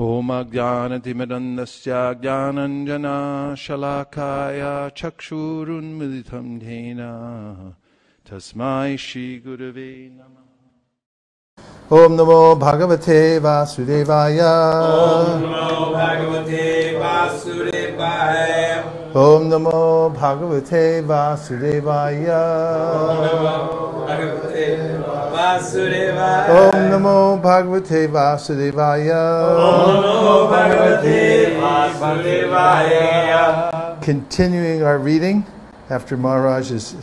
ॐ 0.00 0.28
अज्ञानतिमिरन्दस्य 0.32 1.90
ज्ञानञ्जनाशलाकाय 2.20 3.00
चक्षुरुन्मिलितं 4.96 6.46
येन 6.66 7.00
तस्मै 8.30 8.96
श्रीगुरवे 8.96 9.90
नमः। 10.16 11.98
ॐ 11.98 12.16
नमो 12.16 12.40
भगवते 12.64 13.18
वासुदेवाय। 13.38 14.40
नमो 15.42 15.68
भगवते 15.96 16.64
वासुदेवाय। 16.96 18.40
ॐ 19.16 19.44
नमो 19.52 19.82
भगवते 20.16 20.84
वासुदेवाय। 21.10 22.24
भगवते 24.08 24.99
वासुदेवाय 25.39 26.49
ॐ 26.51 26.75
नमो 26.91 27.17
भगवते 27.43 28.05
वासुदेवाय 28.15 29.09
नमो 29.09 30.37
भगवते 30.53 31.19
वासुदेवाय 31.61 32.93
Continuing 34.01 34.83
our 34.83 34.99
reading 34.99 35.45
after 35.89 36.15
Maharaj's 36.15 36.95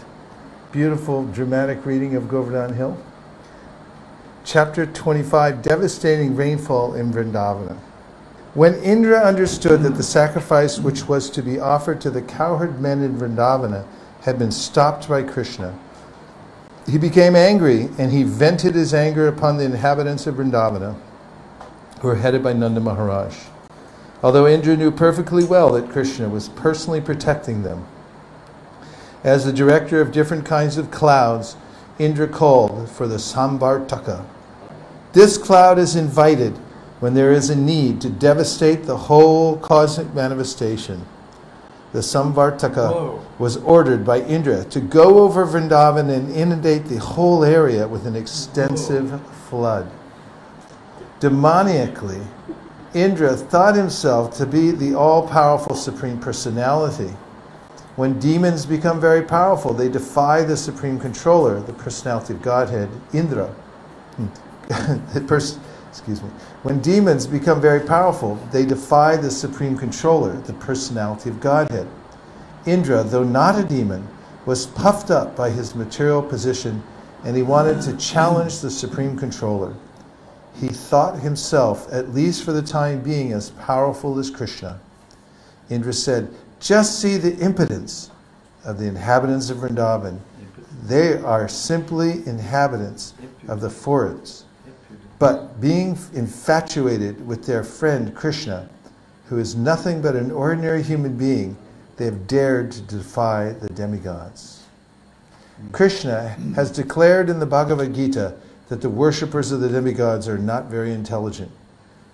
beautiful 0.70 1.24
dramatic 1.38 1.84
reading 1.84 2.14
of 2.14 2.28
Govardhan 2.28 2.74
Hill. 2.74 2.96
Chapter 4.45 4.87
25 4.87 5.62
Devastating 5.62 6.37
Rainfall 6.37 6.95
in 6.95 7.12
Vrindavana. 7.12 7.77
When 8.55 8.74
Indra 8.82 9.19
understood 9.20 9.82
that 9.82 9.96
the 9.96 10.02
sacrifice 10.02 10.78
which 10.78 11.09
was 11.09 11.28
to 11.30 11.42
be 11.42 11.59
offered 11.59 12.01
to 12.02 12.10
the 12.10 12.23
cowherd 12.23 12.80
men 12.80 13.02
in 13.02 13.16
Vrindavana 13.19 13.84
had 14.20 14.38
been 14.38 14.52
stopped 14.52 15.09
by 15.09 15.23
Krishna, 15.23 15.74
he 16.90 16.98
became 16.98 17.36
angry 17.36 17.90
and 17.98 18.12
he 18.12 18.23
vented 18.23 18.73
his 18.73 18.94
anger 18.94 19.27
upon 19.27 19.58
the 19.58 19.66
inhabitants 19.66 20.26
of 20.26 20.36
Vrindavana, 20.36 20.96
who 22.00 22.08
were 22.08 22.16
headed 22.16 22.41
by 22.41 22.54
Nanda 22.54 22.80
Maharaj. 22.80 23.36
Although 24.23 24.48
Indra 24.48 24.76
knew 24.77 24.91
perfectly 24.91 25.44
well 25.44 25.73
that 25.73 25.91
Krishna 25.91 26.30
was 26.30 26.50
personally 26.50 27.02
protecting 27.02 27.63
them. 27.63 27.85
As 29.24 29.46
the 29.46 29.54
director 29.54 29.99
of 29.99 30.12
different 30.12 30.46
kinds 30.46 30.77
of 30.77 30.90
clouds, 30.90 31.57
Indra 31.99 32.27
called 32.27 32.90
for 32.90 33.07
the 33.07 33.18
Samvartaka. 33.18 34.26
This 35.13 35.38
cloud 35.38 35.77
is 35.79 35.96
invited 35.96 36.55
when 36.99 37.13
there 37.13 37.32
is 37.32 37.49
a 37.49 37.55
need 37.55 38.01
to 38.01 38.10
devastate 38.10 38.84
the 38.84 38.98
whole 38.98 39.57
cosmic 39.57 40.13
manifestation. 40.13 41.05
The 41.91 41.99
Samvartaka 41.99 42.91
Whoa. 42.91 43.26
Was 43.40 43.57
ordered 43.57 44.04
by 44.04 44.21
Indra 44.21 44.63
to 44.66 44.80
go 44.80 45.20
over 45.20 45.46
Vrindavan 45.46 46.10
and 46.10 46.32
inundate 46.32 46.85
the 46.85 46.98
whole 46.98 47.44
area 47.44 47.88
with 47.88 48.05
an 48.07 48.16
extensive 48.16 49.21
flood. 49.49 49.91
Demoniacally, 51.20 52.26
Indra 52.94 53.35
thought 53.35 53.76
himself 53.76 54.35
to 54.38 54.46
be 54.46 54.71
the 54.71 54.96
all 54.96 55.27
powerful 55.27 55.76
Supreme 55.76 56.20
Personality. 56.20 57.13
When 57.96 58.20
demons 58.20 58.66
become 58.66 59.02
very 59.02 59.24
powerful, 59.24 59.74
they 59.74 59.90
defy 59.90 60.44
the 60.44 60.57
Supreme 60.57 60.99
Controller, 60.99 61.60
the 61.60 61.74
personality 61.74 62.34
of 62.34 62.41
Godhead, 62.41 62.90
Indra. 63.13 63.48
Hmm. 64.18 64.28
pers- 65.28 65.59
excuse 65.90 66.22
me. 66.22 66.29
When 66.63 66.79
demons 66.79 67.25
become 67.25 67.59
very 67.59 67.79
powerful, 67.79 68.35
they 68.51 68.66
defy 68.66 69.16
the 69.16 69.31
Supreme 69.31 69.78
Controller, 69.78 70.34
the 70.41 70.53
personality 70.53 71.29
of 71.29 71.40
Godhead. 71.40 71.88
Indra, 72.68 73.03
though 73.03 73.23
not 73.23 73.57
a 73.57 73.63
demon, 73.63 74.07
was 74.46 74.68
puffed 74.68 75.09
up 75.09 75.35
by 75.35 75.50
his 75.50 75.73
material 75.73 76.22
position 76.22 76.84
and 77.23 77.35
he 77.35 77.44
wanted 77.44 77.81
to 77.81 77.97
challenge 77.97 78.59
the 78.59 78.69
Supreme 78.69 79.18
Controller. 79.18 79.73
He 80.59 80.68
thought 80.68 81.19
himself, 81.19 81.88
at 81.91 82.13
least 82.13 82.44
for 82.44 82.51
the 82.51 82.62
time 82.62 83.01
being, 83.01 83.31
as 83.31 83.51
powerful 83.51 84.18
as 84.19 84.29
Krishna. 84.29 84.79
Indra 85.69 85.94
said, 85.94 86.34
Just 86.59 87.00
see 87.00 87.18
the 87.18 87.38
impotence 87.38 88.12
of 88.63 88.79
the 88.79 88.88
inhabitants 88.88 89.50
of 89.50 89.57
Vrindavan. 89.57 90.19
They 90.84 91.17
are 91.17 91.47
simply 91.47 92.25
inhabitants 92.28 93.13
of 93.47 93.61
the 93.61 93.69
forests. 93.69 94.45
But 95.19 95.59
being 95.59 95.97
infatuated 96.13 97.25
with 97.25 97.45
their 97.45 97.63
friend 97.63 98.16
Krishna, 98.16 98.69
who 99.25 99.39
is 99.39 99.55
nothing 99.55 100.01
but 100.01 100.16
an 100.16 100.31
ordinary 100.31 100.84
human 100.84 101.17
being, 101.17 101.57
they 101.97 102.06
have 102.06 102.28
dared 102.28 102.72
to 102.72 102.81
defy 102.81 103.52
the 103.52 103.69
demigods. 103.69 104.63
Krishna 105.72 106.38
has 106.56 106.72
declared 106.72 107.30
in 107.30 107.40
the 107.40 107.46
Bhagavad 107.46 107.94
Gita 107.94 108.35
that 108.69 108.81
the 108.81 108.90
worshippers 108.90 109.52
of 109.52 109.62
the 109.62 109.69
demigods 109.69 110.28
are 110.28 110.38
not 110.38 110.66
very 110.66 110.94
intelligent. 110.94 111.52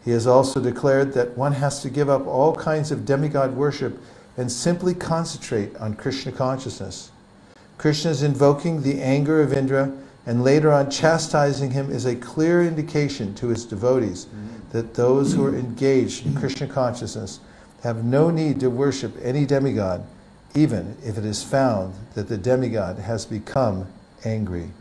He 0.06 0.12
has 0.12 0.28
also 0.28 0.62
declared 0.62 1.14
that 1.14 1.38
one 1.38 1.54
has 1.54 1.82
to 1.82 1.90
give 1.90 2.10
up 2.10 2.26
all 2.26 2.56
kinds 2.56 2.92
of 2.92 3.06
demigod 3.06 3.56
worship 3.56 4.02
and 4.38 4.52
simply 4.52 4.94
concentrate 4.94 5.76
on 5.78 5.96
Krishna 5.96 6.32
consciousness. 6.32 7.12
Krishna 7.78 8.12
is 8.12 8.24
invoking 8.24 8.82
the 8.82 9.02
anger 9.02 9.42
of 9.42 9.54
Indra 9.54 9.92
and 10.26 10.44
later 10.44 10.72
on 10.72 10.90
chastising 10.90 11.72
him 11.72 11.92
is 11.92 12.06
a 12.06 12.16
clear 12.16 12.64
indication 12.64 13.36
to 13.36 13.48
his 13.48 13.66
devotees 13.66 14.28
that 14.72 14.94
those 14.94 15.34
who 15.34 15.46
are 15.46 15.56
engaged 15.56 16.26
in 16.26 16.34
Krishna 16.34 16.68
consciousness 16.68 17.40
have 17.84 18.04
no 18.04 18.30
need 18.30 18.62
to 18.62 18.70
worship 18.70 19.14
any 19.22 19.46
demigod, 19.46 20.06
even 20.56 20.96
if 21.04 21.18
it 21.18 21.26
is 21.26 21.44
found 21.44 21.94
that 22.16 22.30
the 22.30 22.38
demigod 22.38 22.98
has 22.98 23.26
become 23.26 23.86
angry. 24.24 24.72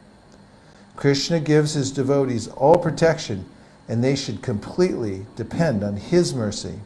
Krishna 0.95 1.41
gives 1.41 1.75
his 1.75 1.91
devotees 1.91 2.47
all 2.47 2.77
protection, 2.77 3.45
and 3.89 4.03
they 4.03 4.15
should 4.15 4.41
completely 4.41 5.27
depend 5.35 5.83
on 5.83 5.97
his 5.97 6.33
mercy. 6.33 6.79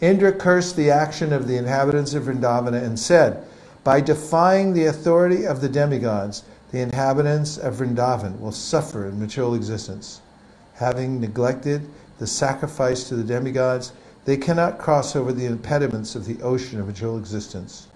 Indra 0.00 0.32
cursed 0.32 0.76
the 0.76 0.90
action 0.90 1.34
of 1.34 1.46
the 1.46 1.58
inhabitants 1.58 2.14
of 2.14 2.24
Vrindavana 2.24 2.82
and 2.82 2.98
said, 2.98 3.44
By 3.84 4.00
defying 4.00 4.72
the 4.72 4.86
authority 4.86 5.46
of 5.46 5.60
the 5.60 5.68
demigods, 5.68 6.44
the 6.72 6.80
inhabitants 6.80 7.58
of 7.58 7.74
Vrindavan 7.74 8.40
will 8.40 8.52
suffer 8.52 9.06
in 9.06 9.20
material 9.20 9.54
existence. 9.54 10.22
Having 10.74 11.20
neglected 11.20 11.86
the 12.18 12.26
sacrifice 12.26 13.04
to 13.08 13.16
the 13.16 13.24
demigods, 13.24 13.92
they 14.30 14.36
cannot 14.36 14.78
cross 14.78 15.16
over 15.16 15.32
the 15.32 15.46
impediments 15.46 16.14
of 16.14 16.24
the 16.24 16.40
ocean 16.40 16.78
of 16.78 16.86
material 16.86 17.18
existence. 17.18 17.88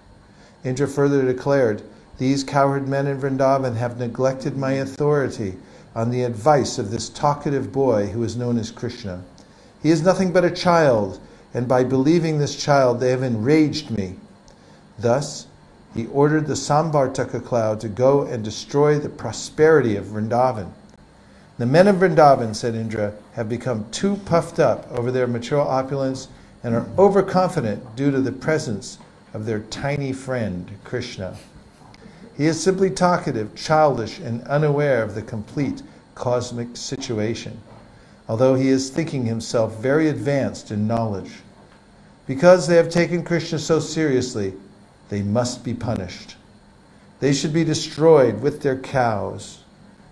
Indra 0.65 0.85
further 0.85 1.23
declared, 1.23 1.81
These 2.17 2.43
cowherd 2.43 2.89
men 2.89 3.07
in 3.07 3.21
Vrindavan 3.21 3.77
have 3.77 3.99
neglected 3.99 4.57
my 4.57 4.73
authority 4.73 5.55
on 5.95 6.11
the 6.11 6.23
advice 6.23 6.77
of 6.77 6.91
this 6.91 7.07
talkative 7.07 7.71
boy 7.71 8.07
who 8.07 8.21
is 8.21 8.35
known 8.35 8.57
as 8.57 8.69
Krishna. 8.69 9.23
He 9.81 9.91
is 9.91 10.03
nothing 10.03 10.33
but 10.33 10.43
a 10.43 10.51
child, 10.51 11.21
and 11.53 11.69
by 11.69 11.85
believing 11.85 12.37
this 12.37 12.61
child, 12.61 12.99
they 12.99 13.11
have 13.11 13.23
enraged 13.23 13.89
me. 13.89 14.15
Thus, 14.99 15.47
he 15.93 16.07
ordered 16.07 16.47
the 16.47 16.55
Samvartaka 16.55 17.45
cloud 17.45 17.79
to 17.79 17.87
go 17.87 18.23
and 18.23 18.43
destroy 18.43 18.99
the 18.99 19.07
prosperity 19.07 19.95
of 19.95 20.07
Vrindavan. 20.07 20.73
The 21.57 21.65
men 21.65 21.87
of 21.87 21.97
Vrindavan, 21.97 22.53
said 22.53 22.75
Indra, 22.75 23.13
have 23.33 23.47
become 23.47 23.89
too 23.89 24.17
puffed 24.25 24.59
up 24.59 24.91
over 24.91 25.09
their 25.09 25.25
material 25.25 25.65
opulence 25.65 26.27
and 26.63 26.75
are 26.75 26.85
overconfident 26.97 27.95
due 27.95 28.11
to 28.11 28.19
the 28.19 28.31
presence 28.33 28.97
of 29.33 29.45
their 29.45 29.61
tiny 29.61 30.11
friend, 30.11 30.69
Krishna. 30.83 31.37
He 32.35 32.45
is 32.45 32.61
simply 32.61 32.89
talkative, 32.89 33.55
childish, 33.55 34.19
and 34.19 34.41
unaware 34.43 35.01
of 35.01 35.15
the 35.15 35.21
complete 35.21 35.81
cosmic 36.13 36.75
situation, 36.75 37.61
although 38.27 38.55
he 38.55 38.67
is 38.67 38.89
thinking 38.89 39.25
himself 39.25 39.79
very 39.79 40.09
advanced 40.09 40.71
in 40.71 40.87
knowledge. 40.87 41.31
Because 42.27 42.67
they 42.67 42.75
have 42.75 42.89
taken 42.89 43.23
Krishna 43.23 43.59
so 43.59 43.79
seriously, 43.79 44.53
they 45.07 45.21
must 45.21 45.63
be 45.63 45.73
punished. 45.73 46.35
They 47.21 47.31
should 47.31 47.53
be 47.53 47.63
destroyed 47.63 48.41
with 48.41 48.61
their 48.61 48.77
cows. 48.77 49.59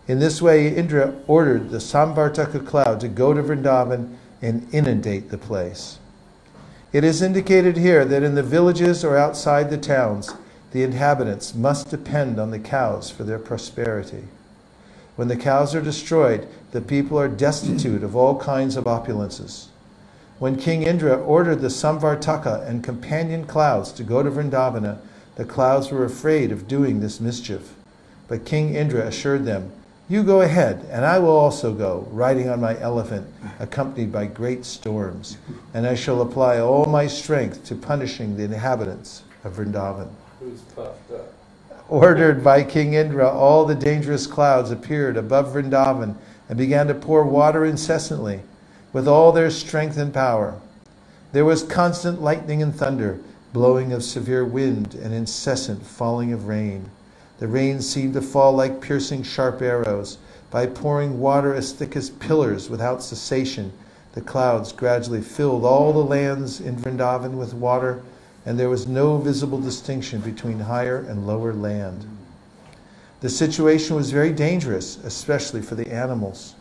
In 0.05 0.19
this 0.19 0.41
way, 0.41 0.67
Indra 0.75 1.13
ordered 1.27 1.69
the 1.69 1.77
Samvartaka 1.77 2.65
cloud 2.67 2.99
to 2.99 3.07
go 3.07 3.33
to 3.33 3.41
Vrindavan 3.41 4.17
and 4.41 4.67
inundate 4.73 5.29
the 5.29 5.37
place. 5.37 5.97
It 6.91 7.05
is 7.05 7.21
indicated 7.21 7.77
here 7.77 8.03
that 8.03 8.21
in 8.21 8.35
the 8.35 8.44
villages 8.44 9.05
or 9.05 9.17
outside 9.17 9.69
the 9.69 9.77
towns, 9.77 10.35
the 10.71 10.83
inhabitants 10.83 11.55
must 11.55 11.89
depend 11.89 12.38
on 12.38 12.51
the 12.51 12.59
cows 12.59 13.09
for 13.09 13.23
their 13.23 13.39
prosperity. 13.39 14.25
When 15.15 15.29
the 15.29 15.38
cows 15.38 15.73
are 15.73 15.81
destroyed, 15.81 16.47
the 16.71 16.81
people 16.81 17.17
are 17.17 17.29
destitute 17.29 18.03
of 18.03 18.15
all 18.15 18.39
kinds 18.39 18.75
of 18.75 18.83
opulences. 18.83 19.67
When 20.38 20.57
King 20.57 20.83
Indra 20.83 21.15
ordered 21.15 21.61
the 21.61 21.69
Samvartaka 21.69 22.67
and 22.67 22.83
companion 22.83 23.45
clouds 23.45 23.94
to 23.94 24.03
go 24.03 24.21
to 24.21 24.29
Vrindavana, 24.29 24.97
the 25.35 25.45
clouds 25.45 25.91
were 25.91 26.03
afraid 26.03 26.51
of 26.51 26.67
doing 26.67 26.99
this 26.99 27.21
mischief. 27.21 27.75
But 28.27 28.45
King 28.45 28.75
Indra 28.75 29.07
assured 29.07 29.45
them, 29.45 29.71
You 30.13 30.21
go 30.21 30.42
ahead, 30.42 30.86
and 30.92 31.04
I 31.04 31.18
will 31.18 31.36
also 31.36 31.74
go, 31.74 32.07
riding 32.12 32.48
on 32.48 32.62
my 32.62 32.80
elephant, 32.80 33.25
accompanied 33.57 34.12
by 34.12 34.27
great 34.27 34.63
storms, 34.63 35.38
and 35.74 35.88
I 35.88 35.95
shall 35.95 36.21
apply 36.21 36.60
all 36.60 36.86
my 36.86 37.07
strength 37.07 37.65
to 37.65 37.75
punishing 37.75 38.38
the 38.38 38.44
inhabitants 38.44 39.24
of 39.44 39.56
Vrindavan. 39.56 40.10
Who's 40.39 40.62
puffed 40.75 41.12
up? 41.13 41.33
Ordered 41.89 42.44
by 42.44 42.62
King 42.62 42.94
Indra, 42.94 43.27
all 43.27 43.65
the 43.65 43.74
dangerous 43.74 44.27
clouds 44.27 44.69
appeared 44.69 45.18
above 45.18 45.51
Vrindavan 45.51 46.16
and 46.48 46.57
began 46.59 46.86
to 46.89 46.94
pour 46.94 47.24
water 47.24 47.66
incessantly. 47.66 48.42
with 48.94 49.07
all 49.07 49.31
their 49.31 49.50
strength 49.50 49.98
and 49.98 50.13
power. 50.13 50.62
There 51.31 51.44
was 51.44 51.63
constant 51.63 52.21
lightning 52.21 52.62
and 52.62 52.75
thunder, 52.75 53.19
blowing 53.51 53.92
of 53.92 54.04
severe 54.04 54.45
wind, 54.45 54.94
and 54.94 55.12
incessant 55.12 55.83
falling 55.83 56.31
of 56.31 56.48
rain. 56.48 56.92
The 57.44 57.50
rain 57.50 57.81
seemed 57.81 58.13
to 58.13 58.22
fall 58.22 58.54
like 58.54 58.80
piercing 58.80 59.22
sharp 59.24 59.62
arrows. 59.62 60.18
By 60.50 60.66
pouring 60.66 61.19
water 61.19 61.54
as 61.54 61.74
thick 61.74 61.98
as 61.98 62.10
pillars 62.10 62.69
without 62.69 63.04
cessation, 63.04 63.74
the 64.13 64.22
clouds 64.22 64.72
gradually 64.72 65.19
filled 65.19 65.66
all 65.66 65.92
the 65.92 66.06
lands 66.06 66.62
in 66.62 66.78
Vrindavan 66.78 67.34
with 67.34 67.54
water, 67.54 68.01
and 68.45 68.57
there 68.57 68.69
was 68.69 68.88
no 68.88 69.18
visible 69.18 69.60
distinction 69.60 70.22
between 70.22 70.62
higher 70.62 70.95
and 70.95 71.28
lower 71.28 71.54
land. 71.54 72.06
The 73.19 73.30
situation 73.30 73.98
was 73.98 74.10
very 74.10 74.31
dangerous, 74.31 74.95
especially 75.04 75.62
for 75.62 75.75
the 75.75 75.92
animals. 75.92 76.56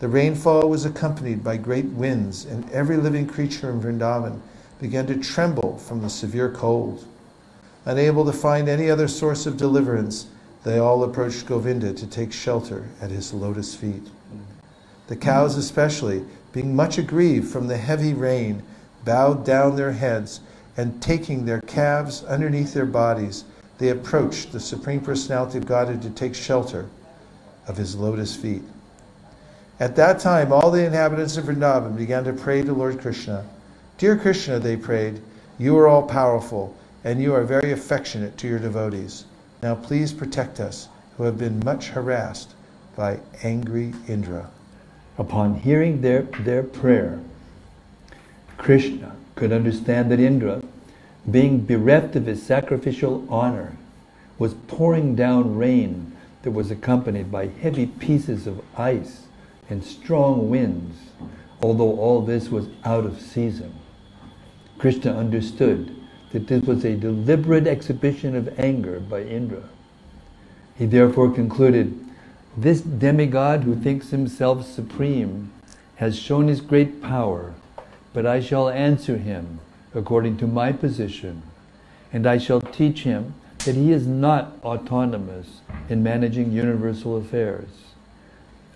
The 0.00 0.08
rainfall 0.08 0.68
was 0.68 0.84
accompanied 0.84 1.42
by 1.42 1.56
great 1.56 1.86
winds, 1.86 2.44
and 2.44 2.70
every 2.72 2.98
living 2.98 3.26
creature 3.26 3.70
in 3.70 3.80
Vrindavan 3.80 4.42
began 4.82 5.06
to 5.06 5.16
tremble 5.16 5.78
from 5.78 6.02
the 6.02 6.10
severe 6.10 6.50
cold. 6.50 7.06
Unable 7.84 8.24
to 8.26 8.32
find 8.32 8.68
any 8.68 8.90
other 8.90 9.08
source 9.08 9.46
of 9.46 9.56
deliverance, 9.56 10.26
they 10.64 10.78
all 10.78 11.02
approached 11.02 11.46
Govinda 11.46 11.94
to 11.94 12.06
take 12.06 12.32
shelter 12.32 12.86
at 13.00 13.10
his 13.10 13.32
lotus 13.32 13.74
feet. 13.74 14.06
The 15.06 15.16
cows, 15.16 15.56
especially, 15.56 16.24
being 16.52 16.76
much 16.76 16.98
aggrieved 16.98 17.50
from 17.50 17.66
the 17.66 17.76
heavy 17.76 18.12
rain, 18.14 18.62
bowed 19.04 19.44
down 19.44 19.76
their 19.76 19.92
heads 19.92 20.40
and 20.76 21.02
taking 21.02 21.44
their 21.44 21.60
calves 21.62 22.22
underneath 22.24 22.74
their 22.74 22.86
bodies, 22.86 23.44
they 23.78 23.88
approached 23.88 24.52
the 24.52 24.60
Supreme 24.60 25.00
Personality 25.00 25.58
of 25.58 25.66
Godhead 25.66 26.02
to 26.02 26.10
take 26.10 26.34
shelter 26.34 26.86
of 27.66 27.76
his 27.76 27.96
lotus 27.96 28.36
feet. 28.36 28.62
At 29.80 29.96
that 29.96 30.20
time, 30.20 30.52
all 30.52 30.70
the 30.70 30.84
inhabitants 30.84 31.38
of 31.38 31.46
Vrindavan 31.46 31.96
began 31.96 32.24
to 32.24 32.34
pray 32.34 32.62
to 32.62 32.72
Lord 32.74 33.00
Krishna. 33.00 33.46
Dear 33.96 34.16
Krishna, 34.16 34.58
they 34.58 34.76
prayed, 34.76 35.22
you 35.58 35.76
are 35.78 35.88
all 35.88 36.02
powerful, 36.02 36.76
and 37.04 37.22
you 37.22 37.34
are 37.34 37.44
very 37.44 37.72
affectionate 37.72 38.36
to 38.38 38.48
your 38.48 38.58
devotees. 38.58 39.24
Now 39.62 39.74
please 39.74 40.12
protect 40.12 40.60
us, 40.60 40.88
who 41.16 41.24
have 41.24 41.38
been 41.38 41.62
much 41.64 41.88
harassed 41.88 42.54
by 42.96 43.20
angry 43.42 43.92
Indra. 44.08 44.50
Upon 45.18 45.54
hearing 45.54 46.00
their, 46.00 46.22
their 46.22 46.62
prayer, 46.62 47.20
Krishna 48.56 49.16
could 49.34 49.52
understand 49.52 50.10
that 50.10 50.20
Indra, 50.20 50.62
being 51.30 51.64
bereft 51.64 52.16
of 52.16 52.26
his 52.26 52.42
sacrificial 52.42 53.26
honor, 53.28 53.76
was 54.38 54.54
pouring 54.66 55.14
down 55.14 55.56
rain 55.56 56.16
that 56.42 56.52
was 56.52 56.70
accompanied 56.70 57.30
by 57.30 57.46
heavy 57.46 57.86
pieces 57.86 58.46
of 58.46 58.62
ice 58.78 59.26
and 59.68 59.84
strong 59.84 60.48
winds, 60.48 60.96
although 61.62 61.98
all 61.98 62.22
this 62.22 62.48
was 62.48 62.68
out 62.84 63.04
of 63.04 63.20
season. 63.20 63.74
Krishna 64.78 65.14
understood 65.14 65.94
that 66.32 66.46
this 66.46 66.62
was 66.64 66.84
a 66.84 66.96
deliberate 66.96 67.66
exhibition 67.66 68.36
of 68.36 68.58
anger 68.58 69.00
by 69.00 69.22
Indra. 69.22 69.64
He 70.76 70.86
therefore 70.86 71.30
concluded, 71.30 71.98
this 72.56 72.80
demigod 72.80 73.62
who 73.62 73.76
thinks 73.76 74.10
himself 74.10 74.66
supreme 74.66 75.52
has 75.96 76.18
shown 76.18 76.48
his 76.48 76.60
great 76.60 77.02
power, 77.02 77.54
but 78.12 78.26
I 78.26 78.40
shall 78.40 78.68
answer 78.68 79.16
him 79.16 79.60
according 79.94 80.36
to 80.38 80.46
my 80.46 80.72
position, 80.72 81.42
and 82.12 82.26
I 82.26 82.38
shall 82.38 82.60
teach 82.60 83.02
him 83.02 83.34
that 83.64 83.74
he 83.74 83.92
is 83.92 84.06
not 84.06 84.56
autonomous 84.64 85.60
in 85.88 86.02
managing 86.02 86.52
universal 86.52 87.16
affairs. 87.16 87.68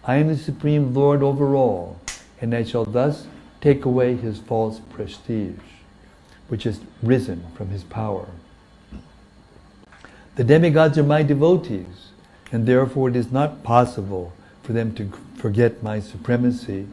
I 0.05 0.17
am 0.17 0.29
the 0.29 0.37
Supreme 0.37 0.93
Lord 0.93 1.23
over 1.23 1.55
all, 1.55 1.99
and 2.41 2.55
I 2.55 2.65
shall 2.65 2.85
thus 2.85 3.27
take 3.61 3.85
away 3.85 4.17
his 4.17 4.39
false 4.39 4.81
prestige, 4.91 5.74
which 6.49 6.65
has 6.65 6.81
risen 7.03 7.45
from 7.55 7.69
his 7.69 7.85
power. 7.85 8.29
The 10.37 10.45
demigods 10.45 10.99
are 10.99 11.05
my 11.05 11.23
devotees, 11.23 12.11
and 12.51 12.67
therefore 12.67 13.09
it 13.09 13.17
is 13.17 13.31
not 13.31 13.63
possible 13.63 14.33
for 14.63 14.73
them 14.73 14.95
to 14.97 15.13
forget 15.37 15.83
my 15.83 16.01
supremacy, 16.01 16.87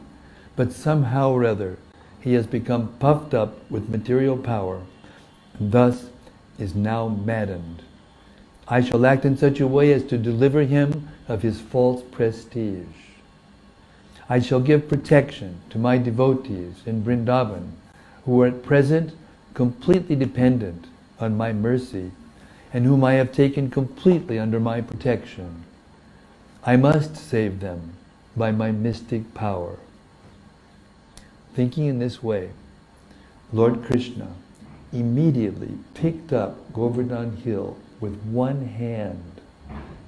but 0.56 0.72
somehow 0.72 1.32
or 1.32 1.46
other 1.46 1.78
he 2.20 2.34
has 2.34 2.46
become 2.46 2.94
puffed 3.00 3.34
up 3.34 3.70
with 3.72 3.90
material 3.90 4.38
power, 4.38 4.82
and 5.58 5.72
thus 5.72 6.10
is 6.60 6.76
now 6.76 7.08
maddened. 7.08 7.82
I 8.68 8.82
shall 8.82 9.06
act 9.06 9.26
in 9.26 9.36
such 9.38 9.60
a 9.60 9.68
way 9.68 9.92
as 9.92 10.04
to 10.06 10.18
deliver 10.18 10.62
him 10.62 11.10
of 11.28 11.42
his 11.42 11.60
false 11.60 12.04
prestige. 12.12 12.86
I 14.30 14.40
shall 14.40 14.60
give 14.62 14.88
protection 14.88 15.60
to 15.72 15.80
my 15.80 15.98
devotees 15.98 16.84
in 16.86 17.04
Vrindavan, 17.04 17.72
who 18.26 18.42
are 18.42 18.48
at 18.48 18.64
present 18.64 19.14
completely 19.54 20.16
dependent 20.16 20.88
on 21.20 21.38
my 21.38 21.54
mercy 21.54 22.12
and 22.74 22.86
whom 22.86 23.04
I 23.04 23.14
have 23.14 23.32
taken 23.32 23.70
completely 23.70 24.40
under 24.40 24.60
my 24.60 24.82
protection. 24.82 25.66
I 26.64 26.78
must 26.78 27.16
save 27.16 27.60
them 27.60 27.94
by 28.36 28.52
my 28.52 28.72
mystic 28.72 29.34
power. 29.34 29.78
Thinking 31.54 31.88
in 31.88 32.00
this 32.00 32.24
way, 32.24 32.52
Lord 33.52 33.84
Krishna 33.84 34.30
immediately 34.94 35.78
picked 35.94 36.32
up 36.32 36.72
Govardhan 36.74 37.38
Hill 37.38 37.78
with 38.00 38.22
one 38.24 38.66
hand, 38.66 39.42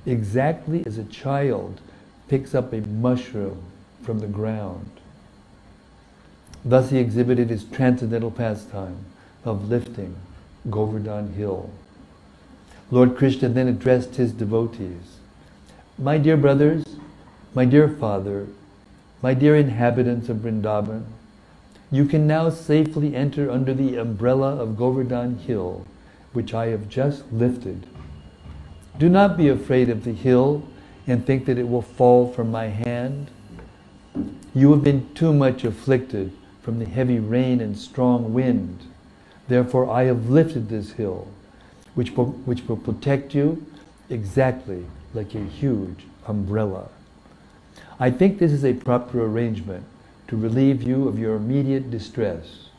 exactly 0.06 0.86
as 0.86 0.98
a 0.98 1.04
child 1.06 1.82
picks 2.28 2.56
up 2.56 2.72
a 2.72 2.82
mushroom 2.82 3.62
from 4.02 4.20
the 4.20 4.28
ground. 4.28 4.90
Thus 6.64 6.92
he 6.92 6.98
exhibited 6.98 7.50
his 7.50 7.66
transcendental 7.66 8.32
pastime 8.32 9.06
of 9.46 9.70
lifting 9.70 10.16
Govardhan 10.70 11.34
Hill. 11.34 11.70
Lord 12.92 13.16
Krishna 13.18 13.50
then 13.50 13.68
addressed 13.68 14.16
his 14.16 14.32
devotees. 14.32 15.18
My 15.98 16.18
dear 16.18 16.38
brothers, 16.38 16.86
my 17.54 17.66
dear 17.66 17.88
father, 17.88 18.48
my 19.22 19.34
dear 19.34 19.56
inhabitants 19.56 20.30
of 20.30 20.38
Vrindavan, 20.38 21.06
you 21.92 22.06
can 22.06 22.26
now 22.26 22.50
safely 22.50 23.16
enter 23.16 23.52
under 23.52 23.74
the 23.74 23.98
umbrella 23.98 24.56
of 24.56 24.78
Govardhan 24.78 25.38
Hill, 25.38 25.86
which 26.34 26.54
I 26.54 26.68
have 26.68 26.90
just 26.90 27.32
lifted. 27.32 27.86
Do 28.98 29.10
not 29.10 29.38
be 29.38 29.48
afraid 29.48 29.90
of 29.90 30.04
the 30.04 30.14
hill 30.14 30.64
and 31.08 31.26
think 31.26 31.46
that 31.46 31.58
it 31.58 31.68
will 31.68 31.82
fall 31.82 32.32
from 32.32 32.52
my 32.52 32.68
hand. 32.68 33.30
You 34.54 34.72
have 34.72 34.84
been 34.84 35.14
too 35.14 35.34
much 35.34 35.64
afflicted 35.64 36.32
from 36.62 36.80
the 36.80 36.86
heavy 36.86 37.20
rain 37.20 37.60
and 37.60 37.78
strong 37.78 38.34
wind. 38.34 38.88
Therefore, 39.48 39.90
I 39.90 40.04
have 40.04 40.30
lifted 40.30 40.70
this 40.70 40.94
hill, 40.94 41.28
which 41.96 42.12
will, 42.12 42.32
which 42.46 42.68
will 42.68 42.78
protect 42.78 43.36
you 43.36 43.66
exactly 44.10 44.86
like 45.14 45.36
a 45.36 45.44
huge 45.44 46.06
umbrella. 46.28 46.90
I 48.00 48.10
think 48.10 48.40
this 48.40 48.52
is 48.52 48.66
a 48.66 48.74
proper 48.74 49.24
arrangement 49.24 49.86
to 50.28 50.38
relieve 50.38 50.82
you 50.82 51.08
of 51.08 51.20
your 51.20 51.36
immediate 51.36 51.92
distress. 51.92 52.70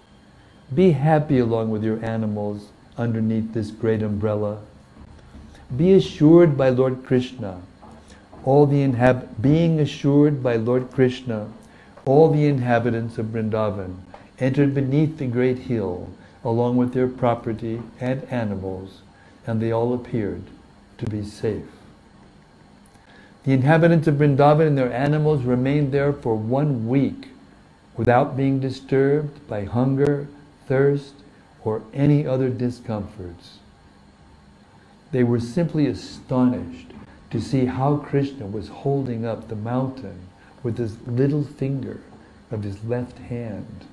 Be 0.74 0.92
happy 0.92 1.38
along 1.38 1.70
with 1.70 1.84
your 1.84 2.04
animals 2.04 2.68
underneath 2.96 3.52
this 3.52 3.70
great 3.70 4.02
umbrella. 4.02 4.62
Be 5.76 5.92
assured 5.92 6.56
by 6.56 6.70
Lord 6.70 7.04
Krishna, 7.04 7.60
all 8.44 8.66
the 8.66 8.86
inhab- 8.86 9.28
being 9.40 9.80
assured 9.80 10.42
by 10.42 10.56
Lord 10.56 10.90
Krishna, 10.90 11.48
all 12.04 12.30
the 12.30 12.46
inhabitants 12.46 13.18
of 13.18 13.26
Vrindavan 13.26 13.96
entered 14.38 14.74
beneath 14.74 15.18
the 15.18 15.26
great 15.26 15.58
hill 15.58 16.10
along 16.44 16.76
with 16.76 16.92
their 16.92 17.08
property 17.08 17.82
and 18.00 18.22
animals, 18.24 19.00
and 19.46 19.60
they 19.60 19.72
all 19.72 19.94
appeared 19.94 20.42
to 20.98 21.06
be 21.06 21.24
safe. 21.24 21.64
The 23.44 23.52
inhabitants 23.52 24.06
of 24.06 24.16
Vrindavan 24.16 24.68
and 24.68 24.78
their 24.78 24.92
animals 24.92 25.42
remained 25.42 25.92
there 25.92 26.12
for 26.12 26.34
one 26.34 26.88
week 26.88 27.28
without 27.96 28.36
being 28.36 28.60
disturbed 28.60 29.46
by 29.48 29.64
hunger, 29.64 30.28
thirst, 30.66 31.14
or 31.62 31.82
any 31.92 32.26
other 32.26 32.48
discomforts. 32.48 33.58
They 35.12 35.24
were 35.24 35.40
simply 35.40 35.86
astonished 35.86 36.92
to 37.30 37.40
see 37.40 37.66
how 37.66 37.96
Krishna 37.96 38.46
was 38.46 38.68
holding 38.68 39.24
up 39.24 39.48
the 39.48 39.56
mountain 39.56 40.20
with 40.62 40.78
his 40.78 40.96
little 41.06 41.44
finger 41.44 42.00
of 42.50 42.62
his 42.62 42.82
left 42.84 43.18
hand. 43.18 43.84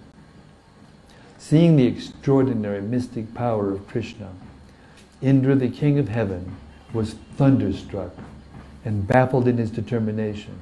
Seeing 1.41 1.75
the 1.75 1.88
extraordinary 1.88 2.81
mystic 2.81 3.33
power 3.33 3.71
of 3.71 3.88
Krishna, 3.88 4.29
Indra, 5.24 5.55
the 5.55 5.69
king 5.69 5.98
of 5.98 6.07
heaven, 6.07 6.55
was 6.93 7.15
thunderstruck 7.36 8.12
and 8.86 9.07
baffled 9.07 9.48
in 9.48 9.57
his 9.57 9.71
determination. 9.71 10.60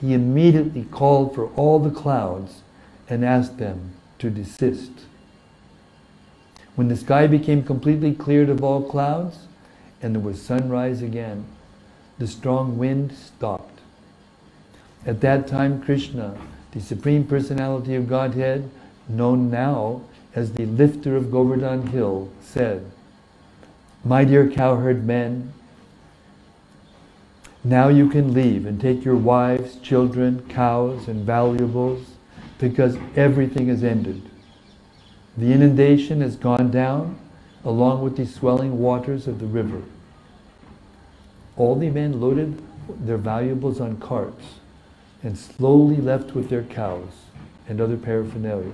He 0.00 0.12
immediately 0.12 0.82
called 0.90 1.36
for 1.36 1.46
all 1.52 1.78
the 1.78 1.92
clouds 1.92 2.62
and 3.08 3.24
asked 3.24 3.58
them 3.58 3.92
to 4.18 4.28
desist. 4.28 4.90
When 6.74 6.88
the 6.88 6.96
sky 6.96 7.28
became 7.28 7.62
completely 7.62 8.12
cleared 8.12 8.50
of 8.50 8.64
all 8.64 8.82
clouds 8.82 9.46
and 10.02 10.16
there 10.16 10.22
was 10.22 10.42
sunrise 10.42 11.00
again, 11.00 11.46
the 12.18 12.26
strong 12.26 12.76
wind 12.76 13.12
stopped. 13.12 13.80
At 15.06 15.20
that 15.20 15.46
time, 15.46 15.80
Krishna, 15.80 16.36
the 16.72 16.80
Supreme 16.80 17.24
Personality 17.24 17.94
of 17.94 18.08
Godhead, 18.08 18.68
known 19.08 19.50
now 19.50 20.02
as 20.34 20.52
the 20.52 20.66
lifter 20.66 21.16
of 21.16 21.30
Govardhan 21.30 21.88
Hill, 21.88 22.30
said, 22.40 22.90
My 24.04 24.24
dear 24.24 24.48
cowherd 24.48 25.04
men, 25.04 25.52
now 27.64 27.88
you 27.88 28.08
can 28.08 28.32
leave 28.32 28.66
and 28.66 28.80
take 28.80 29.04
your 29.04 29.16
wives, 29.16 29.76
children, 29.76 30.46
cows, 30.48 31.08
and 31.08 31.24
valuables 31.26 32.06
because 32.58 32.96
everything 33.16 33.68
has 33.68 33.82
ended. 33.82 34.22
The 35.36 35.52
inundation 35.52 36.20
has 36.20 36.36
gone 36.36 36.70
down 36.70 37.18
along 37.64 38.02
with 38.02 38.16
the 38.16 38.26
swelling 38.26 38.78
waters 38.78 39.26
of 39.26 39.40
the 39.40 39.46
river. 39.46 39.82
All 41.56 41.74
the 41.74 41.90
men 41.90 42.20
loaded 42.20 42.62
their 42.88 43.16
valuables 43.16 43.80
on 43.80 43.96
carts 43.96 44.44
and 45.22 45.36
slowly 45.36 45.96
left 45.96 46.34
with 46.34 46.48
their 46.48 46.62
cows 46.62 47.10
and 47.68 47.80
other 47.80 47.96
paraphernalia. 47.96 48.72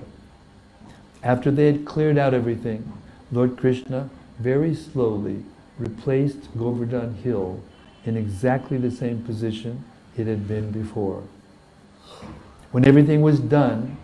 After 1.23 1.51
they 1.51 1.67
had 1.67 1.85
cleared 1.85 2.17
out 2.17 2.33
everything, 2.33 2.91
Lord 3.31 3.57
Krishna 3.57 4.09
very 4.39 4.75
slowly 4.75 5.43
replaced 5.79 6.55
Govardhan 6.57 7.15
Hill 7.15 7.61
in 8.05 8.17
exactly 8.17 8.77
the 8.77 8.91
same 8.91 9.23
position 9.23 9.85
it 10.17 10.27
had 10.27 10.47
been 10.47 10.71
before. 10.71 11.23
When 12.71 12.85
everything 12.85 13.21
was 13.21 13.39
done, 13.39 13.97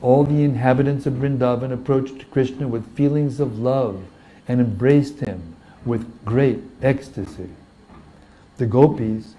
all 0.00 0.24
the 0.24 0.42
inhabitants 0.42 1.06
of 1.06 1.14
Vrindavan 1.14 1.72
approached 1.72 2.30
Krishna 2.30 2.66
with 2.66 2.96
feelings 2.96 3.40
of 3.40 3.58
love 3.58 4.02
and 4.48 4.60
embraced 4.60 5.20
him 5.20 5.56
with 5.84 6.24
great 6.24 6.60
ecstasy. 6.82 7.50
The 8.56 8.66
gopis, 8.66 9.34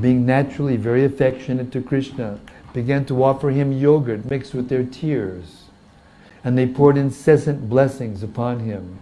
being 0.00 0.26
naturally 0.26 0.76
very 0.76 1.04
affectionate 1.04 1.72
to 1.72 1.80
Krishna, 1.80 2.40
began 2.72 3.04
to 3.06 3.24
offer 3.24 3.50
him 3.50 3.72
yogurt 3.72 4.24
mixed 4.24 4.54
with 4.54 4.68
their 4.68 4.84
tears, 4.84 5.67
and 6.48 6.56
they 6.56 6.66
poured 6.66 6.96
incessant 6.96 7.68
blessings 7.68 8.22
upon 8.22 8.60
him. 8.60 8.98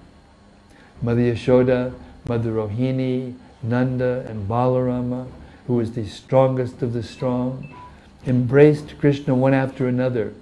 Mother 1.00 1.21
Yashoda, 1.21 1.95
Mother 2.26 2.50
Rohini, 2.50 3.35
Nanda, 3.62 4.26
and 4.29 4.49
Balarama, 4.49 5.29
who 5.69 5.75
was 5.75 5.93
the 5.93 6.09
strongest 6.09 6.83
of 6.83 6.93
the 6.93 7.05
strong, 7.05 7.73
embraced 8.26 8.99
Krishna 8.99 9.33
one 9.33 9.55
after 9.55 9.87
another, 9.87 10.35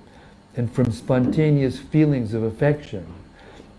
and 0.57 0.73
from 0.73 0.93
spontaneous 0.93 1.79
feelings 1.79 2.33
of 2.33 2.43
affection, 2.43 3.05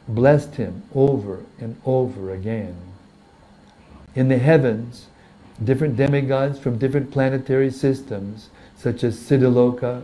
blessed 0.08 0.58
him 0.58 0.84
over 0.94 1.44
and 1.60 1.82
over 1.84 2.32
again. 2.32 2.78
In 4.14 4.28
the 4.28 4.38
heavens, 4.38 5.08
different 5.64 5.96
demigods 5.96 6.60
from 6.60 6.78
different 6.78 7.10
planetary 7.10 7.72
systems, 7.72 8.50
such 8.78 9.04
as 9.04 9.18
Siddhaloka, 9.18 10.04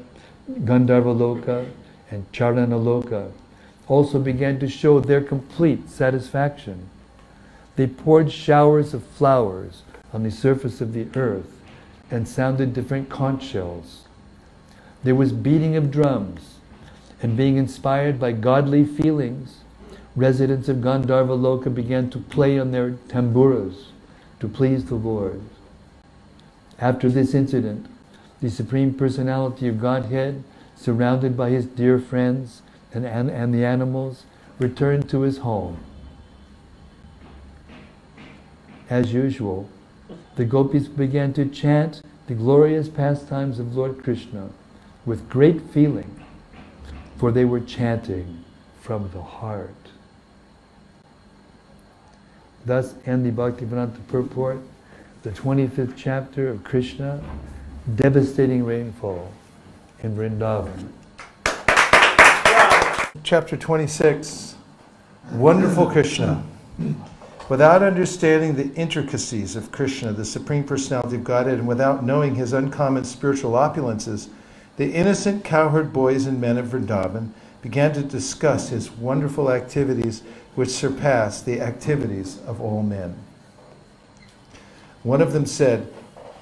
Gandharvaloka, 0.50 1.70
and 2.12 2.32
Charanaloka, 2.32 3.32
also 3.88 4.20
began 4.20 4.60
to 4.60 4.68
show 4.68 5.00
their 5.00 5.22
complete 5.22 5.90
satisfaction. 5.90 6.90
They 7.76 7.88
poured 7.88 8.32
showers 8.32 8.94
of 8.94 9.04
flowers 9.04 9.82
on 10.14 10.22
the 10.24 10.30
surface 10.30 10.82
of 10.82 10.94
the 10.94 11.08
earth 11.16 11.60
and 12.12 12.28
sounded 12.28 12.74
different 12.74 13.10
conch 13.10 13.44
shells. 13.44 14.04
There 15.04 15.16
was 15.16 15.32
beating 15.32 15.76
of 15.76 15.90
drums, 15.90 16.56
and 17.24 17.38
being 17.38 17.58
inspired 17.58 18.20
by 18.20 18.34
godly 18.34 18.84
feelings, 18.84 19.60
residents 20.16 20.68
of 20.68 20.78
Gandharva 20.78 21.38
Loka 21.38 21.74
began 21.74 22.10
to 22.10 22.20
play 22.20 22.60
on 22.60 22.72
their 22.72 22.92
tamburas 23.08 23.92
to 24.40 24.48
please 24.48 24.86
the 24.86 24.96
Lord. 24.96 25.42
After 26.80 27.10
this 27.10 27.34
incident, 27.34 27.86
the 28.42 28.50
Supreme 28.50 28.94
Personality 28.94 29.68
of 29.68 29.80
Godhead, 29.80 30.44
surrounded 30.82 31.38
by 31.38 31.52
his 31.52 31.66
dear 31.66 32.00
friends 32.00 32.64
and, 32.92 33.06
and, 33.06 33.30
and 33.30 33.54
the 33.54 33.64
animals, 33.64 34.26
returned 34.58 35.08
to 35.10 35.22
his 35.22 35.38
home. 35.40 35.78
As 38.90 39.14
usual, 39.14 39.70
the 40.36 40.44
gopis 40.44 40.88
began 40.88 41.34
to 41.34 41.46
chant 41.46 42.02
the 42.28 42.34
glorious 42.34 42.90
pastimes 42.90 43.60
of 43.60 43.76
Lord 43.76 44.04
Krishna 44.04 44.50
with 45.06 45.30
great 45.30 45.62
feeling, 45.70 46.24
for 47.18 47.32
they 47.32 47.46
were 47.46 47.60
chanting 47.60 48.44
from 48.82 49.10
the 49.14 49.22
heart. 49.22 49.76
Thus 52.66 52.96
end 53.06 53.26
the 53.26 53.32
Bhaktivedanta 53.32 54.08
purport, 54.08 54.60
the 55.22 55.32
25th 55.32 55.94
chapter 55.96 56.50
of 56.50 56.64
Krishna, 56.64 57.24
devastating 57.96 58.64
rainfall 58.64 59.32
in 60.04 60.16
Vrindavan. 60.16 60.90
Chapter 63.24 63.56
26 63.56 64.56
Wonderful 65.34 65.90
Krishna. 65.90 66.44
Without 67.50 67.84
understanding 67.84 68.56
the 68.56 68.74
intricacies 68.76 69.56
of 69.56 69.72
Krishna, 69.72 70.14
the 70.14 70.26
Supreme 70.26 70.64
Personality 70.64 71.18
of 71.18 71.24
Godhead, 71.24 71.60
and 71.60 71.68
without 71.68 72.04
knowing 72.04 72.36
his 72.36 72.54
uncommon 72.54 73.04
spiritual 73.04 73.52
opulences, 73.52 74.30
the 74.78 74.94
innocent 74.94 75.44
cowherd 75.44 75.94
boys 75.94 76.26
and 76.26 76.42
men 76.42 76.58
of 76.58 76.68
Vrindavan 76.68 77.30
began 77.62 77.94
to 77.94 78.02
discuss 78.02 78.70
his 78.70 78.92
wonderful 78.92 79.52
activities 79.52 80.24
which 80.56 80.70
surpass 80.70 81.42
the 81.42 81.62
activities 81.62 82.40
of 82.48 82.60
all 82.60 82.82
men. 82.82 83.16
One 85.04 85.22
of 85.22 85.34
them 85.34 85.46
said, 85.46 85.92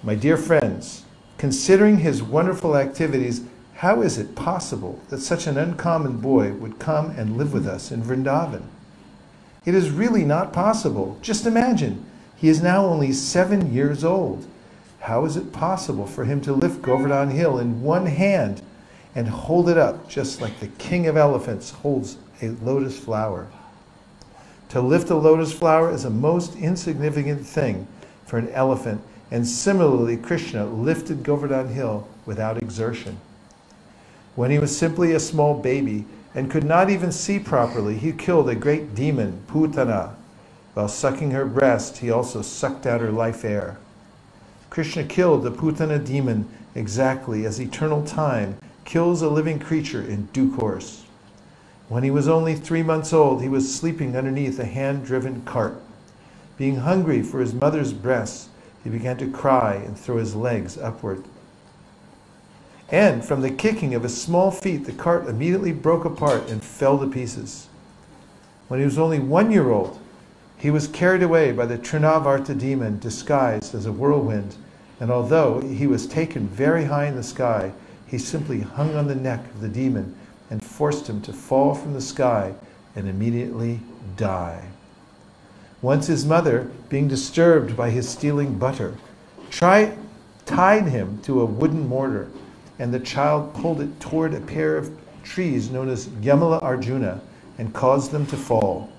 My 0.04 0.16
dear 0.16 0.38
friends, 0.38 1.04
considering 1.40 2.00
his 2.00 2.22
wonderful 2.22 2.76
activities, 2.78 3.42
how 3.76 4.02
is 4.02 4.18
it 4.18 4.36
possible 4.36 5.02
that 5.10 5.22
such 5.22 5.48
an 5.48 5.58
uncommon 5.58 6.18
boy 6.18 6.52
would 6.52 6.78
come 6.78 7.10
and 7.12 7.38
live 7.38 7.54
with 7.54 7.66
us 7.66 7.92
in 7.92 8.04
Vrindavan? 8.04 8.64
It 9.66 9.74
is 9.74 9.90
really 9.90 10.26
not 10.26 10.52
possible. 10.52 11.18
Just 11.22 11.46
imagine, 11.46 12.06
he 12.36 12.50
is 12.50 12.62
now 12.62 12.86
only 12.86 13.14
seven 13.14 13.74
years 13.74 14.04
old. 14.04 14.46
How 15.00 15.24
is 15.24 15.38
it 15.38 15.54
possible 15.54 16.06
for 16.06 16.26
him 16.26 16.42
to 16.42 16.52
lift 16.52 16.82
Govardhan 16.82 17.30
Hill 17.30 17.58
in 17.58 17.82
one 17.82 18.06
hand 18.06 18.62
and 19.16 19.28
hold 19.30 19.70
it 19.70 19.78
up 19.78 20.10
just 20.10 20.42
like 20.42 20.60
the 20.60 20.68
king 20.68 21.08
of 21.08 21.16
elephants 21.16 21.72
holds 21.72 22.18
a 22.42 22.50
lotus 22.50 23.00
flower? 23.00 23.48
To 24.70 24.82
lift 24.82 25.10
a 25.10 25.16
lotus 25.16 25.54
flower 25.54 25.90
is 25.90 26.04
a 26.04 26.10
most 26.10 26.56
insignificant 26.58 27.46
thing 27.46 27.88
for 28.26 28.38
an 28.38 28.50
elephant, 28.50 29.02
and 29.32 29.48
similarly, 29.48 30.18
Krishna 30.18 30.66
lifted 30.66 31.24
Govardhan 31.24 31.70
Hill 31.70 32.08
without 32.26 32.58
exertion. 32.58 33.20
When 34.36 34.52
he 34.52 34.60
was 34.60 34.76
simply 34.76 35.14
a 35.14 35.20
small 35.20 35.60
baby 35.60 36.06
and 36.34 36.50
could 36.50 36.64
not 36.64 36.90
even 36.90 37.12
see 37.12 37.40
properly, 37.40 37.96
he 37.96 38.12
killed 38.12 38.50
a 38.50 38.56
great 38.56 38.96
demon, 38.96 39.44
Putana. 39.48 40.16
While 40.74 40.88
sucking 40.88 41.32
her 41.32 41.46
breast, 41.46 41.98
he 41.98 42.10
also 42.10 42.42
sucked 42.42 42.86
out 42.86 43.02
her 43.02 43.12
life 43.12 43.44
air. 43.44 43.78
Krishna 44.70 45.04
killed 45.04 45.44
the 45.44 45.52
Putana 45.52 46.04
demon 46.04 46.48
exactly 46.76 47.46
as 47.46 47.60
eternal 47.60 48.04
time 48.04 48.58
kills 48.86 49.22
a 49.22 49.30
living 49.30 49.60
creature 49.60 50.02
in 50.02 50.26
due 50.28 50.56
course. 50.56 51.04
When 51.90 52.04
he 52.04 52.12
was 52.12 52.28
only 52.28 52.56
three 52.56 52.84
months 52.84 53.14
old, 53.14 53.42
he 53.42 53.50
was 53.50 53.76
sleeping 53.76 54.16
underneath 54.16 54.60
a 54.60 54.66
hand 54.66 55.06
driven 55.06 55.42
cart. 55.42 55.82
Being 56.58 56.78
hungry 56.78 57.24
for 57.24 57.40
his 57.40 57.54
mother's 57.54 57.94
breasts, 57.94 58.50
he 58.84 58.90
began 58.90 59.18
to 59.18 59.30
cry 59.30 59.76
and 59.76 59.98
throw 59.98 60.18
his 60.18 60.36
legs 60.36 60.78
upward. 60.78 61.24
And 62.92 63.24
from 63.24 63.42
the 63.42 63.52
kicking 63.52 63.94
of 63.94 64.04
his 64.04 64.20
small 64.20 64.50
feet, 64.52 64.86
the 64.86 64.92
cart 64.92 65.28
immediately 65.28 65.72
broke 65.72 66.06
apart 66.06 66.50
and 66.50 66.64
fell 66.64 66.98
to 67.00 67.08
pieces. 67.08 67.68
When 68.68 68.80
he 68.80 68.86
was 68.86 68.98
only 68.98 69.20
one 69.20 69.52
year 69.52 69.70
old, 69.70 70.00
he 70.58 70.72
was 70.72 70.88
carried 70.88 71.24
away 71.24 71.52
by 71.52 71.66
the 71.66 71.78
Trinavarta 71.78 72.58
demon 72.58 73.00
disguised 73.00 73.74
as 73.76 73.86
a 73.86 73.92
whirlwind, 73.92 74.56
and 75.00 75.12
although 75.12 75.62
he 75.62 75.88
was 75.88 76.08
taken 76.08 76.48
very 76.48 76.86
high 76.86 77.06
in 77.06 77.16
the 77.16 77.24
sky, 77.24 77.72
he 78.06 78.18
simply 78.18 78.62
hung 78.62 78.96
on 78.96 79.08
the 79.08 79.16
neck 79.16 79.46
of 79.46 79.62
the 79.62 79.70
demon 79.70 80.16
and 80.50 80.64
forced 80.64 81.08
him 81.08 81.22
to 81.22 81.32
fall 81.32 81.76
from 81.76 81.94
the 81.94 82.02
sky 82.02 82.54
and 82.96 83.08
immediately 83.08 83.80
die. 84.18 84.64
Once 85.82 86.08
his 86.08 86.26
mother, 86.26 86.70
being 86.90 87.08
disturbed 87.08 87.78
by 87.78 87.90
his 87.90 88.08
stealing 88.08 88.58
butter, 88.58 88.96
tied 89.52 90.88
him 90.88 91.20
to 91.22 91.42
a 91.42 91.46
wooden 91.46 91.88
mortar, 91.88 92.28
and 92.80 92.94
the 92.94 93.00
child 93.00 93.54
pulled 93.54 93.80
it 93.80 94.00
toward 94.00 94.34
a 94.34 94.42
pair 94.42 94.76
of 94.76 94.92
trees 95.24 95.70
known 95.70 95.88
as 95.88 96.08
Yamala 96.22 96.62
Arjuna 96.62 97.22
and 97.58 97.74
caused 97.74 98.12
them 98.12 98.26
to 98.26 98.36
fall. 98.36 98.90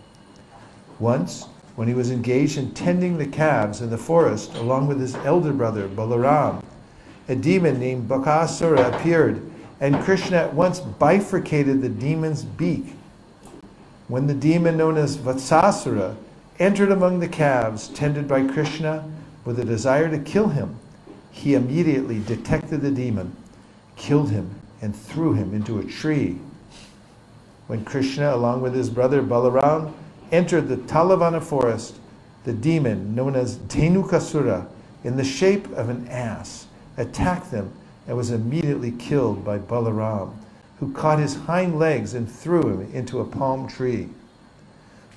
Once, 0.98 1.46
when 1.76 1.88
he 1.88 1.94
was 1.94 2.10
engaged 2.10 2.56
in 2.58 2.72
tending 2.72 3.18
the 3.18 3.26
calves 3.26 3.80
in 3.80 3.90
the 3.90 3.98
forest 3.98 4.54
along 4.54 4.86
with 4.86 5.00
his 5.00 5.14
elder 5.16 5.52
brother 5.52 5.88
Balaram, 5.88 6.62
a 7.28 7.34
demon 7.34 7.78
named 7.78 8.08
Bakasura 8.08 8.94
appeared, 8.94 9.42
and 9.80 10.02
Krishna 10.02 10.38
at 10.38 10.54
once 10.54 10.80
bifurcated 10.80 11.80
the 11.80 11.88
demon's 11.88 12.42
beak. 12.42 12.94
When 14.08 14.26
the 14.26 14.34
demon 14.34 14.76
known 14.76 14.96
as 14.96 15.16
Vatsasura 15.16 16.16
entered 16.60 16.92
among 16.92 17.18
the 17.18 17.28
calves 17.28 17.88
tended 17.88 18.28
by 18.28 18.46
Krishna 18.46 19.10
with 19.46 19.58
a 19.58 19.64
desire 19.64 20.10
to 20.10 20.18
kill 20.18 20.48
him, 20.48 20.76
he 21.30 21.54
immediately 21.54 22.20
detected 22.20 22.82
the 22.82 22.90
demon, 22.90 23.34
killed 23.96 24.30
him, 24.30 24.50
and 24.82 24.94
threw 24.94 25.32
him 25.32 25.54
into 25.54 25.78
a 25.78 25.84
tree. 25.84 26.38
When 27.66 27.84
Krishna, 27.84 28.34
along 28.34 28.60
with 28.60 28.74
his 28.74 28.90
brother 28.90 29.22
Balaram, 29.22 29.92
entered 30.30 30.68
the 30.68 30.76
Talavana 30.76 31.42
forest, 31.42 31.96
the 32.44 32.52
demon 32.52 33.14
known 33.14 33.34
as 33.34 33.56
Dhenukasura, 33.56 34.66
in 35.02 35.16
the 35.16 35.24
shape 35.24 35.66
of 35.72 35.88
an 35.88 36.06
ass, 36.08 36.66
attacked 36.98 37.50
them 37.50 37.72
and 38.06 38.16
was 38.16 38.30
immediately 38.30 38.90
killed 38.90 39.44
by 39.44 39.58
Balaram, 39.58 40.34
who 40.78 40.92
caught 40.92 41.18
his 41.18 41.36
hind 41.36 41.78
legs 41.78 42.12
and 42.12 42.30
threw 42.30 42.62
him 42.62 42.92
into 42.92 43.20
a 43.20 43.24
palm 43.24 43.66
tree. 43.66 44.08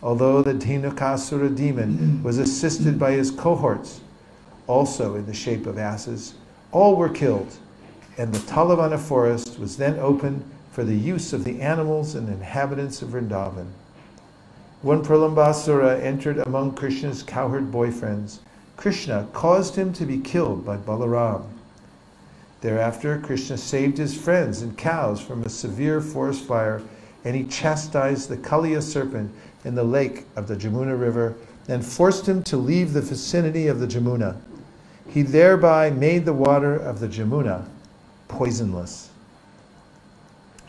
Although 0.03 0.41
the 0.41 0.53
Dhenukasura 0.53 1.55
demon 1.55 2.21
was 2.23 2.37
assisted 2.37 2.99
by 2.99 3.13
his 3.13 3.31
cohorts, 3.31 4.01
also 4.67 5.15
in 5.15 5.25
the 5.25 5.33
shape 5.33 5.65
of 5.65 5.77
asses, 5.77 6.33
all 6.73 6.97
were 6.97 7.07
killed, 7.07 7.55
and 8.17 8.33
the 8.33 8.39
Talavana 8.39 8.99
forest 8.99 9.57
was 9.57 9.77
then 9.77 9.97
opened 9.97 10.43
for 10.73 10.83
the 10.83 10.95
use 10.95 11.31
of 11.31 11.45
the 11.45 11.61
animals 11.61 12.15
and 12.15 12.27
inhabitants 12.27 13.01
of 13.01 13.09
Vrindavan. 13.09 13.67
When 14.81 15.01
Pralambasura 15.01 16.01
entered 16.01 16.39
among 16.39 16.73
Krishna's 16.73 17.23
cowherd 17.23 17.71
boyfriends, 17.71 18.39
Krishna 18.75 19.29
caused 19.31 19.77
him 19.77 19.93
to 19.93 20.05
be 20.05 20.17
killed 20.17 20.65
by 20.65 20.75
Balaram. 20.75 21.45
Thereafter, 22.59 23.19
Krishna 23.19 23.57
saved 23.57 23.97
his 23.97 24.17
friends 24.17 24.61
and 24.61 24.77
cows 24.77 25.21
from 25.21 25.43
a 25.43 25.49
severe 25.49 26.01
forest 26.01 26.43
fire, 26.43 26.81
and 27.23 27.35
he 27.37 27.45
chastised 27.45 28.27
the 28.27 28.35
Kaliya 28.35 28.81
serpent 28.81 29.31
in 29.63 29.75
the 29.75 29.83
lake 29.83 30.25
of 30.35 30.47
the 30.47 30.55
Jamuna 30.55 30.99
River 30.99 31.35
and 31.67 31.85
forced 31.85 32.27
him 32.27 32.43
to 32.43 32.57
leave 32.57 32.93
the 32.93 33.01
vicinity 33.01 33.67
of 33.67 33.79
the 33.79 33.87
Jamuna. 33.87 34.35
He 35.07 35.21
thereby 35.21 35.89
made 35.89 36.25
the 36.25 36.33
water 36.33 36.75
of 36.75 36.99
the 36.99 37.07
Jamuna 37.07 37.65
poisonless. 38.27 39.09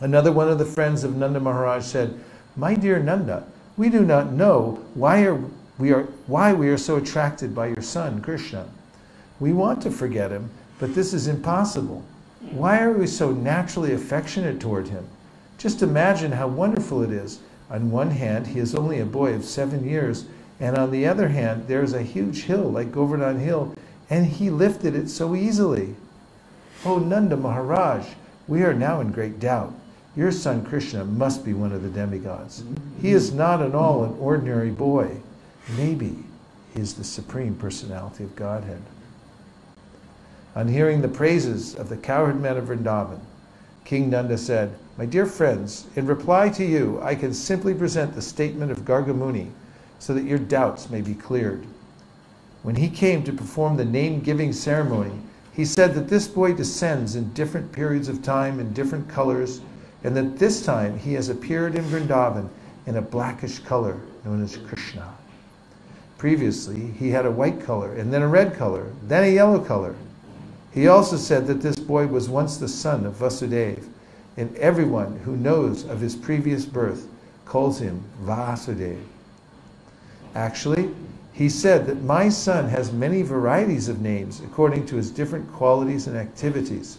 Another 0.01 0.33
one 0.33 0.49
of 0.49 0.59
the 0.59 0.65
friends 0.65 1.05
of 1.05 1.17
Nanda 1.17 1.41
Maharaj 1.41 1.85
said, 1.85 2.19
My 2.57 2.75
dear 2.75 2.99
Nanda, 2.99 3.45
we 3.77 3.89
do 3.89 4.05
not 4.05 4.33
know 4.33 4.85
why, 4.95 5.25
are, 5.25 5.41
we 5.79 5.93
are, 5.93 6.03
why 6.27 6.53
we 6.53 6.69
are 6.69 6.79
so 6.79 6.97
attracted 6.97 7.55
by 7.55 7.69
your 7.69 7.83
son, 7.83 8.21
Krishna. 8.21 8.67
We 9.41 9.53
want 9.53 9.83
to 9.83 9.91
forget 9.91 10.31
him, 10.31 10.51
but 10.79 10.95
this 10.95 11.13
is 11.13 11.27
impossible. 11.27 12.05
Why 12.51 12.83
are 12.83 12.93
we 12.93 13.07
so 13.07 13.33
naturally 13.33 13.93
affectionate 13.93 14.61
toward 14.61 14.89
him? 14.89 15.07
Just 15.59 15.83
imagine 15.83 16.33
how 16.33 16.49
wonderful 16.49 17.03
it 17.03 17.11
is. 17.11 17.41
On 17.75 17.90
one 17.90 18.12
hand, 18.12 18.47
he 18.47 18.61
is 18.61 18.73
only 18.76 19.00
a 19.00 19.04
boy 19.04 19.35
of 19.35 19.45
seven 19.45 19.85
years, 19.85 20.26
and 20.61 20.78
on 20.78 20.93
the 20.93 21.09
other 21.09 21.26
hand, 21.26 21.66
there 21.66 21.83
is 21.83 21.93
a 21.93 22.02
huge 22.02 22.45
hill 22.45 22.71
like 22.71 22.93
Govardhan 22.93 23.40
Hill, 23.40 23.75
and 24.09 24.26
he 24.26 24.49
lifted 24.49 24.95
it 24.95 25.09
so 25.09 25.35
easily. 25.35 25.97
Oh, 26.85 27.00
Nanda 27.00 27.37
Maharaj, 27.37 28.07
we 28.47 28.62
are 28.62 28.75
now 28.75 29.00
in 29.00 29.11
great 29.11 29.40
doubt. 29.40 29.75
Your 30.14 30.31
son 30.31 30.64
Krishna 30.64 31.04
must 31.04 31.45
be 31.45 31.52
one 31.52 31.73
of 31.73 31.83
the 31.83 31.88
demigods. 31.88 32.62
He 33.02 33.11
is 33.11 33.35
not 33.35 33.61
at 33.61 33.75
all 33.75 34.04
an 34.04 34.16
ordinary 34.21 34.71
boy. 34.71 35.16
Maybe 35.76 36.19
he 36.73 36.81
is 36.81 36.95
the 36.95 37.02
Supreme 37.02 37.57
Personality 37.57 38.23
of 38.23 38.37
Godhead. 38.37 38.83
On 40.54 40.69
hearing 40.69 41.02
the 41.02 41.09
praises 41.09 41.75
of 41.75 41.88
the 41.88 41.97
cowherd 41.97 42.40
men 42.40 42.57
of 42.57 42.66
Vrindavan, 42.66 43.19
King 43.85 44.11
Nanda 44.11 44.38
said, 44.38 44.76
My 44.97 45.07
dear 45.07 45.27
friends, 45.27 45.87
in 45.97 46.07
reply 46.07 46.51
to 46.51 46.65
you, 46.65 47.01
I 47.03 47.17
can 47.17 47.35
simply 47.35 47.75
present 47.75 48.15
the 48.15 48.23
statement 48.23 48.71
of 48.71 48.85
Gargamuni 48.85 49.51
so 49.99 50.15
that 50.15 50.23
your 50.23 50.39
doubts 50.39 50.89
may 50.89 51.01
be 51.01 51.15
cleared. 51.15 51.67
When 52.63 52.77
he 52.77 52.89
came 52.89 53.25
to 53.25 53.33
perform 53.33 53.77
the 53.77 53.85
name 53.85 54.21
giving 54.21 54.53
ceremony, 54.53 55.19
he 55.53 55.65
said 55.65 55.95
that 55.95 56.09
this 56.09 56.29
boy 56.29 56.53
descends 56.53 57.17
in 57.17 57.33
different 57.33 57.73
periods 57.73 58.09
of 58.09 58.23
time 58.23 58.61
in 58.61 58.73
different 58.73 59.09
colors, 59.09 59.61
and 60.05 60.17
that 60.17 60.39
this 60.39 60.65
time 60.65 60.97
he 60.99 61.15
has 61.15 61.29
appeared 61.29 61.75
in 61.75 61.85
Vrindavan 61.85 62.49
in 62.87 62.97
a 62.97 63.03
blackish 63.03 63.59
color 63.59 63.99
known 64.25 64.45
as 64.45 64.57
Krishna. 64.57 65.13
Previously, 66.19 66.93
he 66.99 67.11
had 67.11 67.26
a 67.26 67.30
white 67.30 67.61
color, 67.61 67.95
and 67.95 68.13
then 68.13 68.23
a 68.23 68.28
red 68.28 68.54
color, 68.54 68.93
then 69.02 69.25
a 69.25 69.35
yellow 69.35 69.59
color. 69.59 69.97
He 70.73 70.87
also 70.87 71.17
said 71.17 71.49
that 71.49 71.63
this 71.63 71.76
boy 71.76 72.07
was 72.07 72.28
once 72.28 72.57
the 72.59 72.69
son 72.69 73.07
of 73.07 73.15
Vasudeva, 73.15 73.83
and 74.36 74.54
everyone 74.56 75.18
who 75.25 75.36
knows 75.36 75.84
of 75.84 76.00
his 76.00 76.16
previous 76.16 76.64
birth 76.64 77.06
calls 77.44 77.78
him 77.80 78.02
Vasudeva. 78.23 79.00
Actually, 80.34 80.90
he 81.32 81.49
said 81.49 81.86
that 81.86 82.02
my 82.02 82.28
son 82.28 82.68
has 82.68 82.92
many 82.92 83.23
varieties 83.23 83.88
of 83.88 84.00
names 84.00 84.40
according 84.40 84.86
to 84.86 84.97
his 84.97 85.10
different 85.10 85.50
qualities 85.52 86.06
and 86.06 86.16
activities. 86.16 86.99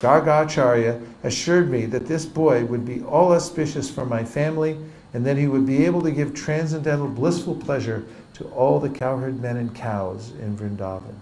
Gargacharya 0.00 1.04
assured 1.24 1.70
me 1.70 1.84
that 1.86 2.06
this 2.06 2.24
boy 2.24 2.64
would 2.64 2.84
be 2.86 3.02
all 3.02 3.32
auspicious 3.32 3.90
for 3.90 4.06
my 4.06 4.24
family 4.24 4.78
and 5.12 5.26
that 5.26 5.36
he 5.36 5.48
would 5.48 5.66
be 5.66 5.84
able 5.84 6.02
to 6.02 6.10
give 6.10 6.34
transcendental 6.34 7.08
blissful 7.08 7.56
pleasure 7.56 8.04
to 8.34 8.44
all 8.50 8.78
the 8.78 8.90
cowherd 8.90 9.40
men 9.40 9.56
and 9.56 9.74
cows 9.74 10.30
in 10.40 10.56
Vrindavan. 10.56 11.14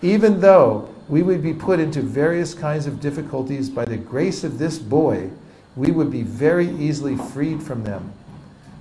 Even 0.00 0.40
though 0.40 0.93
we 1.08 1.22
would 1.22 1.42
be 1.42 1.52
put 1.52 1.80
into 1.80 2.00
various 2.00 2.54
kinds 2.54 2.86
of 2.86 3.00
difficulties 3.00 3.68
by 3.68 3.84
the 3.84 3.96
grace 3.96 4.44
of 4.44 4.58
this 4.58 4.78
boy, 4.78 5.30
we 5.76 5.90
would 5.90 6.10
be 6.10 6.22
very 6.22 6.68
easily 6.68 7.16
freed 7.16 7.62
from 7.62 7.84
them. 7.84 8.12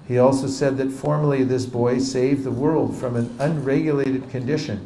He 0.07 0.17
also 0.17 0.47
said 0.47 0.77
that 0.77 0.91
formerly 0.91 1.43
this 1.43 1.65
boy 1.65 1.99
saved 1.99 2.43
the 2.43 2.51
world 2.51 2.95
from 2.95 3.15
an 3.15 3.35
unregulated 3.39 4.29
condition, 4.29 4.85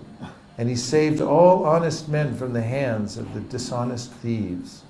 and 0.58 0.70
he 0.70 0.76
saved 0.76 1.22
all 1.22 1.66
honest 1.66 2.08
men 2.08 2.36
from 2.36 2.54
the 2.54 2.62
hands 2.62 3.18
of 3.18 3.34
the 3.34 3.42
dishonest 3.42 4.12
thieves. 4.12 4.84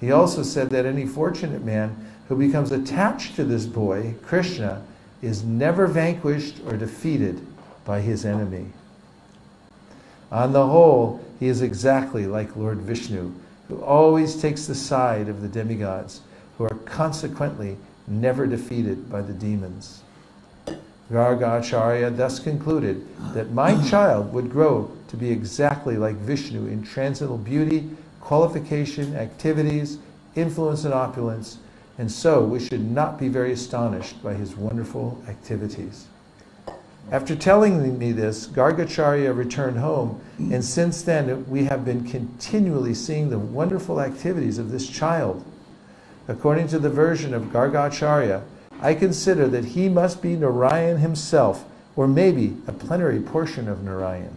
He 0.00 0.10
also 0.10 0.42
said 0.42 0.70
that 0.70 0.86
any 0.86 1.06
fortunate 1.06 1.64
man 1.64 1.96
who 2.28 2.36
becomes 2.36 2.72
attached 2.72 3.36
to 3.36 3.44
this 3.44 3.66
boy, 3.66 4.14
Krishna, 4.22 4.82
is 5.22 5.42
never 5.44 5.86
vanquished 5.86 6.56
or 6.66 6.76
defeated 6.76 7.44
by 7.84 8.00
his 8.00 8.24
enemy. 8.24 8.66
On 10.30 10.52
the 10.52 10.66
whole, 10.66 11.24
he 11.38 11.46
is 11.46 11.62
exactly 11.62 12.26
like 12.26 12.56
Lord 12.56 12.78
Vishnu, 12.78 13.32
who 13.68 13.82
always 13.82 14.40
takes 14.40 14.66
the 14.66 14.74
side 14.74 15.28
of 15.28 15.40
the 15.40 15.48
demigods, 15.48 16.22
who 16.56 16.64
are 16.64 16.78
consequently 16.84 17.76
never 18.06 18.46
defeated 18.46 19.10
by 19.10 19.20
the 19.20 19.32
demons. 19.32 20.02
Gargacharya 21.10 22.14
thus 22.14 22.38
concluded 22.38 23.06
that 23.32 23.52
my 23.52 23.82
child 23.88 24.32
would 24.32 24.50
grow 24.50 24.90
to 25.08 25.16
be 25.16 25.30
exactly 25.30 25.96
like 25.96 26.16
Vishnu 26.16 26.66
in 26.66 26.82
transcendental 26.82 27.38
beauty, 27.38 27.88
qualification, 28.20 29.16
activities, 29.16 29.98
influence, 30.34 30.84
and 30.84 30.92
opulence, 30.92 31.58
and 31.96 32.10
so 32.10 32.44
we 32.44 32.60
should 32.60 32.90
not 32.90 33.18
be 33.18 33.28
very 33.28 33.52
astonished 33.52 34.22
by 34.22 34.34
his 34.34 34.54
wonderful 34.54 35.22
activities. 35.28 36.06
After 37.10 37.34
telling 37.34 37.98
me 37.98 38.12
this, 38.12 38.46
Gargacharya 38.46 39.34
returned 39.34 39.78
home, 39.78 40.20
and 40.38 40.62
since 40.62 41.00
then 41.00 41.48
we 41.48 41.64
have 41.64 41.82
been 41.82 42.04
continually 42.04 42.92
seeing 42.92 43.30
the 43.30 43.38
wonderful 43.38 44.00
activities 44.00 44.58
of 44.58 44.70
this 44.70 44.86
child. 44.86 45.42
According 46.26 46.68
to 46.68 46.78
the 46.78 46.90
version 46.90 47.32
of 47.32 47.44
Gargacharya, 47.44 48.42
I 48.82 48.92
consider 48.92 49.48
that 49.48 49.64
he 49.64 49.88
must 49.88 50.20
be 50.20 50.36
Narayan 50.36 50.98
himself, 50.98 51.64
or 51.96 52.06
maybe 52.06 52.58
a 52.66 52.72
plenary 52.72 53.20
portion 53.20 53.68
of 53.68 53.82
Narayan. 53.82 54.36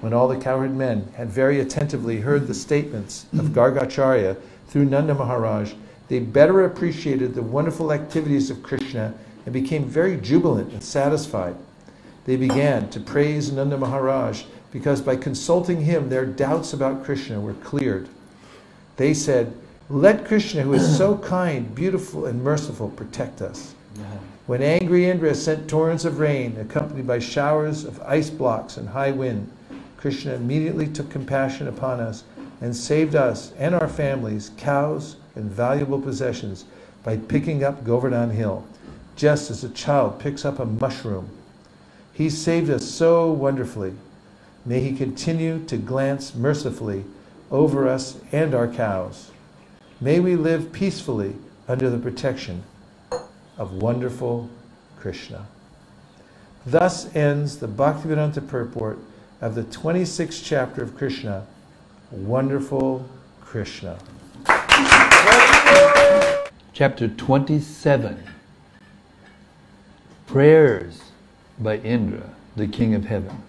When 0.00 0.12
all 0.12 0.28
the 0.28 0.38
cowherd 0.38 0.76
men 0.76 1.08
had 1.16 1.28
very 1.28 1.58
attentively 1.58 2.20
heard 2.20 2.46
the 2.46 2.54
statements 2.54 3.26
of 3.36 3.46
Gargacharya 3.46 4.36
through 4.68 4.84
Nanda 4.84 5.14
Maharaj, 5.14 5.72
they 6.06 6.20
better 6.20 6.64
appreciated 6.64 7.34
the 7.34 7.42
wonderful 7.42 7.92
activities 7.92 8.50
of 8.50 8.62
Krishna 8.62 9.14
and 9.48 9.54
became 9.54 9.86
very 9.86 10.18
jubilant 10.18 10.74
and 10.74 10.84
satisfied. 10.84 11.56
They 12.26 12.36
began 12.36 12.90
to 12.90 13.00
praise 13.00 13.50
Nanda 13.50 13.78
Maharaj 13.78 14.42
because 14.70 15.00
by 15.00 15.16
consulting 15.16 15.80
him, 15.80 16.10
their 16.10 16.26
doubts 16.26 16.74
about 16.74 17.02
Krishna 17.02 17.40
were 17.40 17.54
cleared. 17.54 18.10
They 18.98 19.14
said, 19.14 19.54
Let 19.88 20.26
Krishna, 20.26 20.60
who 20.60 20.74
is 20.74 20.98
so 20.98 21.16
kind, 21.24 21.74
beautiful, 21.74 22.26
and 22.26 22.44
merciful, 22.44 22.90
protect 22.90 23.40
us. 23.40 23.72
When 24.46 24.60
angry 24.60 25.08
Indra 25.08 25.34
sent 25.34 25.66
torrents 25.66 26.04
of 26.04 26.18
rain, 26.18 26.58
accompanied 26.58 27.06
by 27.06 27.18
showers 27.18 27.84
of 27.84 28.02
ice 28.02 28.28
blocks 28.28 28.76
and 28.76 28.86
high 28.86 29.12
wind, 29.12 29.50
Krishna 29.96 30.34
immediately 30.34 30.88
took 30.88 31.08
compassion 31.08 31.68
upon 31.68 32.00
us 32.00 32.22
and 32.60 32.76
saved 32.76 33.14
us 33.14 33.52
and 33.56 33.74
our 33.74 33.88
families, 33.88 34.50
cows, 34.58 35.16
and 35.36 35.50
valuable 35.50 36.02
possessions 36.02 36.66
by 37.02 37.16
picking 37.16 37.64
up 37.64 37.82
Govardhan 37.82 38.28
Hill, 38.28 38.66
just 39.18 39.50
as 39.50 39.64
a 39.64 39.68
child 39.70 40.20
picks 40.20 40.44
up 40.44 40.60
a 40.60 40.64
mushroom. 40.64 41.28
He 42.12 42.30
saved 42.30 42.70
us 42.70 42.88
so 42.88 43.30
wonderfully. 43.32 43.94
May 44.64 44.80
he 44.80 44.96
continue 44.96 45.64
to 45.64 45.76
glance 45.76 46.36
mercifully 46.36 47.04
over 47.50 47.88
us 47.88 48.20
and 48.30 48.54
our 48.54 48.68
cows. 48.68 49.32
May 50.00 50.20
we 50.20 50.36
live 50.36 50.72
peacefully 50.72 51.34
under 51.66 51.90
the 51.90 51.98
protection 51.98 52.62
of 53.56 53.72
wonderful 53.72 54.48
Krishna. 55.00 55.48
Thus 56.64 57.12
ends 57.16 57.58
the 57.58 57.66
Bhaktivedanta 57.66 58.46
purport 58.46 58.98
of 59.40 59.56
the 59.56 59.64
26th 59.64 60.44
chapter 60.44 60.82
of 60.82 60.96
Krishna, 60.96 61.44
Wonderful 62.12 63.04
Krishna. 63.40 63.98
Chapter 66.72 67.08
27 67.08 68.37
Prayers 70.28 71.04
by 71.58 71.78
Indra, 71.78 72.34
the 72.54 72.66
King 72.66 72.94
of 72.94 73.06
Heaven. 73.06 73.42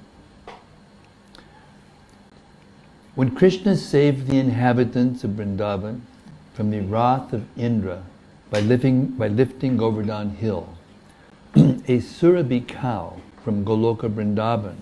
When 3.15 3.35
Krishna 3.35 3.75
saved 3.75 4.27
the 4.27 4.39
inhabitants 4.39 5.25
of 5.25 5.31
Vrindavan 5.31 5.99
from 6.53 6.71
the 6.71 6.79
wrath 6.79 7.33
of 7.33 7.45
Indra 7.57 8.03
by, 8.49 8.61
lifting, 8.61 9.07
by 9.07 9.27
lifting 9.27 9.75
Govardhan 9.75 10.29
hill, 10.29 10.77
a 11.53 11.99
Surabhi 11.99 12.65
cow 12.65 13.17
from 13.43 13.65
Goloka 13.65 14.09
Vrindavan, 14.09 14.77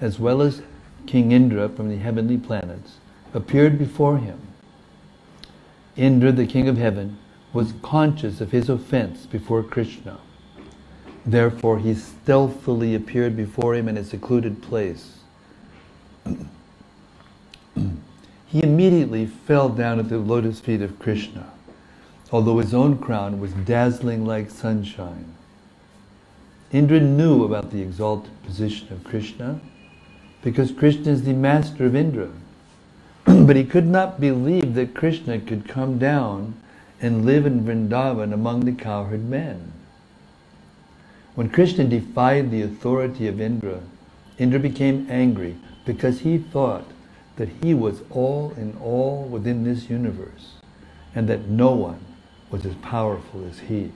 as 0.00 0.20
well 0.20 0.40
as 0.40 0.62
King 1.08 1.32
Indra 1.32 1.68
from 1.68 1.88
the 1.88 1.96
heavenly 1.96 2.38
planets, 2.38 2.98
appeared 3.34 3.80
before 3.80 4.18
him. 4.18 4.38
Indra, 5.96 6.30
the 6.30 6.46
king 6.46 6.68
of 6.68 6.78
heaven, 6.78 7.18
was 7.52 7.74
conscious 7.82 8.40
of 8.40 8.52
his 8.52 8.68
offense 8.68 9.26
before 9.26 9.64
Krishna. 9.64 10.20
Therefore, 11.26 11.78
he 11.78 11.94
stealthily 11.94 12.94
appeared 12.94 13.36
before 13.36 13.74
him 13.74 13.88
in 13.88 13.96
a 13.96 14.04
secluded 14.04 14.62
place. 14.62 15.18
he 18.46 18.62
immediately 18.62 19.26
fell 19.26 19.68
down 19.68 19.98
at 19.98 20.08
the 20.08 20.18
lotus 20.18 20.60
feet 20.60 20.82
of 20.82 20.98
Krishna, 20.98 21.52
although 22.32 22.58
his 22.58 22.74
own 22.74 22.98
crown 22.98 23.38
was 23.38 23.52
dazzling 23.52 24.26
like 24.26 24.50
sunshine. 24.50 25.34
Indra 26.72 27.00
knew 27.00 27.44
about 27.44 27.70
the 27.70 27.82
exalted 27.82 28.30
position 28.42 28.92
of 28.92 29.04
Krishna 29.04 29.60
because 30.42 30.72
Krishna 30.72 31.12
is 31.12 31.24
the 31.24 31.32
master 31.32 31.86
of 31.86 31.94
Indra. 31.94 32.30
but 33.24 33.56
he 33.56 33.64
could 33.64 33.86
not 33.86 34.20
believe 34.20 34.74
that 34.74 34.94
Krishna 34.94 35.38
could 35.38 35.68
come 35.68 35.98
down 35.98 36.54
and 37.00 37.24
live 37.24 37.46
in 37.46 37.64
Vrindavan 37.64 38.32
among 38.32 38.60
the 38.60 38.72
cowherd 38.72 39.28
men. 39.28 39.72
When 41.34 41.48
Krishna 41.48 41.84
defied 41.84 42.50
the 42.50 42.62
authority 42.62 43.28
of 43.28 43.40
Indra, 43.40 43.80
Indra 44.38 44.58
became 44.58 45.06
angry 45.08 45.56
because 45.84 46.20
he 46.20 46.38
thought 46.38 46.86
that 47.36 47.48
he 47.62 47.72
was 47.72 48.02
all 48.10 48.52
in 48.56 48.76
all 48.82 49.24
within 49.24 49.64
this 49.64 49.88
universe 49.88 50.54
and 51.14 51.28
that 51.28 51.48
no 51.48 51.72
one 51.72 52.00
was 52.50 52.66
as 52.66 52.74
powerful 52.76 53.44
as 53.48 53.60
he. 53.60 53.92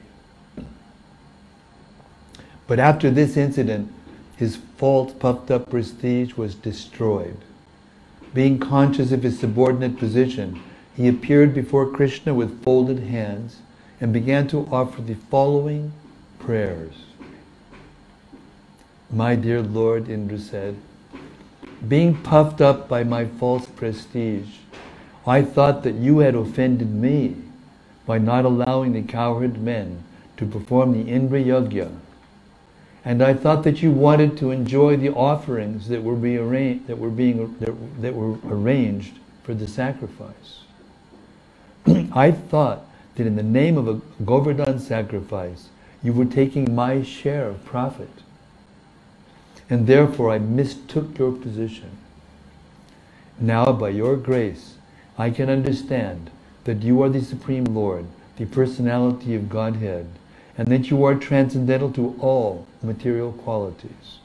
But 2.66 2.78
after 2.78 3.10
this 3.10 3.36
incident, 3.36 3.92
his 4.36 4.56
false 4.76 5.12
puffed 5.12 5.50
up 5.50 5.70
prestige 5.70 6.34
was 6.34 6.54
destroyed. 6.54 7.36
Being 8.32 8.58
conscious 8.58 9.12
of 9.12 9.22
his 9.22 9.38
subordinate 9.38 9.98
position, 9.98 10.60
he 10.96 11.08
appeared 11.08 11.54
before 11.54 11.90
Krishna 11.90 12.32
with 12.34 12.62
folded 12.62 13.00
hands 13.00 13.58
and 14.00 14.12
began 14.12 14.48
to 14.48 14.66
offer 14.70 15.02
the 15.02 15.14
following 15.14 15.92
prayers. 16.38 16.94
My 19.14 19.36
dear 19.36 19.62
Lord, 19.62 20.08
Indra 20.08 20.40
said, 20.40 20.74
being 21.86 22.16
puffed 22.16 22.60
up 22.60 22.88
by 22.88 23.04
my 23.04 23.26
false 23.26 23.64
prestige, 23.64 24.56
I 25.24 25.42
thought 25.42 25.84
that 25.84 25.94
you 25.94 26.18
had 26.18 26.34
offended 26.34 26.92
me 26.92 27.36
by 28.06 28.18
not 28.18 28.44
allowing 28.44 28.92
the 28.92 29.02
cowherd 29.02 29.60
men 29.62 30.02
to 30.36 30.44
perform 30.44 30.92
the 30.92 31.08
Indra 31.08 31.38
Yajna. 31.38 31.92
and 33.04 33.22
I 33.22 33.34
thought 33.34 33.62
that 33.62 33.82
you 33.82 33.92
wanted 33.92 34.36
to 34.38 34.50
enjoy 34.50 34.96
the 34.96 35.10
offerings 35.10 35.86
that 35.90 36.02
were, 36.02 36.16
be 36.16 36.36
arranged, 36.36 36.88
that 36.88 36.98
were 36.98 37.08
being 37.08 37.56
that, 37.60 38.02
that 38.02 38.14
were 38.16 38.36
arranged 38.48 39.20
for 39.44 39.54
the 39.54 39.68
sacrifice. 39.68 40.62
I 42.12 42.32
thought 42.32 42.84
that 43.14 43.28
in 43.28 43.36
the 43.36 43.44
name 43.44 43.78
of 43.78 43.86
a 43.86 44.00
Govardhan 44.24 44.80
sacrifice, 44.80 45.68
you 46.02 46.12
were 46.12 46.24
taking 46.24 46.74
my 46.74 47.04
share 47.04 47.46
of 47.46 47.64
profit. 47.64 48.23
And 49.70 49.86
therefore 49.86 50.30
I 50.30 50.38
mistook 50.38 51.18
your 51.18 51.32
position. 51.32 51.90
Now, 53.40 53.72
by 53.72 53.88
your 53.88 54.16
grace, 54.16 54.74
I 55.18 55.30
can 55.30 55.48
understand 55.50 56.30
that 56.64 56.82
you 56.82 57.02
are 57.02 57.08
the 57.08 57.22
Supreme 57.22 57.64
Lord, 57.64 58.06
the 58.36 58.46
personality 58.46 59.34
of 59.34 59.48
Godhead, 59.48 60.06
and 60.56 60.68
that 60.68 60.90
you 60.90 61.04
are 61.04 61.14
transcendental 61.14 61.90
to 61.92 62.16
all 62.20 62.66
material 62.82 63.32
qualities. 63.32 64.18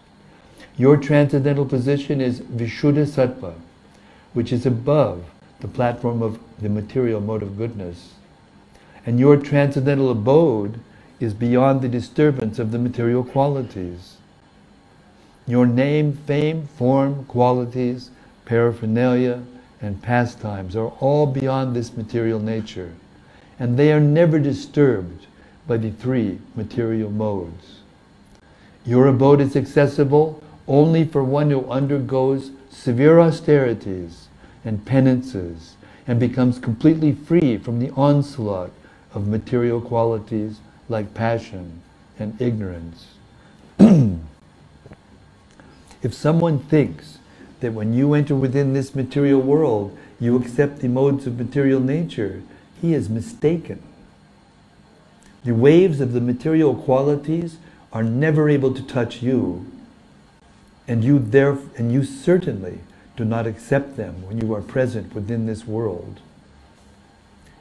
Your 0.78 0.96
transcendental 0.96 1.66
position 1.66 2.22
is 2.22 2.42
Vishuddha 2.42 3.06
Sattva, 3.06 3.56
which 4.34 4.54
is 4.54 4.66
above 4.66 5.26
the 5.60 5.68
platform 5.68 6.22
of 6.22 6.40
the 6.62 6.70
material 6.70 7.20
mode 7.20 7.44
of 7.44 7.58
goodness. 7.58 8.14
And 9.06 9.20
your 9.20 9.38
transcendental 9.38 10.12
abode 10.12 10.80
is 11.20 11.34
beyond 11.34 11.82
the 11.82 11.90
disturbance 11.90 12.60
of 12.60 12.72
the 12.72 12.80
material 12.80 13.24
qualities. 13.24 14.18
Your 15.50 15.66
name, 15.66 16.14
fame, 16.14 16.68
form, 16.68 17.26
qualities, 17.26 18.12
paraphernalia, 18.46 19.42
and 19.82 20.00
pastimes 20.00 20.76
are 20.76 20.90
all 21.00 21.26
beyond 21.26 21.76
this 21.76 21.98
material 21.98 22.40
nature. 22.40 22.94
And 23.58 23.76
they 23.76 23.92
are 23.92 24.00
never 24.00 24.38
disturbed 24.38 25.26
by 25.66 25.78
the 25.78 25.90
three 25.90 26.38
material 26.56 27.10
modes. 27.10 27.80
Your 28.86 29.08
abode 29.08 29.42
is 29.42 29.56
accessible 29.56 30.44
only 30.68 31.04
for 31.04 31.24
one 31.24 31.50
who 31.50 31.68
undergoes 31.72 32.52
severe 32.70 33.20
austerities 33.20 34.28
and 34.64 34.86
penances 34.86 35.78
and 36.06 36.20
becomes 36.20 36.60
completely 36.60 37.12
free 37.12 37.58
from 37.58 37.80
the 37.80 37.90
onslaught 37.96 38.72
of 39.16 39.28
material 39.28 39.82
qualities 39.82 40.60
like 40.90 41.16
passion 41.16 41.82
and 42.20 42.40
ignorance. 42.40 43.08
if 46.02 46.14
someone 46.14 46.60
thinks 46.60 47.20
that 47.60 47.74
when 47.74 47.94
you 47.94 48.14
enter 48.14 48.36
within 48.36 48.74
this 48.74 48.96
material 48.96 49.42
world, 49.42 49.98
you 50.20 50.36
accept 50.38 50.80
the 50.80 50.88
modes 50.88 51.28
of 51.28 51.38
material 51.38 51.80
nature, 51.80 52.42
he 52.82 52.94
is 52.94 53.10
mistaken. 53.10 53.82
The 55.44 55.54
waves 55.54 56.00
of 56.00 56.14
the 56.14 56.22
material 56.22 56.76
qualities 56.76 57.58
are 57.92 58.04
never 58.04 58.50
able 58.50 58.74
to 58.74 58.84
touch 58.84 59.22
you, 59.22 59.66
and 60.88 61.04
you 61.04 61.20
there 61.20 61.58
and 61.78 61.92
you 61.92 62.04
certainly 62.04 62.80
do 63.16 63.26
not 63.26 63.48
accept 63.48 63.98
them 63.98 64.26
when 64.26 64.40
you 64.40 64.54
are 64.54 64.62
present 64.62 65.14
within 65.14 65.46
this 65.46 65.66
world. 65.66 66.20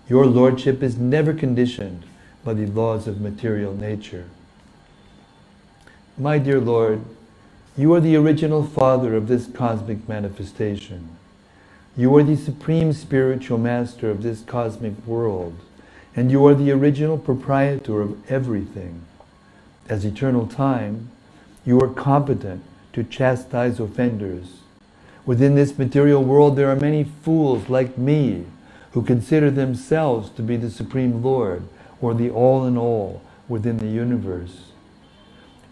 Your 0.08 0.26
lordship 0.26 0.82
is 0.82 0.96
never 0.96 1.34
conditioned 1.34 2.04
by 2.44 2.54
the 2.54 2.66
laws 2.66 3.06
of 3.06 3.20
material 3.20 3.74
nature. 3.74 4.26
My 6.16 6.38
dear 6.38 6.60
Lord, 6.60 7.04
you 7.78 7.94
are 7.94 8.00
the 8.00 8.16
original 8.16 8.64
father 8.64 9.14
of 9.14 9.28
this 9.28 9.46
cosmic 9.46 10.08
manifestation. 10.08 11.16
You 11.96 12.14
are 12.16 12.24
the 12.24 12.34
supreme 12.34 12.92
spiritual 12.92 13.56
master 13.56 14.10
of 14.10 14.24
this 14.24 14.42
cosmic 14.42 14.94
world 15.06 15.54
and 16.16 16.32
you 16.32 16.44
are 16.44 16.56
the 16.56 16.72
original 16.72 17.16
proprietor 17.16 18.00
of 18.00 18.28
everything. 18.28 19.02
As 19.88 20.04
eternal 20.04 20.48
time, 20.48 21.10
you 21.64 21.80
are 21.80 21.88
competent 21.88 22.64
to 22.94 23.04
chastise 23.04 23.78
offenders. 23.78 24.56
Within 25.24 25.54
this 25.54 25.78
material 25.78 26.24
world, 26.24 26.56
there 26.56 26.70
are 26.70 26.76
many 26.76 27.04
fools 27.04 27.68
like 27.68 27.96
me 27.96 28.44
who 28.90 29.02
consider 29.02 29.52
themselves 29.52 30.30
to 30.30 30.42
be 30.42 30.56
the 30.56 30.70
Supreme 30.70 31.22
Lord 31.22 31.62
or 32.00 32.12
the 32.12 32.28
all 32.28 32.66
in 32.66 32.76
all 32.76 33.22
within 33.48 33.78
the 33.78 33.86
universe. 33.86 34.72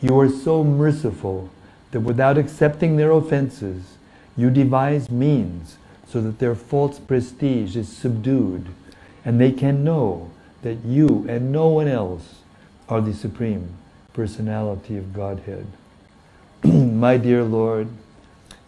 You 0.01 0.21
are 0.21 0.29
so 0.29 0.63
merciful 0.63 1.51
that 1.91 2.01
without 2.01 2.39
accepting 2.39 2.97
their 2.97 3.11
offenses, 3.11 3.95
you 4.37 4.51
devise 4.51 5.11
means 5.11 5.79
so 6.07 6.21
that 6.21 6.39
their 6.39 6.55
false 6.55 6.99
prestige 6.99 7.77
is 7.77 7.89
subdued 7.89 8.67
and 9.25 9.41
they 9.41 9.53
can 9.53 9.83
know 9.83 10.31
that 10.63 10.85
you 10.85 11.27
and 11.29 11.51
no 11.51 11.69
one 11.69 11.89
else 11.89 12.37
are 12.89 13.01
the 13.01 13.15
Supreme 13.15 13.75
Personality 14.13 14.97
of 14.97 15.13
Godhead. 15.13 15.67
My 16.65 17.17
dear 17.17 17.43
Lord, 17.43 17.89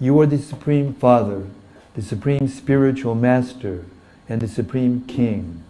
you 0.01 0.21
are 0.21 0.27
the 0.27 0.39
Supreme 0.39 0.93
Father, 0.93 1.47
the 1.95 2.03
Supreme 2.03 2.49
Spiritual 2.49 3.15
Master, 3.15 3.85
and 4.29 4.41
the 4.41 4.49
Supreme 4.49 5.05
King. 5.07 5.63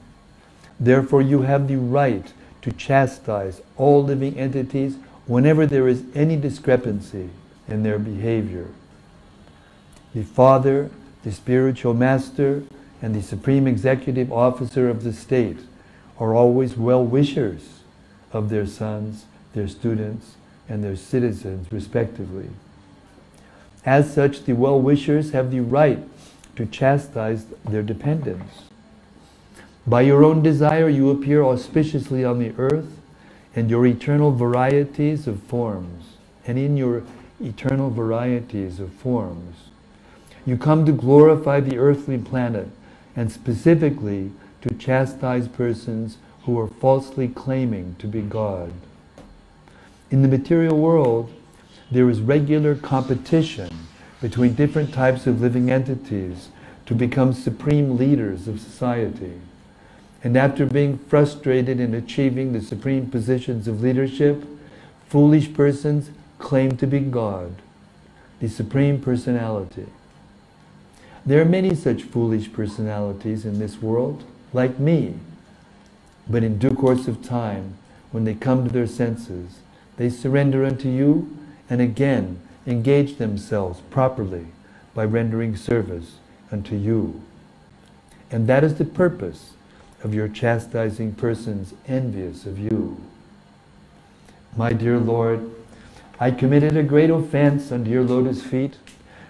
Therefore, 0.81 1.23
you 1.23 1.43
have 1.43 1.69
the 1.69 1.77
right 1.77 2.33
to 2.63 2.73
chastise 2.73 3.61
all 3.77 4.03
living 4.03 4.39
entities 4.39 4.97
whenever 5.29 5.67
there 5.67 5.87
is 5.87 6.03
any 6.15 6.35
discrepancy 6.37 7.29
in 7.69 7.85
their 7.85 7.99
behavior. 7.99 8.67
The 10.15 10.25
Father, 10.25 10.91
the 11.23 11.31
Spiritual 11.31 11.95
Master, 11.95 12.65
and 13.01 13.15
the 13.15 13.23
Supreme 13.23 13.67
Executive 13.67 14.33
Officer 14.33 14.89
of 14.89 15.05
the 15.05 15.13
state 15.13 15.59
are 16.19 16.35
always 16.35 16.77
well 16.77 17.05
wishers 17.05 17.81
of 18.33 18.49
their 18.49 18.67
sons, 18.67 19.27
their 19.55 19.69
students, 19.69 20.35
and 20.69 20.83
their 20.83 20.97
citizens, 20.97 21.71
respectively. 21.71 22.49
As 23.85 24.13
such, 24.13 24.45
the 24.45 24.55
well 24.55 24.81
wishers 24.81 25.31
have 25.33 25.51
the 25.51 25.61
right 25.61 26.01
to 26.57 26.67
chastise 26.67 27.47
their 27.65 27.83
dependents. 27.83 28.63
By 29.87 30.03
your 30.03 30.25
own 30.25 30.43
desire, 30.43 30.89
you 30.89 31.11
appear 31.11 31.43
auspiciously 31.43 32.25
on 32.25 32.39
the 32.39 32.53
earth 32.59 32.98
and 33.55 33.71
your 33.71 33.87
eternal 33.87 34.33
varieties 34.33 35.27
of 35.27 35.43
forms. 35.43 36.05
And 36.47 36.59
in 36.59 36.77
your 36.77 37.03
eternal 37.41 37.91
varieties 37.91 38.81
of 38.81 38.93
forms, 38.93 39.57
you 40.47 40.57
come 40.57 40.87
to 40.87 40.93
glorify 40.93 41.61
the 41.61 41.79
earthly 41.79 42.19
planet 42.19 42.69
and 43.15 43.31
specifically 43.31 44.33
to 44.63 44.75
chastise 44.75 45.49
persons 45.49 46.19
who 46.45 46.59
are 46.59 46.67
falsely 46.67 47.29
claiming 47.29 47.97
to 47.99 48.07
be 48.07 48.23
God. 48.23 48.73
In 50.11 50.23
the 50.23 50.29
material 50.29 50.79
world, 50.79 51.31
there 51.91 52.09
is 52.09 52.21
regular 52.21 52.75
competition 52.75 53.69
between 54.21 54.55
different 54.55 54.93
types 54.93 55.27
of 55.27 55.41
living 55.41 55.71
entities 55.71 56.49
to 56.87 56.95
become 56.95 57.33
supreme 57.33 57.99
leaders 57.99 58.49
of 58.49 58.61
society. 58.61 59.41
And 60.23 60.37
after 60.37 60.67
being 60.67 60.99
frustrated 60.99 61.79
in 61.79 61.95
achieving 61.95 62.53
the 62.53 62.61
supreme 62.61 63.09
positions 63.11 63.69
of 63.69 63.83
leadership, 63.83 64.45
foolish 65.09 65.53
persons 65.53 66.11
claim 66.39 66.77
to 66.77 66.87
be 66.87 67.01
God, 67.01 67.55
the 68.41 68.49
supreme 68.49 69.01
personality. 69.01 69.87
There 71.25 71.41
are 71.41 71.45
many 71.45 71.75
such 71.75 72.03
foolish 72.03 72.53
personalities 72.53 73.45
in 73.45 73.59
this 73.59 73.81
world, 73.81 74.25
like 74.53 74.79
me. 74.79 75.15
But 76.29 76.43
in 76.43 76.59
due 76.59 76.75
course 76.75 77.07
of 77.07 77.23
time, 77.23 77.75
when 78.11 78.25
they 78.25 78.35
come 78.35 78.65
to 78.65 78.73
their 78.73 78.87
senses, 78.87 79.59
they 79.97 80.11
surrender 80.11 80.65
unto 80.65 80.89
you 80.89 81.37
and 81.69 81.81
again 81.81 82.41
engage 82.67 83.17
themselves 83.17 83.81
properly 83.91 84.47
by 84.95 85.05
rendering 85.05 85.57
service 85.57 86.17
unto 86.51 86.77
you. 86.77 87.21
And 88.31 88.47
that 88.47 88.65
is 88.65 88.77
the 88.77 88.85
purpose 88.85 89.53
of 90.03 90.15
your 90.15 90.29
chastising 90.29 91.13
persons 91.15 91.75
envious 91.87 92.47
of 92.47 92.59
you. 92.59 93.01
My 94.57 94.73
dear 94.73 94.99
Lord, 94.99 95.51
I 96.21 96.31
committed 96.31 96.77
a 96.77 96.83
great 96.83 97.11
offense 97.11 97.71
under 97.71 97.91
your 97.91 98.03
lotus 98.03 98.43
feet, 98.43 98.77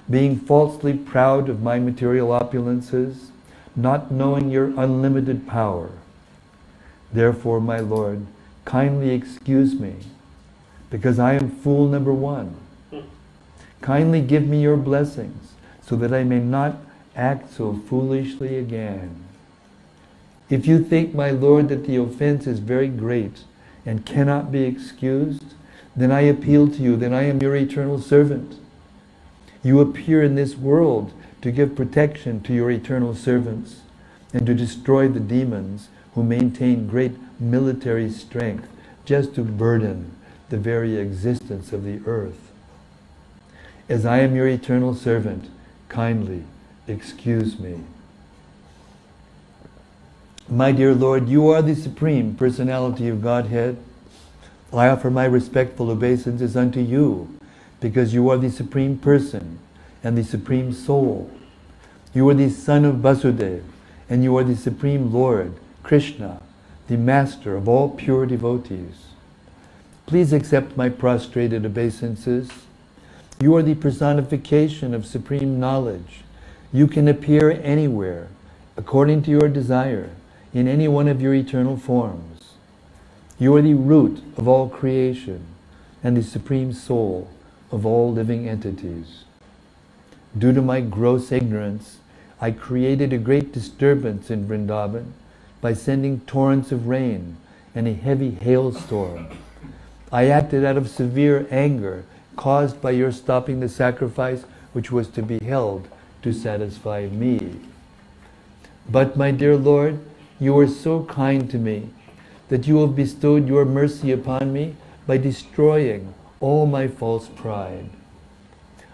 being 0.08 0.38
falsely 0.38 0.94
proud 0.94 1.48
of 1.48 1.62
my 1.62 1.78
material 1.78 2.28
opulences, 2.28 3.26
not 3.76 4.10
knowing 4.10 4.50
your 4.50 4.66
unlimited 4.78 5.46
power. 5.46 5.90
Therefore, 7.12 7.60
my 7.60 7.80
Lord, 7.80 8.26
kindly 8.64 9.10
excuse 9.10 9.78
me, 9.78 9.96
because 10.90 11.18
I 11.18 11.34
am 11.34 11.50
fool 11.50 11.88
number 11.88 12.12
one. 12.12 12.56
Kindly 13.80 14.20
give 14.20 14.46
me 14.46 14.62
your 14.62 14.76
blessings, 14.76 15.52
so 15.82 15.94
that 15.96 16.12
I 16.12 16.24
may 16.24 16.40
not 16.40 16.76
act 17.14 17.52
so 17.52 17.74
foolishly 17.74 18.58
again. 18.58 19.27
If 20.50 20.66
you 20.66 20.82
think, 20.82 21.14
my 21.14 21.30
Lord, 21.30 21.68
that 21.68 21.86
the 21.86 21.96
offense 21.96 22.46
is 22.46 22.58
very 22.58 22.88
great 22.88 23.44
and 23.84 24.06
cannot 24.06 24.50
be 24.50 24.62
excused, 24.62 25.54
then 25.94 26.10
I 26.10 26.22
appeal 26.22 26.68
to 26.68 26.82
you, 26.82 26.96
then 26.96 27.12
I 27.12 27.24
am 27.24 27.42
your 27.42 27.56
eternal 27.56 28.00
servant. 28.00 28.58
You 29.62 29.80
appear 29.80 30.22
in 30.22 30.36
this 30.36 30.56
world 30.56 31.12
to 31.42 31.50
give 31.50 31.76
protection 31.76 32.40
to 32.42 32.54
your 32.54 32.70
eternal 32.70 33.14
servants 33.14 33.80
and 34.32 34.46
to 34.46 34.54
destroy 34.54 35.08
the 35.08 35.20
demons 35.20 35.88
who 36.14 36.22
maintain 36.22 36.86
great 36.86 37.12
military 37.40 38.10
strength 38.10 38.68
just 39.04 39.34
to 39.34 39.42
burden 39.42 40.14
the 40.48 40.58
very 40.58 40.96
existence 40.96 41.72
of 41.72 41.84
the 41.84 42.00
earth. 42.06 42.50
As 43.88 44.04
I 44.06 44.20
am 44.20 44.34
your 44.34 44.48
eternal 44.48 44.94
servant, 44.94 45.50
kindly 45.88 46.44
excuse 46.86 47.58
me. 47.58 47.80
My 50.50 50.72
dear 50.72 50.94
Lord, 50.94 51.28
you 51.28 51.46
are 51.48 51.60
the 51.60 51.74
supreme 51.74 52.34
personality 52.34 53.06
of 53.08 53.20
Godhead. 53.20 53.76
I 54.72 54.88
offer 54.88 55.10
my 55.10 55.26
respectful 55.26 55.90
obeisances 55.90 56.56
unto 56.56 56.80
you 56.80 57.38
because 57.80 58.14
you 58.14 58.30
are 58.30 58.38
the 58.38 58.48
supreme 58.48 58.96
person 58.96 59.58
and 60.02 60.16
the 60.16 60.24
supreme 60.24 60.72
soul. 60.72 61.30
You 62.14 62.26
are 62.30 62.34
the 62.34 62.48
son 62.48 62.86
of 62.86 62.96
Vasudeva 62.96 63.62
and 64.08 64.24
you 64.24 64.38
are 64.38 64.44
the 64.44 64.56
supreme 64.56 65.12
Lord, 65.12 65.52
Krishna, 65.82 66.40
the 66.86 66.96
master 66.96 67.54
of 67.54 67.68
all 67.68 67.90
pure 67.90 68.24
devotees. 68.24 69.08
Please 70.06 70.32
accept 70.32 70.78
my 70.78 70.88
prostrated 70.88 71.66
obeisances. 71.66 72.48
You 73.38 73.54
are 73.54 73.62
the 73.62 73.74
personification 73.74 74.94
of 74.94 75.04
supreme 75.04 75.60
knowledge. 75.60 76.22
You 76.72 76.86
can 76.86 77.06
appear 77.06 77.50
anywhere, 77.50 78.28
according 78.78 79.24
to 79.24 79.30
your 79.30 79.48
desire 79.48 80.08
in 80.58 80.66
any 80.66 80.88
one 80.88 81.06
of 81.06 81.22
your 81.22 81.34
eternal 81.34 81.76
forms. 81.76 82.54
You 83.38 83.54
are 83.54 83.62
the 83.62 83.74
root 83.74 84.20
of 84.36 84.48
all 84.48 84.68
creation 84.68 85.46
and 86.02 86.16
the 86.16 86.22
supreme 86.22 86.72
soul 86.72 87.30
of 87.70 87.86
all 87.86 88.12
living 88.12 88.48
entities. 88.48 89.22
Due 90.36 90.52
to 90.52 90.60
my 90.60 90.80
gross 90.80 91.30
ignorance, 91.30 91.98
I 92.40 92.50
created 92.50 93.12
a 93.12 93.18
great 93.18 93.52
disturbance 93.52 94.32
in 94.32 94.48
Vrindavan 94.48 95.12
by 95.60 95.74
sending 95.74 96.20
torrents 96.20 96.72
of 96.72 96.88
rain 96.88 97.36
and 97.72 97.86
a 97.86 97.94
heavy 97.94 98.32
hailstorm. 98.32 99.28
I 100.10 100.26
acted 100.26 100.64
out 100.64 100.76
of 100.76 100.88
severe 100.88 101.46
anger 101.52 102.04
caused 102.34 102.82
by 102.82 102.90
your 102.90 103.12
stopping 103.12 103.60
the 103.60 103.68
sacrifice 103.68 104.42
which 104.72 104.90
was 104.90 105.06
to 105.10 105.22
be 105.22 105.38
held 105.38 105.86
to 106.22 106.32
satisfy 106.32 107.06
me. 107.06 107.60
But 108.88 109.16
my 109.16 109.30
dear 109.30 109.56
Lord, 109.56 110.00
you 110.40 110.58
are 110.58 110.68
so 110.68 111.04
kind 111.04 111.50
to 111.50 111.58
me 111.58 111.90
that 112.48 112.66
you 112.66 112.78
have 112.78 112.96
bestowed 112.96 113.48
your 113.48 113.64
mercy 113.64 114.12
upon 114.12 114.52
me 114.52 114.76
by 115.06 115.16
destroying 115.16 116.14
all 116.40 116.66
my 116.66 116.86
false 116.88 117.28
pride. 117.28 117.90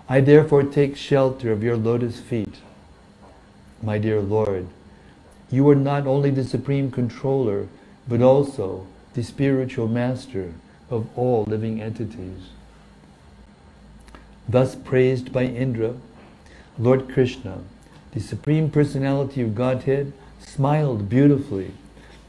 I 0.09 0.20
therefore 0.20 0.62
take 0.62 0.96
shelter 0.96 1.52
of 1.52 1.62
your 1.62 1.76
lotus 1.76 2.20
feet. 2.20 2.57
My 3.83 3.98
dear 3.98 4.20
Lord, 4.20 4.66
you 5.50 5.68
are 5.68 5.74
not 5.74 6.07
only 6.07 6.30
the 6.30 6.44
supreme 6.44 6.90
controller, 6.90 7.68
but 8.09 8.20
also 8.20 8.87
the 9.14 9.22
spiritual 9.22 9.88
master 9.88 10.52
of 10.90 11.07
all 11.16 11.44
living 11.44 11.80
entities. 11.80 12.50
Thus 14.48 14.74
praised 14.74 15.33
by 15.33 15.44
Indra, 15.44 15.94
Lord 16.78 17.09
Krishna, 17.12 17.61
the 18.12 18.20
supreme 18.20 18.70
personality 18.70 19.42
of 19.42 19.54
Godhead, 19.54 20.12
smiled 20.46 21.09
beautifully, 21.09 21.72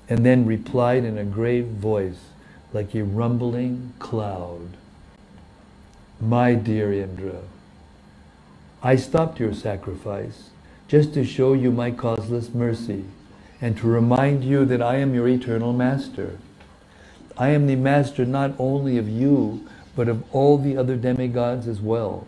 and 0.09 0.25
then 0.25 0.45
replied 0.45 1.03
in 1.03 1.17
a 1.17 1.23
grave 1.23 1.65
voice, 1.65 2.19
like 2.73 2.93
a 2.95 3.03
rumbling 3.03 3.93
cloud. 3.99 4.77
My 6.19 6.53
dear 6.53 6.93
Indra, 6.93 7.41
I 8.81 8.95
stopped 8.95 9.39
your 9.39 9.53
sacrifice 9.53 10.49
just 10.87 11.13
to 11.13 11.25
show 11.25 11.53
you 11.53 11.71
my 11.71 11.91
causeless 11.91 12.53
mercy 12.53 13.05
and 13.61 13.77
to 13.77 13.87
remind 13.87 14.43
you 14.43 14.65
that 14.65 14.81
I 14.81 14.97
am 14.97 15.13
your 15.13 15.27
eternal 15.27 15.73
master. 15.73 16.37
I 17.37 17.49
am 17.49 17.67
the 17.67 17.75
master 17.75 18.25
not 18.25 18.53
only 18.59 18.97
of 18.97 19.09
you, 19.09 19.67
but 19.95 20.07
of 20.07 20.23
all 20.33 20.57
the 20.57 20.77
other 20.77 20.95
demigods 20.95 21.67
as 21.67 21.81
well. 21.81 22.27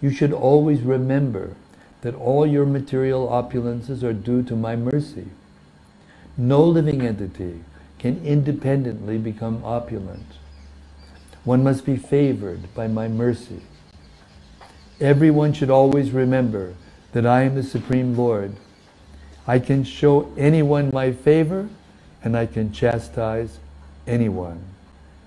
You 0.00 0.10
should 0.10 0.32
always 0.32 0.80
remember 0.82 1.54
that 2.02 2.14
all 2.14 2.46
your 2.46 2.66
material 2.66 3.28
opulences 3.28 4.02
are 4.02 4.12
due 4.12 4.42
to 4.42 4.56
my 4.56 4.76
mercy. 4.76 5.28
No 6.36 6.64
living 6.64 7.02
entity 7.02 7.60
can 7.98 8.24
independently 8.24 9.18
become 9.18 9.62
opulent. 9.64 10.26
One 11.44 11.62
must 11.62 11.84
be 11.84 11.96
favored 11.96 12.74
by 12.74 12.86
my 12.86 13.08
mercy. 13.08 13.60
Everyone 15.00 15.52
should 15.52 15.70
always 15.70 16.10
remember 16.10 16.74
that 17.12 17.26
I 17.26 17.42
am 17.42 17.54
the 17.54 17.62
Supreme 17.62 18.16
Lord. 18.16 18.56
I 19.46 19.58
can 19.58 19.84
show 19.84 20.32
anyone 20.36 20.90
my 20.92 21.12
favor 21.12 21.68
and 22.22 22.36
I 22.36 22.46
can 22.46 22.72
chastise 22.72 23.58
anyone 24.06 24.62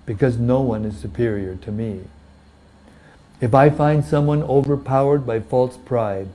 because 0.05 0.37
no 0.37 0.61
one 0.61 0.85
is 0.85 0.97
superior 0.97 1.55
to 1.55 1.71
me. 1.71 2.01
If 3.41 3.53
I 3.53 3.69
find 3.69 4.05
someone 4.05 4.43
overpowered 4.43 5.25
by 5.25 5.39
false 5.39 5.77
pride, 5.77 6.29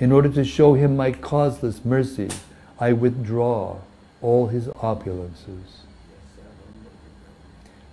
in 0.00 0.12
order 0.12 0.28
to 0.28 0.44
show 0.44 0.74
him 0.74 0.96
my 0.96 1.12
causeless 1.12 1.84
mercy, 1.84 2.28
I 2.78 2.92
withdraw 2.92 3.78
all 4.20 4.48
his 4.48 4.66
opulences. 4.68 5.82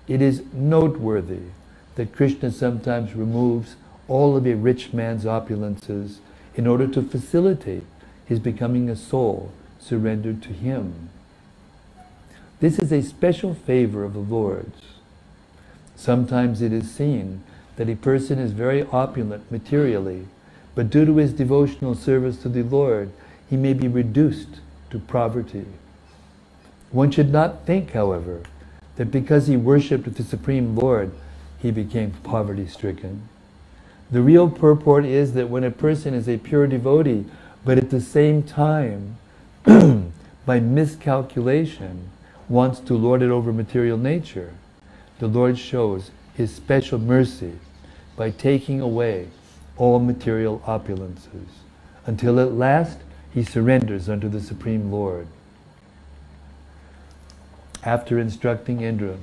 It 0.07 0.21
is 0.21 0.43
noteworthy 0.53 1.51
that 1.95 2.15
Krishna 2.15 2.51
sometimes 2.51 3.13
removes 3.13 3.75
all 4.07 4.35
of 4.35 4.47
a 4.47 4.55
rich 4.55 4.93
man's 4.93 5.25
opulences 5.25 6.17
in 6.55 6.65
order 6.65 6.87
to 6.87 7.03
facilitate 7.03 7.83
his 8.25 8.39
becoming 8.39 8.89
a 8.89 8.95
soul 8.95 9.51
surrendered 9.79 10.41
to 10.43 10.49
him. 10.49 11.09
This 12.59 12.79
is 12.79 12.91
a 12.91 13.01
special 13.01 13.53
favor 13.53 14.03
of 14.03 14.13
the 14.13 14.19
Lord's. 14.19 14.81
Sometimes 15.95 16.61
it 16.61 16.73
is 16.73 16.91
seen 16.91 17.43
that 17.75 17.89
a 17.89 17.95
person 17.95 18.39
is 18.39 18.51
very 18.51 18.83
opulent 18.91 19.49
materially, 19.51 20.27
but 20.79 20.89
due 20.89 21.03
to 21.03 21.17
his 21.17 21.33
devotional 21.33 21.93
service 21.93 22.37
to 22.37 22.47
the 22.47 22.63
Lord, 22.63 23.11
he 23.49 23.57
may 23.57 23.73
be 23.73 23.89
reduced 23.89 24.61
to 24.91 24.97
poverty. 24.97 25.65
One 26.91 27.11
should 27.11 27.33
not 27.33 27.65
think, 27.65 27.91
however, 27.91 28.43
that 28.95 29.11
because 29.11 29.47
he 29.47 29.57
worshipped 29.57 30.15
the 30.15 30.23
Supreme 30.23 30.77
Lord, 30.77 31.11
he 31.57 31.69
became 31.69 32.11
poverty 32.23 32.65
stricken. 32.65 33.27
The 34.09 34.21
real 34.21 34.49
purport 34.49 35.03
is 35.03 35.33
that 35.33 35.49
when 35.49 35.65
a 35.65 35.69
person 35.69 36.13
is 36.13 36.29
a 36.29 36.37
pure 36.37 36.65
devotee, 36.65 37.25
but 37.65 37.77
at 37.77 37.89
the 37.89 37.99
same 37.99 38.41
time, 38.41 39.17
by 39.65 40.61
miscalculation, 40.61 42.09
wants 42.47 42.79
to 42.79 42.93
lord 42.93 43.21
it 43.21 43.31
over 43.31 43.51
material 43.51 43.97
nature, 43.97 44.53
the 45.19 45.27
Lord 45.27 45.59
shows 45.59 46.11
his 46.35 46.55
special 46.55 46.99
mercy 46.99 47.59
by 48.15 48.29
taking 48.31 48.79
away 48.79 49.27
all 49.79 49.99
material 49.99 50.61
opulences, 50.67 51.47
until 52.05 52.39
at 52.39 52.53
last 52.53 52.99
he 53.33 53.43
surrenders 53.43 54.07
unto 54.07 54.29
the 54.29 54.41
Supreme 54.41 54.91
Lord. 54.91 55.27
After 57.83 58.19
instructing 58.19 58.81
Indra, 58.81 59.17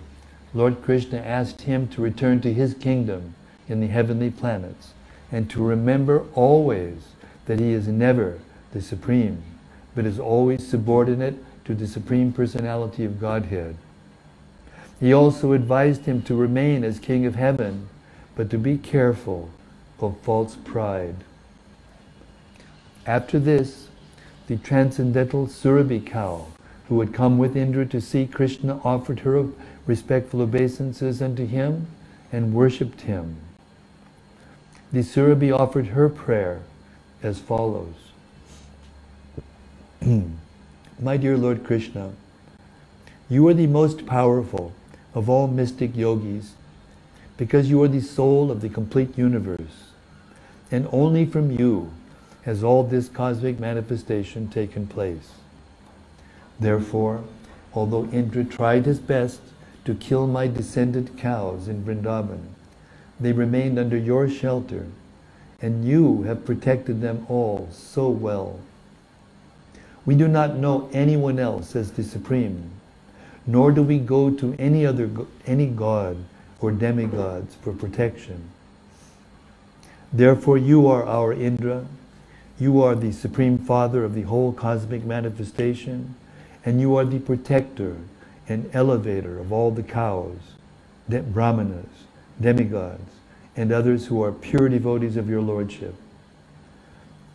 Lord 0.55 0.83
Krishna 0.83 1.19
asked 1.19 1.63
him 1.63 1.87
to 1.89 2.01
return 2.01 2.41
to 2.41 2.53
his 2.53 2.73
kingdom 2.75 3.35
in 3.69 3.81
the 3.81 3.89
heavenly 3.89 4.31
planets 4.31 4.95
and 5.31 5.51
to 5.51 5.63
remember 5.63 6.25
always 6.35 7.09
that 7.45 7.61
he 7.61 7.73
is 7.73 7.87
never 7.87 8.39
the 8.73 8.81
supreme, 8.81 9.43
but 9.95 10.07
is 10.07 10.19
always 10.19 10.67
subordinate 10.67 11.37
to 11.65 11.75
the 11.75 11.87
Supreme 11.87 12.33
Personality 12.33 13.05
of 13.05 13.21
Godhead. 13.21 13.77
He 15.01 15.13
also 15.13 15.53
advised 15.53 16.07
him 16.07 16.23
to 16.23 16.35
remain 16.35 16.85
as 16.85 16.99
King 16.99 17.27
of 17.27 17.35
Heaven, 17.35 17.89
but 18.35 18.49
to 18.51 18.59
be 18.59 18.79
careful 18.79 19.51
of 20.01 20.19
false 20.21 20.57
pride. 20.57 21.17
After 23.07 23.39
this, 23.39 23.89
the 24.47 24.57
transcendental 24.57 25.47
Surabhi 25.47 26.05
cow, 26.05 26.47
who 26.89 27.01
had 27.01 27.13
come 27.13 27.39
with 27.39 27.57
Indra 27.57 27.87
to 27.87 28.01
see 28.01 28.27
Krishna, 28.27 28.81
offered 28.85 29.21
her 29.21 29.47
respectful 29.87 30.41
obeisances 30.43 31.23
unto 31.23 31.47
him 31.47 31.87
and 32.33 32.53
worshipped 32.53 33.03
him. 33.03 33.37
The 34.93 35.01
Surabhi 35.01 35.57
offered 35.57 35.89
her 35.89 36.09
prayer 36.09 36.63
as 37.23 37.39
follows. 37.39 37.95
My 41.01 41.17
dear 41.17 41.37
Lord 41.37 41.65
Krishna, 41.65 42.13
you 43.29 43.47
are 43.49 43.55
the 43.55 43.67
most 43.67 44.07
powerful 44.07 44.73
of 45.15 45.29
all 45.29 45.49
mystic 45.49 45.97
yogis 45.97 46.55
because 47.37 47.69
you 47.69 47.83
are 47.83 47.89
the 47.89 48.01
soul 48.01 48.51
of 48.51 48.61
the 48.61 48.69
complete 48.69 49.19
universe. 49.19 49.86
And 50.71 50.89
only 50.91 51.27
from 51.27 51.51
you 51.51 51.93
has 52.43 52.65
all 52.65 52.83
this 52.83 53.09
cosmic 53.09 53.61
manifestation 53.61 54.49
taken 54.49 54.87
place. 54.87 55.33
Therefore, 56.59 57.25
although 57.75 58.07
Indra 58.07 58.45
tried 58.45 58.87
his 58.87 58.99
best 58.99 59.41
to 59.85 59.95
kill 59.95 60.27
my 60.27 60.47
descendant 60.47 61.19
cows 61.19 61.69
in 61.69 61.85
Vrindavan, 61.85 62.47
they 63.21 63.33
remained 63.33 63.79
under 63.79 63.97
your 63.97 64.29
shelter, 64.29 64.87
and 65.61 65.87
you 65.87 66.23
have 66.23 66.45
protected 66.45 67.01
them 67.01 67.27
all 67.29 67.69
so 67.71 68.09
well. 68.09 68.59
We 70.05 70.15
do 70.15 70.29
not 70.29 70.57
know 70.57 70.89
anyone 70.93 71.39
else 71.39 71.75
as 71.75 71.93
the 71.93 72.05
Supreme, 72.05 72.71
nor 73.47 73.73
do 73.73 73.83
we 73.83 73.99
go 73.99 74.31
to 74.31 74.55
any 74.59 74.85
other 74.85 75.11
any 75.47 75.67
god 75.67 76.17
or 76.61 76.73
demigods 76.73 77.55
for 77.57 77.73
protection. 77.73 78.51
Therefore, 80.13 80.57
you 80.57 80.87
are 80.87 81.05
our 81.05 81.33
Indra, 81.33 81.87
you 82.59 82.83
are 82.83 82.95
the 82.95 83.13
Supreme 83.13 83.59
Father 83.59 84.05
of 84.05 84.15
the 84.15 84.23
whole 84.23 84.53
cosmic 84.53 85.05
manifestation, 85.05 86.15
and 86.65 86.81
you 86.81 86.97
are 86.97 87.05
the 87.05 87.19
protector 87.19 87.97
and 88.49 88.71
elevator 88.73 89.39
of 89.39 89.53
all 89.53 89.71
the 89.71 89.83
cows, 89.83 90.39
the 91.09 91.21
brahmanas, 91.21 91.87
demigods, 92.41 93.11
and 93.57 93.73
others 93.73 94.07
who 94.07 94.23
are 94.23 94.33
pure 94.33 94.69
devotees 94.69 95.17
of 95.17 95.29
your 95.29 95.43
Lordship. 95.43 95.95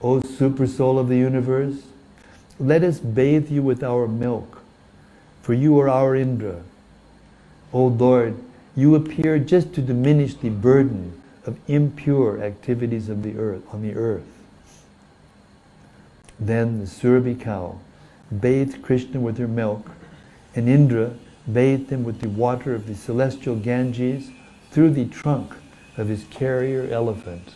O 0.02 0.22
Super 0.22 0.66
Soul 0.66 0.98
of 0.98 1.08
the 1.08 1.18
universe, 1.18 1.84
let 2.60 2.84
us 2.84 3.00
bathe 3.00 3.52
you 3.52 3.62
with 3.62 3.84
our 3.84 4.08
milk, 4.08 4.62
for 5.42 5.54
you 5.54 5.80
are 5.80 5.90
our 5.90 6.16
Indra. 6.16 6.62
O 7.74 7.86
Lord, 7.88 8.36
you 8.76 8.96
appear 8.96 9.38
just 9.38 9.74
to 9.74 9.82
diminish 9.82 10.36
the 10.36 10.50
burden 10.50 11.21
of 11.46 11.58
impure 11.68 12.42
activities 12.44 13.10
of 13.10 13.24
the 13.24 13.38
earth 13.38 13.64
on 13.74 13.82
the 13.82 13.96
earth. 13.96 14.24
Then 16.40 16.80
the 16.80 16.86
Surabhi 16.86 17.40
cow 17.40 17.80
bathed 18.40 18.82
Krishna 18.82 19.20
with 19.20 19.38
her 19.38 19.48
milk, 19.48 19.92
and 20.56 20.70
Indra 20.70 21.14
bathed 21.52 21.90
him 21.90 22.04
with 22.04 22.22
the 22.22 22.30
water 22.30 22.74
of 22.74 22.88
the 22.88 22.96
celestial 22.96 23.56
Ganges 23.56 24.30
through 24.72 24.92
the 24.92 25.06
trunk 25.06 25.54
of 25.98 26.08
his 26.08 26.26
carrier 26.30 26.88
elephant. 26.92 27.56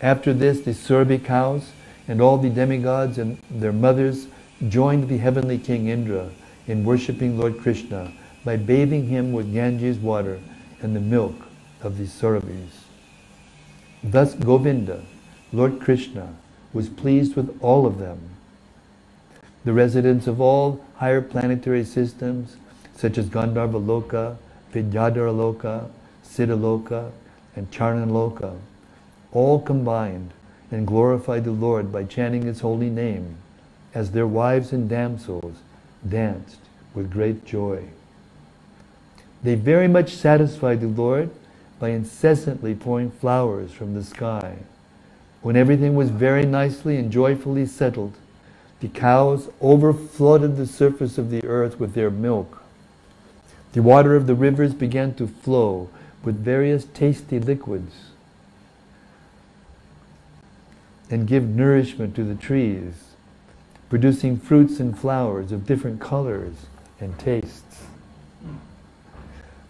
After 0.00 0.32
this, 0.32 0.60
the 0.60 0.70
Surabhi 0.70 1.22
cows 1.24 1.72
and 2.08 2.20
all 2.20 2.38
the 2.38 2.50
demigods 2.50 3.18
and 3.18 3.38
their 3.50 3.72
mothers 3.72 4.26
joined 4.68 5.08
the 5.08 5.18
heavenly 5.18 5.58
king 5.58 5.88
Indra 5.88 6.30
in 6.66 6.84
worshipping 6.84 7.38
Lord 7.38 7.58
Krishna 7.58 8.12
by 8.44 8.56
bathing 8.56 9.08
him 9.08 9.32
with 9.32 9.52
Ganges 9.52 9.98
water 9.98 10.40
and 10.82 10.94
the 10.94 11.00
milk 11.00 11.34
of 11.82 11.98
the 11.98 12.04
Surabhis. 12.04 12.84
Thus 14.02 14.34
Govinda, 14.34 15.02
Lord 15.52 15.80
Krishna, 15.80 16.34
was 16.72 16.88
pleased 16.88 17.36
with 17.36 17.56
all 17.60 17.86
of 17.86 17.98
them. 17.98 18.18
The 19.64 19.72
residents 19.72 20.26
of 20.26 20.40
all 20.40 20.84
higher 20.96 21.20
planetary 21.20 21.84
systems, 21.84 22.56
such 22.96 23.18
as 23.18 23.28
Gandharva 23.28 23.84
Loka, 23.84 24.36
Vidyadhara 24.72 25.34
Loka, 25.34 25.90
Siddhaloka, 26.24 27.10
and 27.56 27.70
Charnaloka, 27.70 28.56
all 29.32 29.60
combined 29.60 30.32
and 30.70 30.86
glorified 30.86 31.44
the 31.44 31.50
Lord 31.50 31.92
by 31.92 32.04
chanting 32.04 32.42
His 32.42 32.60
holy 32.60 32.90
name, 32.90 33.36
as 33.92 34.12
their 34.12 34.26
wives 34.26 34.72
and 34.72 34.88
damsels 34.88 35.56
danced 36.08 36.60
with 36.94 37.10
great 37.10 37.44
joy. 37.44 37.84
They 39.42 39.56
very 39.56 39.88
much 39.88 40.14
satisfied 40.14 40.80
the 40.80 40.86
Lord 40.86 41.30
by 41.80 41.88
incessantly 41.88 42.74
pouring 42.74 43.10
flowers 43.10 43.72
from 43.72 43.94
the 43.94 44.04
sky. 44.04 44.58
When 45.42 45.56
everything 45.56 45.96
was 45.96 46.10
very 46.10 46.44
nicely 46.44 46.98
and 46.98 47.10
joyfully 47.10 47.66
settled, 47.66 48.12
the 48.80 48.88
cows 48.88 49.48
overflooded 49.60 50.56
the 50.56 50.66
surface 50.66 51.18
of 51.18 51.30
the 51.30 51.44
earth 51.44 51.80
with 51.80 51.94
their 51.94 52.10
milk. 52.10 52.62
The 53.72 53.82
water 53.82 54.14
of 54.14 54.26
the 54.26 54.34
rivers 54.34 54.74
began 54.74 55.14
to 55.14 55.26
flow 55.26 55.88
with 56.22 56.44
various 56.44 56.84
tasty 56.84 57.40
liquids 57.40 57.94
and 61.08 61.26
give 61.26 61.48
nourishment 61.48 62.14
to 62.16 62.24
the 62.24 62.34
trees, 62.34 62.92
producing 63.88 64.36
fruits 64.38 64.78
and 64.80 64.96
flowers 64.98 65.50
of 65.50 65.66
different 65.66 66.00
colors 66.00 66.66
and 67.00 67.18
tastes. 67.18 67.69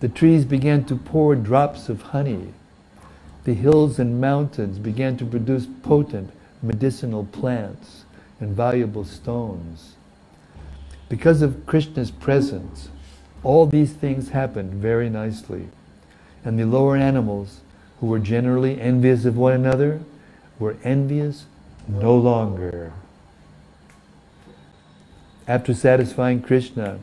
The 0.00 0.08
trees 0.08 0.46
began 0.46 0.84
to 0.84 0.96
pour 0.96 1.36
drops 1.36 1.88
of 1.88 2.02
honey. 2.02 2.54
The 3.44 3.54
hills 3.54 3.98
and 3.98 4.20
mountains 4.20 4.78
began 4.78 5.16
to 5.18 5.26
produce 5.26 5.66
potent 5.82 6.30
medicinal 6.62 7.24
plants 7.24 8.04
and 8.38 8.56
valuable 8.56 9.04
stones. 9.04 9.94
Because 11.08 11.42
of 11.42 11.66
Krishna's 11.66 12.10
presence, 12.10 12.88
all 13.42 13.66
these 13.66 13.92
things 13.92 14.30
happened 14.30 14.74
very 14.74 15.10
nicely. 15.10 15.68
And 16.44 16.58
the 16.58 16.64
lower 16.64 16.96
animals, 16.96 17.60
who 18.00 18.06
were 18.06 18.18
generally 18.18 18.80
envious 18.80 19.26
of 19.26 19.36
one 19.36 19.52
another, 19.52 20.00
were 20.58 20.77
envious 20.83 21.44
no 21.88 22.16
longer. 22.16 22.92
After 25.46 25.75
satisfying 25.75 26.40
Krishna, 26.40 27.00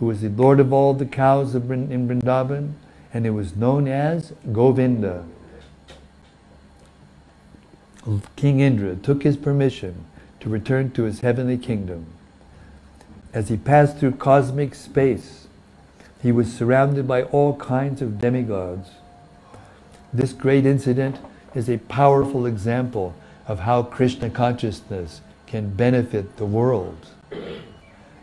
who 0.00 0.06
was 0.06 0.22
the 0.22 0.30
lord 0.30 0.58
of 0.58 0.72
all 0.72 0.94
the 0.94 1.06
cows 1.06 1.54
in 1.54 2.08
Vrindavan, 2.08 2.72
and 3.12 3.26
it 3.26 3.30
was 3.30 3.54
known 3.54 3.86
as 3.86 4.32
Govinda, 4.50 5.26
King 8.34 8.60
Indra 8.60 8.96
took 8.96 9.22
his 9.22 9.36
permission 9.36 10.06
to 10.40 10.48
return 10.48 10.90
to 10.92 11.02
his 11.02 11.20
heavenly 11.20 11.58
kingdom. 11.58 12.06
As 13.34 13.50
he 13.50 13.58
passed 13.58 13.98
through 13.98 14.12
cosmic 14.12 14.74
space, 14.74 15.46
he 16.22 16.32
was 16.32 16.50
surrounded 16.50 17.06
by 17.06 17.24
all 17.24 17.56
kinds 17.56 18.00
of 18.00 18.20
demigods. 18.20 18.92
This 20.14 20.32
great 20.32 20.64
incident 20.64 21.18
is 21.54 21.68
a 21.68 21.78
powerful 21.78 22.46
example 22.46 23.14
of 23.46 23.60
how 23.60 23.82
Krishna 23.82 24.30
consciousness 24.30 25.20
can 25.46 25.70
benefit 25.70 26.38
the 26.38 26.46
world. 26.46 27.08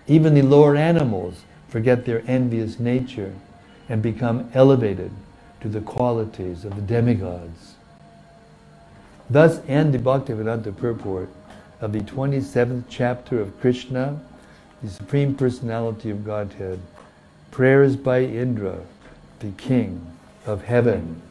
Even 0.08 0.34
the 0.34 0.42
lower 0.42 0.76
animals 0.76 1.44
forget 1.68 2.06
their 2.06 2.24
envious 2.28 2.80
nature 2.80 3.34
and 3.90 4.02
become 4.02 4.50
elevated 4.54 5.12
to 5.62 5.68
the 5.68 5.82
qualities 5.82 6.66
of 6.66 6.76
the 6.76 6.82
demigods. 6.82 7.76
Thus 9.30 9.60
end 9.68 9.94
the 9.94 10.00
Bhaktivedanta 10.00 10.76
purport 10.78 11.30
of 11.82 11.92
the 11.92 12.00
27th 12.00 12.84
chapter 12.90 13.42
of 13.42 13.60
Krishna, 13.60 14.20
the 14.82 14.90
Supreme 14.90 15.36
Personality 15.36 16.10
of 16.10 16.26
Godhead. 16.26 16.80
Prayers 17.52 17.96
by 17.96 18.22
Indra, 18.22 18.80
the 19.40 19.52
King 19.52 20.06
of 20.46 20.64
Heaven. 20.64 21.22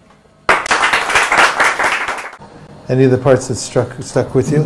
Any 2.89 3.05
of 3.05 3.11
the 3.11 3.19
parts 3.19 3.49
that 3.49 3.57
struck 3.57 4.01
stuck 4.03 4.35
with 4.35 4.53
you? 4.53 4.65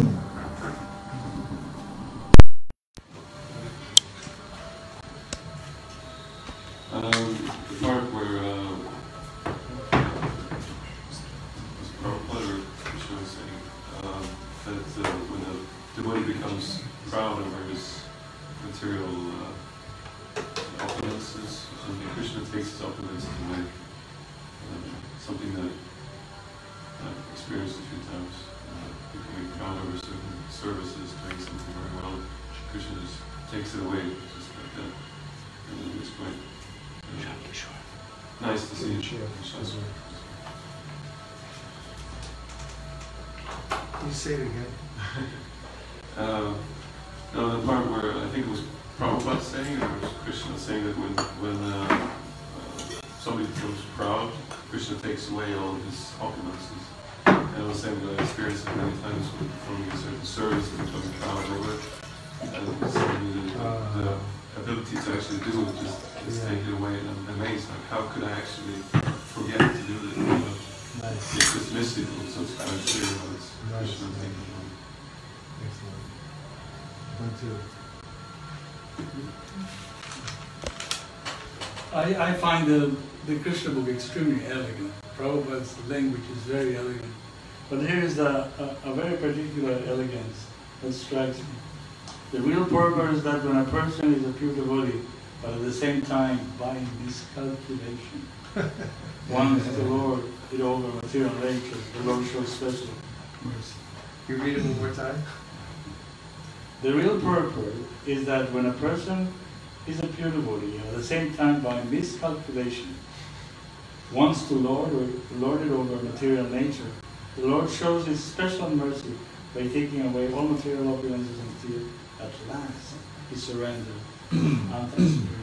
Material 116.03 116.49
nature, 116.49 116.91
the 117.37 117.47
Lord 117.47 117.71
shows 117.71 118.07
His 118.07 118.23
special 118.23 118.71
mercy 118.71 119.15
by 119.55 119.63
taking 119.63 120.07
away 120.07 120.33
all 120.33 120.49
material 120.49 120.97
opulences 120.97 121.39
until 121.47 121.83
at 122.21 122.33
last 122.49 122.95
He 123.31 123.37
surrendered. 123.37 123.95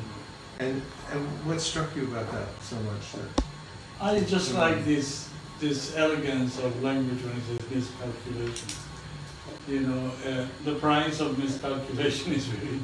And, 0.60 0.82
and 1.12 1.28
what 1.46 1.62
struck 1.62 1.96
you 1.96 2.06
about 2.06 2.32
that 2.32 2.48
so 2.64 2.78
much? 2.78 3.12
That, 3.12 3.44
I 4.02 4.20
just 4.22 4.56
like 4.56 4.86
this 4.86 5.30
this 5.60 5.96
elegance 5.96 6.60
of 6.60 6.84
language 6.84 7.24
when 7.24 7.36
it 7.38 7.44
says 7.44 7.70
miscalculation. 7.72 8.68
You 9.68 9.80
know, 9.82 10.12
uh, 10.26 10.48
the 10.64 10.76
price 10.76 11.20
of 11.20 11.38
miscalculation 11.38 12.34
is 12.40 12.46
very 12.46 12.80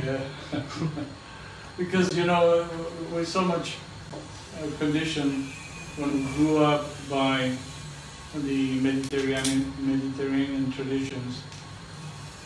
dear. 0.00 0.20
Because 1.76 2.16
you 2.16 2.24
know, 2.24 2.68
we're 3.12 3.24
so 3.24 3.42
much 3.42 3.76
uh, 4.12 4.66
conditioned 4.78 5.46
when 5.98 6.12
we 6.14 6.32
grew 6.34 6.64
up 6.64 6.86
by 7.10 7.52
the 8.34 8.80
Mediterranean 8.80 9.72
Mediterranean 9.80 10.72
traditions. 10.72 11.42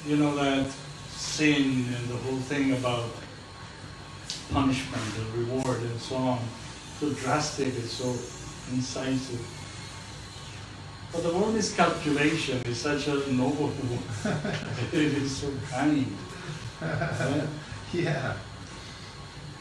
You 0.07 0.17
know 0.17 0.35
that 0.37 0.71
sin 1.11 1.87
and 1.95 2.09
the 2.09 2.17
whole 2.17 2.41
thing 2.41 2.73
about 2.73 3.11
punishment 4.51 5.19
and 5.19 5.35
reward 5.35 5.81
and 5.83 6.01
so 6.01 6.17
on 6.17 6.41
so 7.03 7.11
drastic, 7.15 7.67
it's 7.67 7.95
so 7.95 8.11
incisive. 8.73 9.45
But 11.11 11.25
the 11.25 11.35
word 11.35 11.53
miscalculation 11.53 12.63
is 12.65 12.79
such 12.79 13.09
a 13.09 13.33
noble 13.33 13.67
word. 14.25 14.35
it 14.93 14.95
is 14.95 15.37
so 15.37 15.53
kind. 15.69 16.07
right? 16.81 17.43
yeah. 17.93 18.35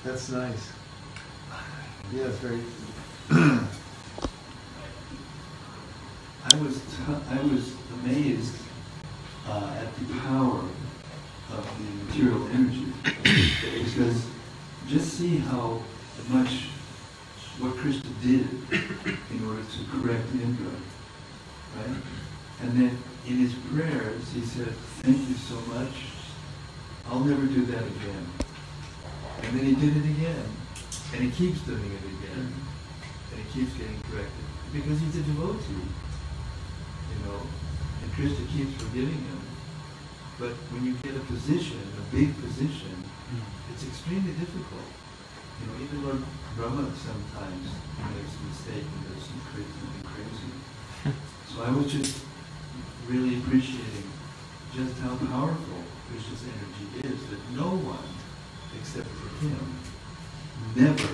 That's 0.04 0.30
nice. 0.30 0.72
Yeah, 2.14 2.26
it's 2.26 2.38
very. 2.38 2.62
I 6.52 6.56
was, 6.58 6.82
I 7.30 7.41
was 7.43 7.74
amazed 7.93 8.54
uh, 9.47 9.74
at 9.80 9.95
the 9.95 10.14
power 10.20 10.60
of 11.49 11.78
the 11.78 12.06
material 12.06 12.45
energy. 12.49 12.88
because 13.86 14.26
just 14.86 15.14
see 15.14 15.38
how 15.38 15.82
much 16.28 16.68
what 17.58 17.78
Krishna 17.78 18.10
did 18.22 18.49
in 19.32 19.47
order 19.47 19.62
to 19.64 19.80
correct 19.91 20.28
Indra, 20.34 20.72
right? 21.78 21.97
And 22.64 22.72
then 22.74 22.97
in 23.26 23.38
his 23.38 23.54
prayers, 23.72 24.30
he 24.34 24.41
said, 24.41 24.74
thank 25.04 25.30
you 25.30 25.36
so 25.36 25.56
much. 25.74 25.93
I'll 27.08 27.22
never 27.22 27.45
do 27.45 27.66
that 27.68 27.84
again. 27.84 28.28
And 29.43 29.58
then 29.58 29.66
he 29.68 29.76
did 29.76 29.95
it 29.95 30.10
again. 30.18 30.45
And 31.14 31.24
he 31.24 31.32
keeps 31.32 31.62
doing 31.62 31.80
it 31.80 32.04
again. 32.04 32.54
And 33.32 33.41
he 33.41 33.60
keeps 33.60 33.72
getting 33.78 34.02
corrected. 34.12 34.45
Because 34.74 34.99
he's 34.99 35.16
a 35.16 35.22
devotee 35.22 35.88
know, 37.26 37.41
and 38.03 38.07
Krishna 38.13 38.45
keeps 38.49 38.74
forgiving 38.82 39.22
him. 39.22 39.41
But 40.39 40.57
when 40.74 40.86
you 40.86 40.93
get 41.05 41.13
a 41.15 41.24
position, 41.30 41.78
a 41.78 42.05
big 42.09 42.34
position, 42.41 42.97
hmm. 42.97 43.45
it's 43.74 43.86
extremely 43.86 44.34
difficult. 44.34 44.89
You 45.61 45.65
know, 45.69 45.76
even 45.78 45.97
Lord 46.01 46.24
Brahma 46.57 46.89
sometimes 46.97 47.69
makes 48.17 48.34
a 48.34 48.43
mistake 48.49 48.86
and 48.89 49.01
does 49.13 49.22
some 49.30 49.41
crazy, 49.53 49.69
something 49.78 50.07
crazy. 50.09 50.51
so 51.53 51.61
I 51.61 51.72
was 51.72 51.91
just 51.91 52.26
really 53.05 53.38
appreciating 53.38 54.09
just 54.74 54.97
how 54.99 55.15
powerful 55.17 55.84
Krishna's 56.09 56.43
energy 56.47 57.13
is, 57.13 57.19
that 57.30 57.41
no 57.53 57.76
one 57.78 58.09
except 58.80 59.07
for 59.07 59.30
him 59.45 59.59
never 60.76 61.11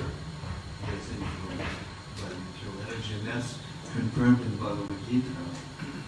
gets 0.86 1.10
influenced 1.10 1.78
by 2.22 2.30
material 2.32 2.80
energy. 2.88 3.14
And 3.20 3.28
that's 3.28 3.58
confirmed 3.94 4.42
in 4.42 4.52
the 4.52 4.58
Bhagavad 4.58 5.00
Gita, 5.10 5.28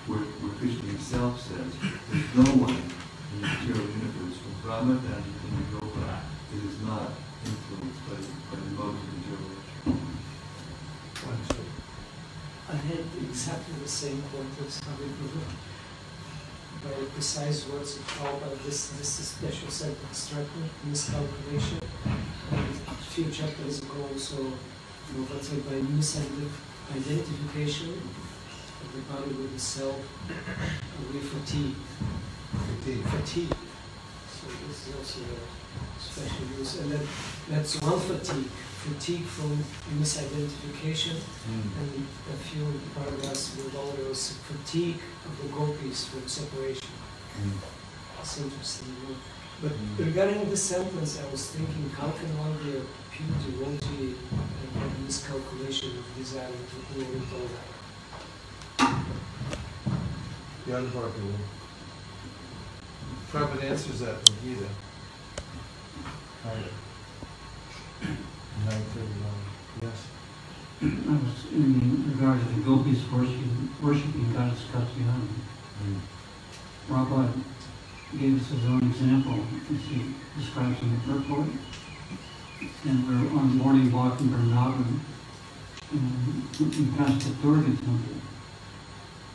where, 0.09 0.25
Krishna 0.57 0.89
himself 0.89 1.37
says, 1.39 1.69
there's 2.09 2.33
no 2.35 2.49
one 2.57 2.73
in 2.73 2.81
the 3.39 3.45
material 3.47 3.85
universe, 3.85 4.41
from 4.41 4.57
Brahma 4.65 4.97
down 5.05 5.21
to 5.21 5.29
Indra 5.45 5.85
that 5.85 6.25
is 6.51 6.81
not 6.81 7.13
influenced 7.45 8.01
by, 8.09 8.17
by 8.49 8.57
the 8.57 8.73
modes 8.73 8.97
of 8.97 9.13
material. 9.13 9.53
I 12.69 12.75
had 12.75 13.01
exactly 13.21 13.73
the 13.81 13.87
same 13.87 14.21
quote 14.29 14.45
as 14.65 14.79
Hari. 14.81 15.09
Very 16.83 17.05
precise 17.13 17.67
words 17.67 17.97
of 17.97 18.03
Prabhupada. 18.07 18.57
This, 18.63 18.89
this 18.97 19.09
special 19.09 19.69
sentence 19.69 20.17
struck 20.17 20.47
me, 20.57 20.69
miscalculation. 20.85 21.79
And 22.51 22.75
a 22.87 22.89
few 23.13 23.29
chapters 23.31 23.79
ago 23.79 24.07
also, 24.11 24.53
Prabhupada 25.07 25.43
said 25.43 25.65
by 25.65 25.81
misidentification 25.81 27.93
of 28.81 28.93
the 28.93 29.01
body 29.13 29.31
with 29.35 29.53
the 29.53 29.59
self, 29.59 29.99
we 31.13 31.19
fatigue. 31.19 31.75
Fatigue. 32.51 33.03
Fatigue. 33.05 33.55
So 34.29 34.47
this 34.67 34.87
is 34.87 34.95
also 34.95 35.19
a 35.21 35.99
special 35.99 36.45
use. 36.57 36.79
And 36.79 36.91
that, 36.91 37.05
that's 37.49 37.81
one 37.81 37.99
fatigue 37.99 38.49
fatigue 38.79 39.25
from 39.25 39.51
misidentification, 39.99 41.19
mm. 41.19 41.67
and 41.79 42.07
a 42.31 42.37
few 42.47 42.63
paragraphs 42.95 43.57
with 43.57 43.75
all 43.75 43.91
those 44.03 44.39
fatigue 44.47 44.99
of 45.25 45.33
the 45.41 45.47
gopis 45.51 46.07
from 46.07 46.25
separation. 46.27 46.87
Mm. 47.43 47.59
It's 48.21 48.39
interesting. 48.39 48.87
you 48.87 49.09
know. 49.09 49.15
But 49.61 49.71
mm. 49.71 50.05
regarding 50.05 50.49
this 50.49 50.63
sentence, 50.63 51.19
I 51.19 51.29
was 51.29 51.51
thinking, 51.51 51.89
how 51.89 52.09
can 52.11 52.31
one 52.39 52.55
be 52.63 52.79
a 52.79 52.83
pure 53.11 53.35
devotee 53.43 54.15
and 54.15 54.69
have 54.79 55.03
miscalculation 55.03 55.97
of 55.99 56.05
desire 56.15 56.47
to 56.47 56.77
glory 56.93 57.19
all 57.35 57.47
that? 57.51 57.78
The 60.69 60.77
other 60.77 60.91
part 60.91 61.05
will. 61.17 61.33
Prabhupada 63.31 63.71
answers 63.71 64.01
that 64.01 64.17
in 64.29 64.35
Gita. 64.43 64.69
Nine 68.65 68.83
thirty-one, 68.93 69.41
yes. 69.81 69.99
I 70.79 70.83
was 70.85 71.51
in 71.51 72.11
regard 72.11 72.39
to 72.39 72.45
the 72.53 72.61
gopis 72.61 73.01
worshiping, 73.11 73.73
worshiping 73.81 74.31
goddess 74.31 74.65
Katyayani. 74.71 75.29
Prabhupada 76.87 77.33
hmm. 77.33 77.41
uh, 77.41 78.19
gave 78.19 78.39
us 78.39 78.47
his 78.49 78.63
own 78.65 78.83
example, 78.83 79.39
as 79.73 79.81
he 79.89 80.13
describes 80.37 80.79
in 80.83 80.89
the 80.93 80.99
purport. 81.01 81.49
And 82.85 83.07
we're 83.07 83.39
on 83.39 83.57
the 83.57 83.63
morning 83.63 83.91
walk 83.91 84.21
in 84.21 84.27
Vrindavan, 84.29 84.99
and 85.93 86.03
we 86.59 86.95
passed 86.95 87.27
the 87.27 87.33
Durga 87.41 87.75
temple. 87.75 88.28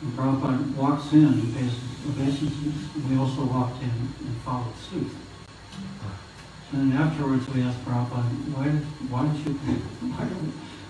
And 0.05 0.13
Prabhupada 0.13 0.75
walks 0.75 1.11
in 1.13 1.25
and 1.25 1.55
pays 1.55 1.73
obeisances, 2.07 2.93
and 2.93 3.09
we 3.09 3.17
also 3.17 3.45
walked 3.45 3.81
in 3.81 3.89
and 3.89 4.37
followed 4.45 4.77
suit. 4.77 5.09
And 6.71 6.91
then 6.91 7.01
afterwards, 7.01 7.47
we 7.49 7.63
asked 7.63 7.83
Prabhupada, 7.83 8.29
why, 8.53 8.65
did, 8.65 8.85
why 9.09 9.25
did 9.25 9.41
you, 9.41 9.53
why, 10.13 10.25
do, 10.29 10.35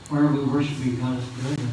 why 0.09 0.19
are 0.19 0.27
we 0.27 0.43
worshiping 0.43 0.99
Goddess 0.99 1.23
Durga? 1.41 1.69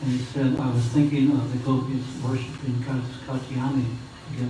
And 0.00 0.10
he 0.10 0.18
said, 0.24 0.58
I 0.58 0.70
was 0.70 0.84
thinking 0.86 1.32
of 1.32 1.52
the 1.52 1.58
gopis 1.58 2.04
worshiping 2.24 2.82
Goddess 2.86 3.16
Katyayani 3.26 3.84
to 3.84 4.38
get. 4.38 4.48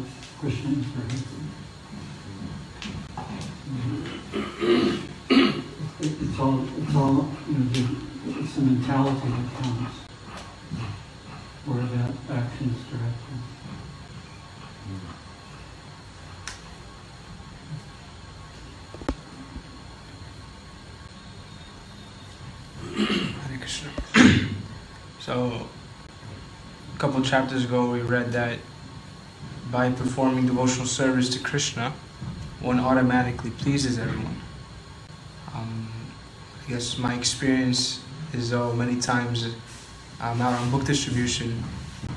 It's 5.98 6.38
all, 6.38 6.64
it's 6.78 6.94
all, 6.94 7.28
you 7.48 7.58
know, 7.58 7.64
the, 7.72 8.40
it's 8.40 8.54
the 8.54 8.62
mentality 8.62 9.28
that 9.28 9.62
counts, 9.62 10.05
where 11.66 11.82
that 11.82 12.14
action 12.30 12.70
is 12.70 12.82
directed. 12.90 13.56
So, 25.26 25.66
a 26.94 26.98
couple 26.98 27.20
chapters 27.20 27.64
ago, 27.64 27.90
we 27.90 28.00
read 28.00 28.30
that 28.30 28.60
by 29.72 29.90
performing 29.90 30.46
devotional 30.46 30.86
service 30.86 31.28
to 31.30 31.40
Krishna, 31.40 31.92
one 32.60 32.78
automatically 32.78 33.50
pleases 33.50 33.98
everyone. 33.98 34.40
Um, 35.52 35.90
I 36.64 36.70
guess 36.70 36.96
my 36.96 37.14
experience 37.14 37.98
is 38.32 38.50
though 38.50 38.72
many 38.72 39.00
times 39.00 39.52
I'm 40.20 40.40
out 40.40 40.58
on 40.60 40.70
book 40.70 40.84
distribution, 40.84 41.62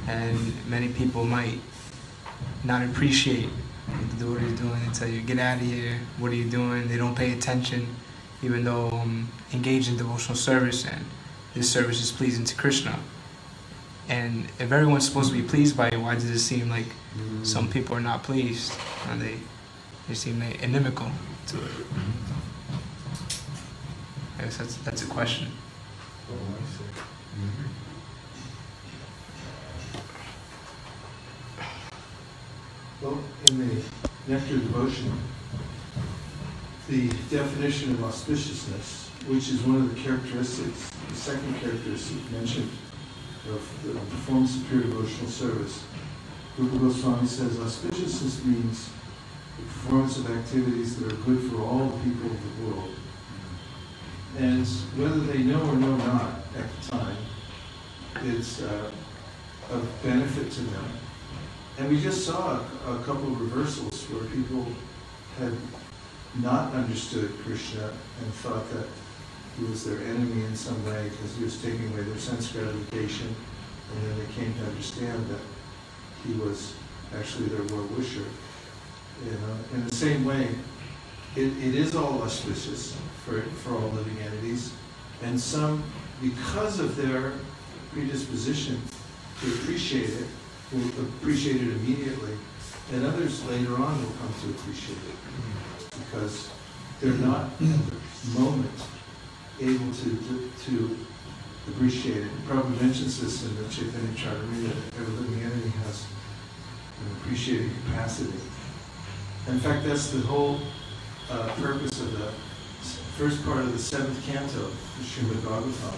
and 0.07 0.53
many 0.69 0.89
people 0.89 1.25
might 1.25 1.59
not 2.63 2.83
appreciate 2.83 3.49
what 3.87 4.09
the 4.11 4.25
devotee 4.25 4.45
is 4.45 4.59
doing. 4.59 4.79
They 4.85 4.93
tell 4.93 5.07
you, 5.07 5.21
"Get 5.21 5.39
out 5.39 5.57
of 5.57 5.63
here! 5.63 5.99
What 6.17 6.31
are 6.31 6.35
you 6.35 6.49
doing?" 6.49 6.87
They 6.87 6.97
don't 6.97 7.15
pay 7.15 7.33
attention 7.33 7.95
even 8.41 8.63
though 8.63 8.87
I'm 8.89 9.27
engaged 9.53 9.89
in 9.89 9.97
devotional 9.97 10.35
service 10.35 10.85
and 10.85 11.03
this 11.53 11.69
service 11.69 12.01
is 12.01 12.11
pleasing 12.11 12.45
to 12.45 12.55
Krishna. 12.55 12.99
And 14.07 14.45
if 14.59 14.71
everyone's 14.71 15.05
supposed 15.07 15.31
to 15.31 15.37
be 15.39 15.47
pleased 15.47 15.75
by 15.77 15.89
it, 15.89 15.99
why 15.99 16.15
does 16.15 16.29
it 16.29 16.39
seem 16.39 16.69
like 16.69 16.87
some 17.43 17.65
mm-hmm. 17.65 17.73
people 17.73 17.95
are 17.95 18.01
not 18.01 18.23
pleased 18.23 18.73
and 19.09 19.21
they, 19.21 19.35
they 20.07 20.13
seem 20.15 20.41
inimical 20.41 21.11
to 21.47 21.57
it? 21.57 21.71
Mm-hmm. 21.71 22.35
I 24.39 24.43
guess 24.43 24.57
that's, 24.57 24.75
that's 24.77 25.03
a 25.03 25.07
question. 25.07 25.51
Oh, 26.31 26.35
Well, 33.01 33.17
in 33.47 33.59
the 33.59 33.81
Nectar 34.27 34.57
Devotion, 34.57 35.09
the 36.89 37.07
definition 37.29 37.91
of 37.91 37.99
auspiciousness, 37.99 39.07
which 39.25 39.47
is 39.49 39.61
one 39.61 39.77
of 39.77 39.95
the 39.95 40.01
characteristics, 40.01 40.89
the 41.07 41.15
second 41.15 41.57
characteristic 41.61 42.29
mentioned 42.29 42.69
of 43.47 43.83
the 43.85 43.93
performance 43.93 44.57
of 44.57 44.67
pure 44.67 44.81
devotional 44.81 45.29
service, 45.29 45.81
Rupa 46.57 46.77
Goswami 46.77 47.25
says 47.25 47.55
auspiciousness 47.55 48.43
means 48.43 48.89
the 49.55 49.63
performance 49.63 50.17
of 50.17 50.37
activities 50.37 50.97
that 50.97 51.13
are 51.13 51.15
good 51.23 51.49
for 51.49 51.61
all 51.61 51.87
the 51.87 52.03
people 52.03 52.29
of 52.29 52.41
the 52.43 52.65
world. 52.65 52.95
And 54.37 54.67
whether 54.97 55.19
they 55.21 55.39
know 55.43 55.61
or 55.61 55.75
know 55.77 55.95
not 55.95 56.41
at 56.57 56.67
the 56.81 56.91
time, 56.91 57.17
it's 58.23 58.61
uh, 58.61 58.91
of 59.71 60.03
benefit 60.03 60.51
to 60.51 60.61
them. 60.61 60.85
And 61.79 61.87
we 61.87 62.01
just 62.01 62.25
saw 62.25 62.59
a, 62.87 62.97
couple 63.05 63.31
of 63.31 63.39
reversals 63.39 64.03
where 64.09 64.25
people 64.31 64.67
had 65.37 65.53
not 66.43 66.73
understood 66.73 67.31
Krishna 67.45 67.93
and 68.21 68.33
thought 68.35 68.69
that 68.71 68.85
he 69.57 69.63
was 69.63 69.85
their 69.85 69.99
enemy 69.99 70.43
in 70.43 70.57
some 70.57 70.85
way 70.85 71.07
because 71.07 71.37
he 71.37 71.45
was 71.45 71.61
taking 71.61 71.87
away 71.93 72.03
their 72.03 72.17
sense 72.17 72.51
gratification. 72.51 73.33
And 73.93 74.03
then 74.03 74.19
they 74.19 74.33
came 74.33 74.53
to 74.55 74.65
understand 74.65 75.25
that 75.29 75.39
he 76.27 76.33
was 76.33 76.73
actually 77.17 77.45
their 77.45 77.63
well-wisher. 77.73 78.25
You 79.23 79.31
know, 79.31 79.55
in 79.73 79.87
the 79.87 79.95
same 79.95 80.25
way, 80.25 80.49
it, 81.37 81.47
it 81.63 81.75
is 81.75 81.95
all 81.95 82.21
auspicious 82.23 82.97
for, 83.23 83.41
for 83.41 83.75
all 83.75 83.87
living 83.91 84.17
entities. 84.19 84.73
And 85.23 85.39
some, 85.39 85.81
because 86.21 86.81
of 86.81 86.97
their 86.97 87.31
predisposition 87.93 88.81
to 89.41 89.47
appreciate 89.53 90.09
it, 90.09 90.25
will 90.71 91.05
appreciate 91.19 91.57
it 91.57 91.69
immediately. 91.69 92.37
And 92.91 93.05
others 93.05 93.45
later 93.45 93.75
on 93.75 94.01
will 94.01 94.13
come 94.19 94.33
to 94.41 94.49
appreciate 94.49 94.97
it 94.97 95.89
because 95.91 96.49
they're 96.99 97.13
not 97.13 97.45
at 97.45 97.59
the 97.59 98.39
moment 98.39 98.71
able 99.59 99.93
to, 99.93 100.09
to, 100.09 100.51
to 100.65 100.97
appreciate 101.67 102.23
it. 102.23 102.31
Probably 102.47 102.77
mentions 102.81 103.21
this 103.21 103.45
in 103.45 103.55
the 103.55 103.69
Chaitanya 103.69 104.09
Charitamrita 104.15 104.73
that 104.73 104.99
every 104.99 105.13
living 105.15 105.43
entity 105.43 105.69
has 105.85 106.05
an 106.99 107.15
appreciating 107.17 107.71
capacity. 107.85 108.39
In 109.47 109.59
fact, 109.59 109.85
that's 109.85 110.09
the 110.11 110.21
whole 110.21 110.59
uh, 111.29 111.47
purpose 111.55 111.99
of 112.01 112.11
the 112.17 112.31
first 113.17 113.43
part 113.45 113.59
of 113.59 113.71
the 113.71 113.79
seventh 113.79 114.25
canto 114.25 114.65
of 114.65 114.73
Srimad 115.01 115.41
Bhagavatam. 115.41 115.93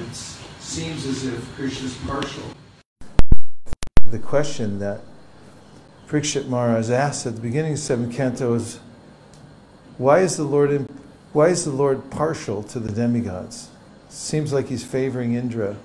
It 0.00 0.14
seems 0.60 1.06
as 1.06 1.26
if 1.26 1.54
Krishna 1.54 1.86
is 1.86 1.96
partial. 2.06 2.42
The 4.10 4.18
question 4.20 4.78
that 4.78 5.00
Parikshit 6.06 6.46
Maharaj 6.46 6.90
asked 6.90 7.26
at 7.26 7.34
the 7.34 7.40
beginning 7.40 7.72
of 7.72 7.80
seventh 7.80 8.14
canto 8.14 8.54
is, 8.54 8.78
why 9.98 10.20
is 10.20 10.36
the 10.36 10.44
Lord 10.44 10.70
in, 10.70 10.88
why 11.32 11.48
is 11.48 11.64
the 11.64 11.72
Lord 11.72 12.08
partial 12.10 12.62
to 12.64 12.78
the 12.78 12.92
demigods? 12.92 13.68
Seems 14.08 14.52
like 14.52 14.68
he's 14.68 14.84
favoring 14.84 15.34
Indra 15.34 15.76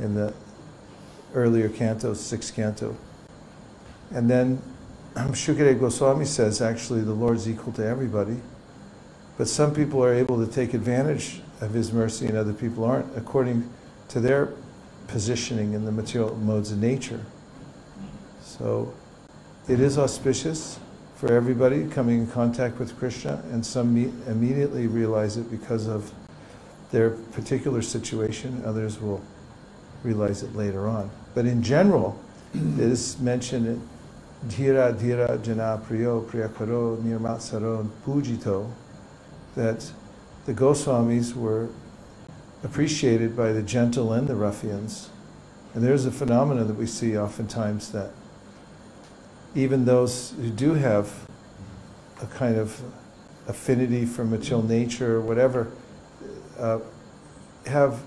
in 0.00 0.16
the 0.16 0.34
earlier 1.34 1.68
canto, 1.68 2.14
sixth 2.14 2.52
canto. 2.54 2.96
And 4.10 4.28
then 4.28 4.60
Shukadeva 5.14 5.78
Goswami 5.78 6.24
says 6.24 6.60
actually 6.60 7.02
the 7.02 7.14
Lord's 7.14 7.48
equal 7.48 7.72
to 7.74 7.86
everybody. 7.86 8.40
But 9.38 9.46
some 9.46 9.72
people 9.72 10.02
are 10.02 10.12
able 10.12 10.44
to 10.44 10.50
take 10.50 10.74
advantage 10.74 11.42
of 11.60 11.72
his 11.72 11.92
mercy 11.92 12.26
and 12.26 12.36
other 12.36 12.52
people 12.52 12.84
aren't, 12.84 13.16
according 13.16 13.70
to 14.08 14.18
their 14.18 14.52
positioning 15.06 15.74
in 15.74 15.84
the 15.84 15.92
material 15.92 16.34
modes 16.34 16.72
of 16.72 16.78
nature. 16.78 17.20
So 18.58 18.94
it 19.68 19.80
is 19.80 19.98
auspicious 19.98 20.78
for 21.16 21.32
everybody 21.32 21.86
coming 21.88 22.20
in 22.20 22.26
contact 22.26 22.78
with 22.78 22.98
Krishna, 22.98 23.42
and 23.52 23.64
some 23.64 23.92
me- 23.92 24.12
immediately 24.26 24.86
realize 24.86 25.36
it 25.36 25.50
because 25.50 25.86
of 25.86 26.12
their 26.90 27.10
particular 27.10 27.82
situation. 27.82 28.62
Others 28.64 29.00
will 29.00 29.22
realize 30.02 30.42
it 30.42 30.54
later 30.54 30.88
on. 30.88 31.10
But 31.34 31.46
in 31.46 31.62
general, 31.62 32.18
it 32.54 32.78
is 32.80 33.18
mentioned 33.18 33.86
Dhira 34.46 34.94
Dhira 34.94 35.42
Jana 35.42 35.80
Priyo 35.86 36.24
Priyakaro 36.24 36.96
Nirmatsaro 37.02 37.90
Pujito 38.06 38.70
that 39.54 39.90
the 40.46 40.54
Goswamis 40.54 41.34
were 41.34 41.68
appreciated 42.62 43.36
by 43.36 43.52
the 43.52 43.62
gentle 43.62 44.12
and 44.12 44.28
the 44.28 44.34
ruffians. 44.34 45.10
And 45.74 45.84
there's 45.84 46.06
a 46.06 46.10
phenomenon 46.10 46.68
that 46.68 46.76
we 46.76 46.86
see 46.86 47.18
oftentimes 47.18 47.92
that 47.92 48.12
even 49.56 49.86
those 49.86 50.32
who 50.32 50.50
do 50.50 50.74
have 50.74 51.10
a 52.20 52.26
kind 52.26 52.56
of 52.58 52.78
affinity 53.48 54.04
for 54.04 54.22
material 54.24 54.62
nature 54.62 55.16
or 55.16 55.20
whatever, 55.22 55.72
uh, 56.58 56.78
have 57.64 58.00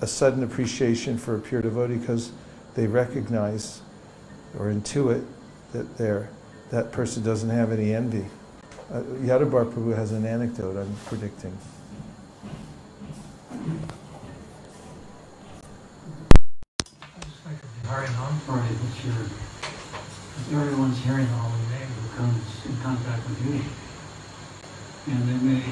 a 0.00 0.06
sudden 0.06 0.42
appreciation 0.42 1.16
for 1.16 1.36
a 1.36 1.38
pure 1.38 1.62
devotee 1.62 1.94
because 1.94 2.32
they 2.74 2.88
recognize 2.88 3.82
or 4.58 4.66
intuit 4.66 5.24
that 5.72 5.96
they're, 5.96 6.28
that 6.70 6.90
person 6.90 7.22
doesn't 7.22 7.50
have 7.50 7.70
any 7.70 7.94
envy. 7.94 8.26
Uh, 8.92 9.02
Prabhu 9.02 9.94
has 9.94 10.10
an 10.10 10.26
anecdote 10.26 10.76
I'm 10.76 10.92
predicting. 11.06 11.56
Like 17.46 17.60
the 17.60 17.88
Harinam 17.88 18.46
party 18.46 18.74
this 18.74 19.04
year. 19.04 19.14
Because 19.14 20.29
everyone's 20.48 20.98
hearing 20.98 21.28
all 21.36 21.50
the 21.50 21.76
name 21.76 21.88
who 21.88 22.16
comes 22.16 22.44
in 22.64 22.76
contact 22.80 23.28
with 23.28 23.40
you. 23.44 23.60
And 25.12 25.28
they 25.28 25.38
may, 25.44 25.62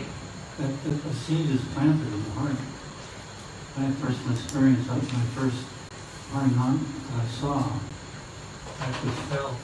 that, 0.58 0.72
that 0.84 1.10
a 1.10 1.14
seed 1.14 1.50
is 1.50 1.62
planted 1.72 2.06
in 2.12 2.24
the 2.24 2.30
heart. 2.30 2.56
My 3.76 3.90
personal 4.00 4.32
experience 4.36 4.88
of 4.88 5.00
my 5.12 5.24
first 5.32 5.64
Harinam 6.32 6.84
that 7.08 7.22
I 7.22 7.26
saw. 7.28 7.78
I 8.80 8.86
just 8.92 9.20
felt 9.32 9.56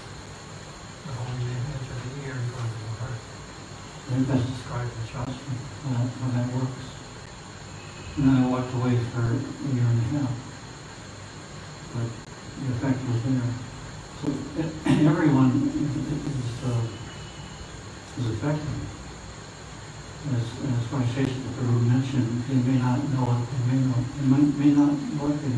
the 1.07 1.13
holy 1.13 1.45
name 1.45 1.65
enter 1.75 1.95
the 1.95 2.27
ear 2.27 2.35
and 2.35 2.49
go 2.51 2.59
into 2.65 2.81
the 2.81 2.97
heart. 3.03 3.21
Think 4.09 4.29
that's 4.29 4.47
described 4.49 4.91
in 4.91 5.07
Shastra, 5.07 5.55
how 5.85 5.91
that, 5.99 6.09
how 6.09 6.29
that 6.35 6.49
works. 6.55 6.85
And 8.17 8.29
then 8.29 8.37
I 8.45 8.49
walked 8.49 8.73
away 8.75 8.97
for 9.13 9.21
a 9.21 9.75
year 9.75 9.85
and 9.85 10.01
a 10.01 10.19
half 10.19 10.45
but 11.95 12.11
the 12.59 12.73
effect 12.75 12.99
was 13.09 13.23
there. 13.23 13.74
Everyone 14.25 15.53
is, 15.69 16.65
uh, 16.65 16.87
is 18.19 18.27
affected. 18.31 18.81
As, 20.33 20.41
as 20.41 20.85
Vaisheshika 20.89 21.51
Guru 21.61 21.81
mentioned, 21.81 22.45
they 22.49 22.57
may 22.57 22.79
not 22.79 22.99
know 23.13 23.27
it, 23.33 23.45
they 23.51 23.61
may 23.75 23.81
know, 23.85 24.01
they 24.17 24.27
might, 24.27 24.49
may 24.57 24.73
not 24.73 24.93
know 24.93 25.27
it, 25.29 25.37
they. 25.43 25.53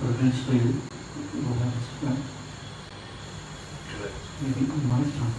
But 0.00 0.10
eventually 0.10 0.56
it 0.58 0.64
will 1.34 1.54
have 1.54 1.74
its 1.76 1.88
effect. 1.92 2.22
Maybe 4.40 4.60
in 4.60 4.88
lifetime. 4.88 5.34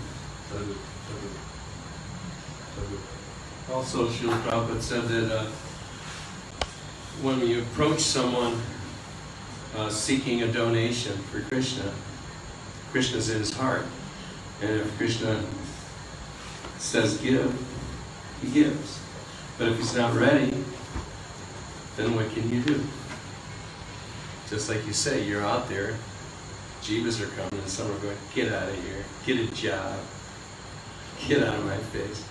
Also, 3.71 4.07
Srila 4.09 4.41
Prabhupada 4.43 4.81
said 4.81 5.07
that 5.07 5.31
uh, 5.31 5.45
when 7.21 7.39
we 7.39 7.59
approach 7.59 7.99
someone 8.01 8.59
uh, 9.75 9.89
seeking 9.89 10.43
a 10.43 10.51
donation 10.51 11.17
for 11.23 11.41
Krishna, 11.41 11.91
Krishna's 12.91 13.29
in 13.29 13.39
his 13.39 13.53
heart. 13.53 13.85
And 14.61 14.71
if 14.71 14.97
Krishna 14.97 15.41
says 16.77 17.17
give, 17.17 17.53
he 18.41 18.49
gives. 18.49 18.99
But 19.57 19.69
if 19.69 19.77
he's 19.77 19.95
not 19.95 20.15
ready, 20.15 20.51
then 21.97 22.15
what 22.15 22.29
can 22.31 22.49
you 22.49 22.61
do? 22.61 22.81
Just 24.49 24.69
like 24.69 24.85
you 24.87 24.93
say, 24.93 25.23
you're 25.23 25.43
out 25.43 25.69
there, 25.69 25.95
jivas 26.81 27.21
are 27.21 27.27
coming, 27.35 27.59
and 27.59 27.69
some 27.69 27.91
are 27.91 27.99
going, 27.99 28.17
get 28.33 28.51
out 28.51 28.67
of 28.67 28.83
here, 28.83 29.03
get 29.25 29.37
a 29.37 29.53
job, 29.53 29.99
get 31.27 31.43
out 31.43 31.55
of 31.55 31.65
my 31.65 31.77
face. 31.77 32.23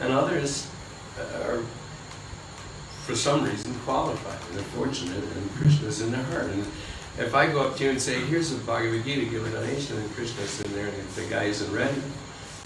And 0.00 0.12
others 0.12 0.66
are, 1.44 1.60
for 3.06 3.14
some 3.16 3.44
reason, 3.44 3.74
qualified 3.80 4.38
and 4.48 4.58
they're 4.58 4.64
fortunate, 4.66 5.22
and 5.22 5.50
Krishna's 5.56 6.00
in 6.00 6.12
their 6.12 6.22
heart. 6.24 6.44
And 6.44 6.66
if 7.18 7.34
I 7.34 7.46
go 7.50 7.60
up 7.60 7.76
to 7.76 7.84
you 7.84 7.90
and 7.90 8.00
say, 8.00 8.20
here's 8.20 8.52
a 8.52 8.56
Bhagavad 8.58 9.04
Gita, 9.04 9.26
give 9.30 9.46
a 9.46 9.50
donation, 9.50 9.98
and 9.98 10.10
Krishna's 10.14 10.60
in 10.62 10.72
there, 10.72 10.86
and 10.86 10.96
if 10.96 11.14
the 11.16 11.24
guy 11.26 11.44
isn't 11.44 11.72
ready, 11.72 12.00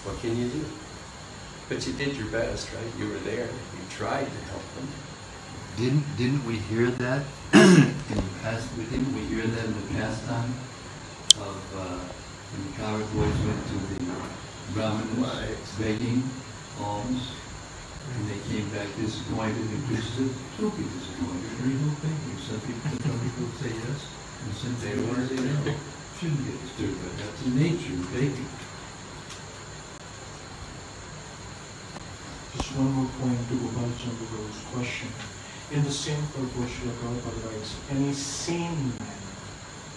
what 0.03 0.19
can 0.19 0.37
you 0.37 0.47
do? 0.49 0.65
But 1.69 1.85
you 1.85 1.93
did 1.93 2.15
your 2.15 2.27
best, 2.27 2.71
right? 2.73 2.99
You 2.99 3.09
were 3.09 3.19
there. 3.19 3.45
You 3.47 3.83
tried 3.89 4.25
to 4.25 4.39
help 4.51 4.63
them. 4.75 4.87
Didn't, 5.75 6.17
didn't 6.17 6.45
we 6.45 6.55
hear 6.55 6.89
that 6.91 7.23
in 7.53 8.15
the 8.15 8.23
past, 8.41 8.69
didn't 8.77 9.13
we 9.13 9.21
hear 9.25 9.45
that 9.45 9.65
in 9.65 9.73
the 9.73 9.93
past 9.99 10.25
time 10.25 10.53
of, 11.41 11.75
uh, 11.75 11.99
when 12.53 12.71
the 12.71 12.77
cowherd 12.77 13.05
boys 13.13 13.37
went 13.45 13.67
to 13.67 13.73
the 13.93 14.11
Brahmanas 14.73 15.17
Right. 15.17 15.57
begging 15.79 16.23
alms, 16.79 17.31
and 18.15 18.21
they 18.29 18.39
came 18.47 18.67
back 18.69 18.87
disappointed, 18.95 19.57
and 19.57 19.83
Krishna 19.87 20.27
said, 20.27 20.31
don't 20.59 20.75
be 20.77 20.83
disappointed, 20.83 21.51
there 21.59 21.71
is 21.73 21.81
no 21.81 21.91
begging. 21.99 22.37
Some 22.39 22.61
people, 22.61 22.89
some 23.03 23.19
people 23.19 23.47
say 23.59 23.71
yes, 23.75 24.01
and 24.43 24.53
some 24.55 24.75
They 24.79 24.95
people 24.95 25.11
weren't 25.11 25.29
say 25.29 25.41
no. 25.43 25.75
Shouldn't 26.17 26.45
get 26.45 26.57
disturbed 26.63 26.97
by 26.97 27.09
that, 27.21 27.29
it's 27.29 27.43
the 27.43 27.53
nature 27.53 27.93
of 27.93 28.05
begging. 28.13 28.49
Just 32.57 32.73
one 32.73 32.91
more 32.95 33.11
point 33.21 33.37
to 33.37 33.53
Gopal 33.53 33.91
Chandra 34.01 34.25
Guru's 34.33 34.61
question. 34.73 35.09
In 35.69 35.83
the 35.83 35.91
same 35.91 36.23
purpose, 36.33 36.71
Srila 36.73 36.95
Prabhupada 37.03 37.51
writes, 37.51 37.75
any 37.91 38.13
sane 38.13 38.93
man 38.97 39.21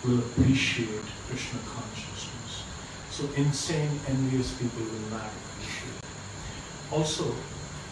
will 0.04 0.18
appreciate 0.18 1.06
Krishna 1.28 1.61
consciousness. 1.64 2.64
So 3.11 3.28
insane, 3.36 4.00
envious 4.08 4.52
people 4.54 4.82
will 4.82 5.11
not 5.11 5.30
appreciate. 5.30 6.04
Also, 6.90 7.34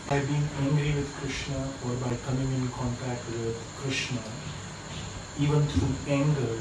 by 0.08 0.20
being 0.20 0.48
angry 0.62 0.92
with 0.92 1.12
Krishna 1.20 1.68
or 1.84 1.92
by 1.96 2.16
coming 2.26 2.50
in 2.54 2.68
contact 2.68 3.28
with 3.28 3.54
Krishna, 3.76 4.22
even 5.38 5.66
through 5.66 5.94
anger, 6.08 6.58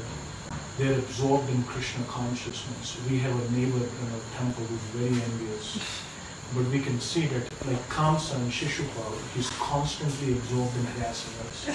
they're 0.76 0.98
absorbed 0.98 1.48
in 1.48 1.62
Krishna 1.64 2.04
consciousness. 2.04 2.98
We 3.08 3.18
have 3.20 3.32
a 3.32 3.50
neighbor 3.52 3.78
in 3.78 4.12
our 4.12 4.20
temple 4.36 4.64
who's 4.64 4.82
very 4.92 5.22
envious. 5.22 5.78
But 6.54 6.66
we 6.66 6.80
can 6.80 7.00
see 7.00 7.26
that, 7.26 7.42
like 7.66 7.88
Kamsa 7.88 8.36
and 8.36 8.50
Shishupal, 8.50 9.18
he's 9.34 9.50
constantly 9.58 10.32
absorbed 10.32 10.76
in 10.76 10.84
harassing 10.84 11.34
us. 11.46 11.66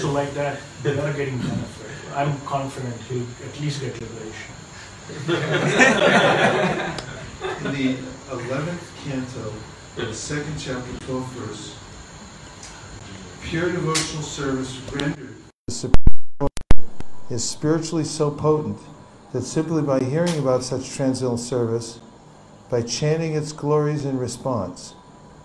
so, 0.00 0.10
like 0.12 0.32
that, 0.34 0.60
they 0.82 0.90
are 0.90 0.96
not 0.96 1.16
getting 1.16 1.38
benefit. 1.38 1.90
I'm 2.14 2.40
confident 2.42 3.00
he'll 3.02 3.26
at 3.44 3.60
least 3.60 3.80
get 3.80 3.94
liberation. 4.00 4.54
In 7.58 7.72
the 7.72 7.96
11th 8.30 9.04
canto, 9.04 9.52
the 10.06 10.14
second 10.14 10.56
chapter, 10.56 10.92
12th 11.06 11.24
verse, 11.30 11.76
pure 13.42 13.72
devotional 13.72 14.22
service 14.22 14.80
rendered 14.92 15.34
is 17.30 17.44
spiritually 17.44 18.04
so 18.04 18.30
potent 18.30 18.78
that 19.32 19.42
simply 19.42 19.82
by 19.82 19.98
hearing 19.98 20.38
about 20.38 20.62
such 20.62 20.88
transcendental 20.88 21.36
service, 21.36 21.98
by 22.70 22.80
chanting 22.80 23.34
its 23.34 23.52
glories 23.52 24.04
in 24.04 24.18
response, 24.18 24.94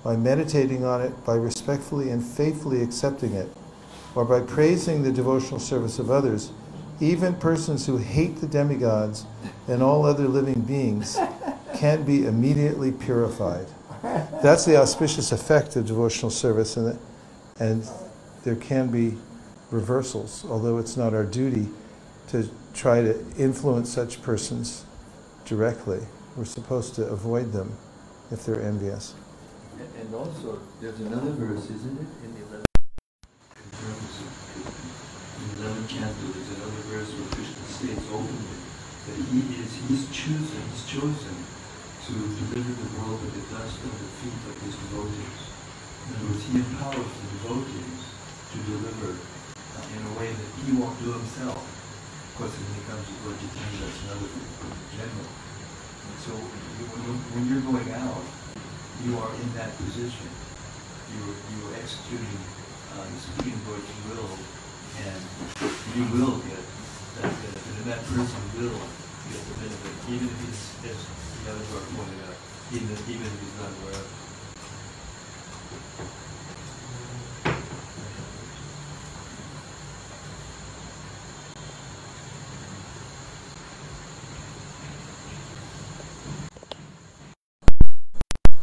by 0.03 0.15
meditating 0.15 0.85
on 0.85 1.01
it, 1.01 1.25
by 1.25 1.33
respectfully 1.33 2.09
and 2.09 2.23
faithfully 2.23 2.81
accepting 2.81 3.33
it, 3.33 3.49
or 4.15 4.23
by 4.23 4.39
praising 4.39 5.01
the 5.01 5.11
devotional 5.11 5.59
service 5.59 5.97
of 5.97 6.11
others, 6.11 6.51
even 7.01 7.33
persons 7.35 7.87
who 7.87 7.97
hate 7.97 8.39
the 8.39 8.47
demigods 8.47 9.25
and 9.67 9.81
all 9.81 10.05
other 10.05 10.27
living 10.27 10.61
beings 10.61 11.17
can 11.75 12.03
be 12.03 12.25
immediately 12.25 12.91
purified. 12.91 13.65
That's 14.03 14.65
the 14.65 14.75
auspicious 14.75 15.31
effect 15.31 15.77
of 15.77 15.87
devotional 15.87 16.29
service, 16.29 16.75
and, 16.75 16.99
and 17.59 17.87
there 18.43 18.57
can 18.57 18.89
be 18.89 19.17
reversals, 19.71 20.45
although 20.49 20.77
it's 20.77 20.97
not 20.97 21.13
our 21.13 21.23
duty 21.23 21.69
to 22.27 22.49
try 22.73 23.01
to 23.01 23.17
influence 23.37 23.89
such 23.89 24.21
persons 24.21 24.83
directly. 25.45 25.99
We're 26.35 26.43
supposed 26.43 26.95
to 26.95 27.05
avoid 27.05 27.53
them 27.53 27.77
if 28.29 28.45
they're 28.45 28.61
envious. 28.61 29.13
And- 29.79 30.13
also, 30.13 30.59
there's 30.79 30.99
another 30.99 31.31
verse, 31.31 31.65
isn't 31.71 31.97
it, 31.97 32.07
in 32.23 32.33
the 32.35 32.41
eleventh? 32.45 32.67
In 35.39 35.55
the 35.55 35.65
eleventh 35.65 35.89
canto, 35.89 36.27
there's 36.33 36.51
another 36.59 36.83
verse 36.91 37.09
where 37.17 37.27
Krishna 37.33 37.65
states 37.65 38.05
openly 38.13 38.59
that 39.07 39.17
he 39.31 39.39
is, 39.57 39.73
he's 39.87 40.05
chosen, 40.11 40.61
he's 40.69 40.85
chosen 40.85 41.35
to 42.03 42.13
deliver 42.13 42.73
the 42.75 42.89
world 42.99 43.19
with 43.23 43.31
the 43.31 43.45
dust 43.55 43.79
of 43.79 43.93
the 43.95 44.09
feet 44.19 44.39
of 44.51 44.55
his 44.59 44.75
devotees. 44.75 45.39
In 46.03 46.09
other 46.19 46.27
words, 46.35 46.43
he 46.43 46.51
empowers 46.59 47.11
the 47.15 47.27
devotees 47.39 48.01
to 48.51 48.57
deliver 48.67 49.11
uh, 49.15 49.95
in 49.95 50.01
a 50.03 50.13
way 50.19 50.35
that 50.35 50.49
he 50.67 50.75
won't 50.75 50.99
do 50.99 51.15
himself. 51.15 51.63
Of 51.63 52.31
course, 52.35 52.51
when 52.59 52.75
it 52.75 52.85
comes 52.91 53.07
to 53.07 53.13
Chaitanya, 53.23 53.77
that's 53.87 53.99
another 54.03 54.27
thing, 54.35 54.49
but 54.59 54.67
in 54.75 54.87
general. 54.99 55.29
And 55.31 56.17
so, 56.27 56.31
when 56.35 57.01
you- 57.07 57.23
when 57.31 57.43
you're 57.47 57.63
going 57.71 57.91
out, 57.95 58.25
you 59.05 59.15
are 59.23 59.31
in 59.39 59.47
that 59.55 59.71
position. 59.79 60.27
You 61.13 61.19
are, 61.29 61.39
you 61.55 61.59
are 61.71 61.75
executing 61.79 62.41
uh, 62.91 63.05
the 63.07 63.19
Supreme 63.21 63.59
Lord's 63.63 63.87
will, 64.11 64.27
and 65.07 65.21
you 65.95 66.03
will 66.19 66.35
get 66.43 66.63
that 67.21 67.31
benefit, 67.31 67.73
and 67.79 67.85
that 67.87 68.01
person 68.11 68.43
will 68.59 68.81
get 69.31 69.41
the 69.47 69.55
benefit, 69.61 69.93
even 70.09 70.27
if 70.27 70.39
he's, 70.43 70.63
out, 71.45 72.35
even, 72.71 72.89
if- 72.91 73.09
not 73.59 73.69
of. 73.81 74.07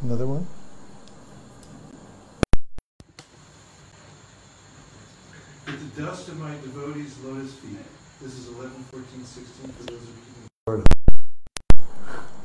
Another 0.02 0.26
one? 0.26 0.46
With 5.66 5.94
the 5.94 6.02
dust 6.02 6.28
of 6.28 6.40
my 6.40 6.52
devotees' 6.52 7.18
lotus 7.22 7.52
feet. 7.54 7.76
This 8.22 8.38
is 8.38 8.48
11, 8.48 8.70
14, 8.90 9.24
16 9.24 9.72
for 9.72 9.82
those 9.84 10.00
who 10.00 10.12
keep 10.24 10.29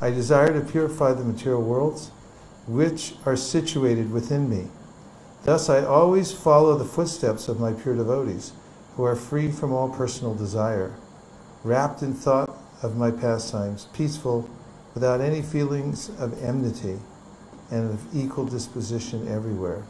I 0.05 0.11
desire 0.11 0.53
to 0.53 0.61
purify 0.61 1.13
the 1.13 1.23
material 1.23 1.63
worlds 1.63 2.11
which 2.67 3.15
are 3.25 3.35
situated 3.35 4.11
within 4.11 4.47
me. 4.47 4.67
Thus 5.45 5.67
I 5.67 5.83
always 5.83 6.31
follow 6.31 6.77
the 6.77 6.85
footsteps 6.85 7.47
of 7.47 7.59
my 7.59 7.73
pure 7.73 7.95
devotees, 7.95 8.53
who 8.95 9.03
are 9.03 9.15
free 9.15 9.51
from 9.51 9.73
all 9.73 9.89
personal 9.89 10.35
desire, 10.35 10.93
wrapped 11.63 12.03
in 12.03 12.13
thought 12.13 12.55
of 12.83 12.95
my 12.95 13.09
pastimes, 13.09 13.87
peaceful, 13.93 14.47
without 14.93 15.21
any 15.21 15.41
feelings 15.41 16.09
of 16.19 16.39
enmity, 16.43 16.99
and 17.71 17.89
of 17.89 18.15
equal 18.15 18.45
disposition 18.45 19.27
everywhere. 19.27 19.81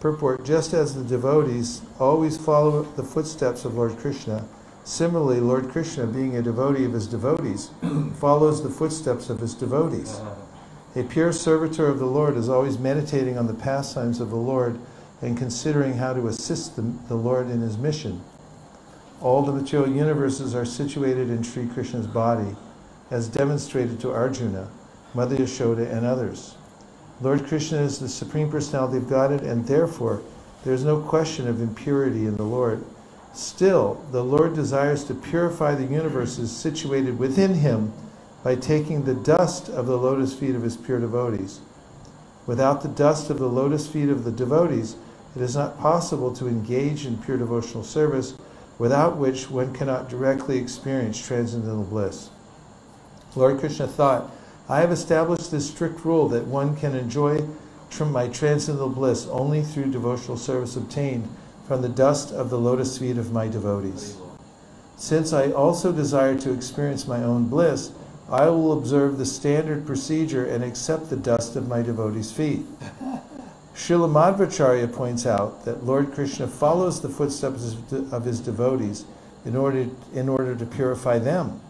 Purport 0.00 0.42
Just 0.42 0.72
as 0.72 0.94
the 0.94 1.04
devotees 1.04 1.82
always 2.00 2.38
follow 2.38 2.84
the 2.84 3.02
footsteps 3.02 3.66
of 3.66 3.74
Lord 3.74 3.98
Krishna, 3.98 4.48
similarly, 4.86 5.40
Lord 5.40 5.68
Krishna, 5.68 6.06
being 6.06 6.36
a 6.36 6.42
devotee 6.42 6.84
of 6.84 6.92
his 6.92 7.06
devotees, 7.06 7.70
follows 8.14 8.62
the 8.62 8.70
footsteps 8.70 9.28
of 9.28 9.40
his 9.40 9.52
devotees. 9.54 10.20
A 10.94 11.02
pure 11.02 11.32
servitor 11.32 11.88
of 11.88 11.98
the 11.98 12.06
Lord 12.06 12.36
is 12.36 12.48
always 12.48 12.78
meditating 12.78 13.36
on 13.36 13.46
the 13.46 13.54
pastimes 13.54 14.20
of 14.20 14.30
the 14.30 14.36
Lord 14.36 14.78
and 15.20 15.36
considering 15.36 15.94
how 15.94 16.14
to 16.14 16.28
assist 16.28 16.76
the, 16.76 16.82
the 17.08 17.16
Lord 17.16 17.50
in 17.50 17.60
his 17.60 17.76
mission. 17.76 18.22
All 19.20 19.42
the 19.42 19.52
material 19.52 19.90
universes 19.90 20.54
are 20.54 20.64
situated 20.64 21.30
in 21.30 21.42
Sri 21.42 21.66
Krishna's 21.66 22.06
body, 22.06 22.54
as 23.10 23.28
demonstrated 23.28 23.98
to 24.00 24.12
Arjuna, 24.12 24.68
Mother 25.14 25.36
Yashoda, 25.36 25.90
and 25.90 26.06
others. 26.06 26.54
Lord 27.20 27.46
Krishna 27.46 27.78
is 27.78 27.98
the 27.98 28.08
Supreme 28.08 28.50
Personality 28.50 28.98
of 28.98 29.08
Godhead, 29.08 29.42
and 29.42 29.66
therefore 29.66 30.22
there 30.64 30.74
is 30.74 30.84
no 30.84 31.00
question 31.00 31.48
of 31.48 31.62
impurity 31.62 32.26
in 32.26 32.36
the 32.36 32.42
Lord. 32.42 32.84
Still, 33.36 34.02
the 34.12 34.24
Lord 34.24 34.54
desires 34.54 35.04
to 35.04 35.14
purify 35.14 35.74
the 35.74 35.84
universes 35.84 36.50
situated 36.50 37.18
within 37.18 37.52
him 37.52 37.92
by 38.42 38.54
taking 38.54 39.04
the 39.04 39.12
dust 39.12 39.68
of 39.68 39.84
the 39.84 39.98
lotus 39.98 40.32
feet 40.32 40.54
of 40.54 40.62
his 40.62 40.78
pure 40.78 40.98
devotees. 40.98 41.60
Without 42.46 42.80
the 42.80 42.88
dust 42.88 43.28
of 43.28 43.38
the 43.38 43.46
lotus 43.46 43.86
feet 43.86 44.08
of 44.08 44.24
the 44.24 44.32
devotees, 44.32 44.96
it 45.36 45.42
is 45.42 45.54
not 45.54 45.78
possible 45.78 46.32
to 46.32 46.48
engage 46.48 47.04
in 47.04 47.18
pure 47.18 47.36
devotional 47.36 47.84
service, 47.84 48.38
without 48.78 49.18
which 49.18 49.50
one 49.50 49.74
cannot 49.74 50.08
directly 50.08 50.56
experience 50.56 51.18
transcendental 51.18 51.84
bliss. 51.84 52.30
Lord 53.34 53.60
Krishna 53.60 53.86
thought, 53.86 54.30
I 54.66 54.80
have 54.80 54.92
established 54.92 55.50
this 55.50 55.68
strict 55.68 56.06
rule 56.06 56.26
that 56.30 56.46
one 56.46 56.74
can 56.74 56.94
enjoy 56.94 57.46
my 58.00 58.28
transcendental 58.28 58.88
bliss 58.88 59.26
only 59.26 59.62
through 59.62 59.90
devotional 59.90 60.38
service 60.38 60.74
obtained 60.74 61.28
from 61.66 61.82
the 61.82 61.88
dust 61.88 62.32
of 62.32 62.50
the 62.50 62.58
lotus 62.58 62.98
feet 62.98 63.18
of 63.18 63.32
my 63.32 63.48
devotees. 63.48 64.16
Since 64.96 65.32
I 65.32 65.50
also 65.50 65.92
desire 65.92 66.38
to 66.38 66.52
experience 66.52 67.06
my 67.06 67.22
own 67.22 67.48
bliss, 67.48 67.92
I 68.30 68.48
will 68.48 68.72
observe 68.72 69.18
the 69.18 69.26
standard 69.26 69.86
procedure 69.86 70.44
and 70.46 70.64
accept 70.64 71.10
the 71.10 71.16
dust 71.16 71.56
of 71.56 71.68
my 71.68 71.82
devotees' 71.82 72.32
feet. 72.32 72.64
Srila 73.74 74.10
Madhvacharya 74.10 74.92
points 74.92 75.26
out 75.26 75.64
that 75.64 75.84
Lord 75.84 76.12
Krishna 76.12 76.48
follows 76.48 77.00
the 77.00 77.08
footsteps 77.08 77.76
of 78.10 78.24
his 78.24 78.40
devotees 78.40 79.04
in 79.44 79.54
order, 79.54 79.88
in 80.14 80.28
order 80.28 80.56
to 80.56 80.64
purify 80.64 81.18
them. 81.18 81.60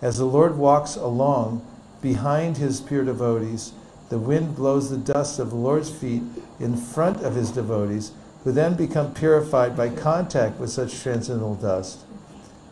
As 0.00 0.18
the 0.18 0.24
Lord 0.24 0.56
walks 0.56 0.96
along, 0.96 1.64
behind 2.02 2.58
his 2.58 2.80
pure 2.80 3.04
devotees. 3.04 3.72
The 4.10 4.18
wind 4.18 4.56
blows 4.56 4.90
the 4.90 4.98
dust 4.98 5.38
of 5.38 5.50
the 5.50 5.56
Lord's 5.56 5.90
feet 5.90 6.22
in 6.60 6.76
front 6.76 7.22
of 7.22 7.34
his 7.34 7.50
devotees, 7.50 8.10
who 8.44 8.52
then 8.52 8.74
become 8.74 9.14
purified 9.14 9.76
by 9.76 9.88
contact 9.88 10.58
with 10.58 10.70
such 10.70 11.00
transcendental 11.00 11.54
dust. 11.54 12.00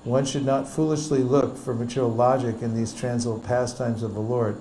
One 0.04 0.24
should 0.24 0.44
not 0.44 0.68
foolishly 0.68 1.22
look 1.22 1.56
for 1.56 1.74
material 1.74 2.10
logic 2.10 2.62
in 2.62 2.74
these 2.74 2.92
transcendental 2.92 3.46
pastimes 3.46 4.02
of 4.02 4.14
the 4.14 4.20
Lord. 4.20 4.56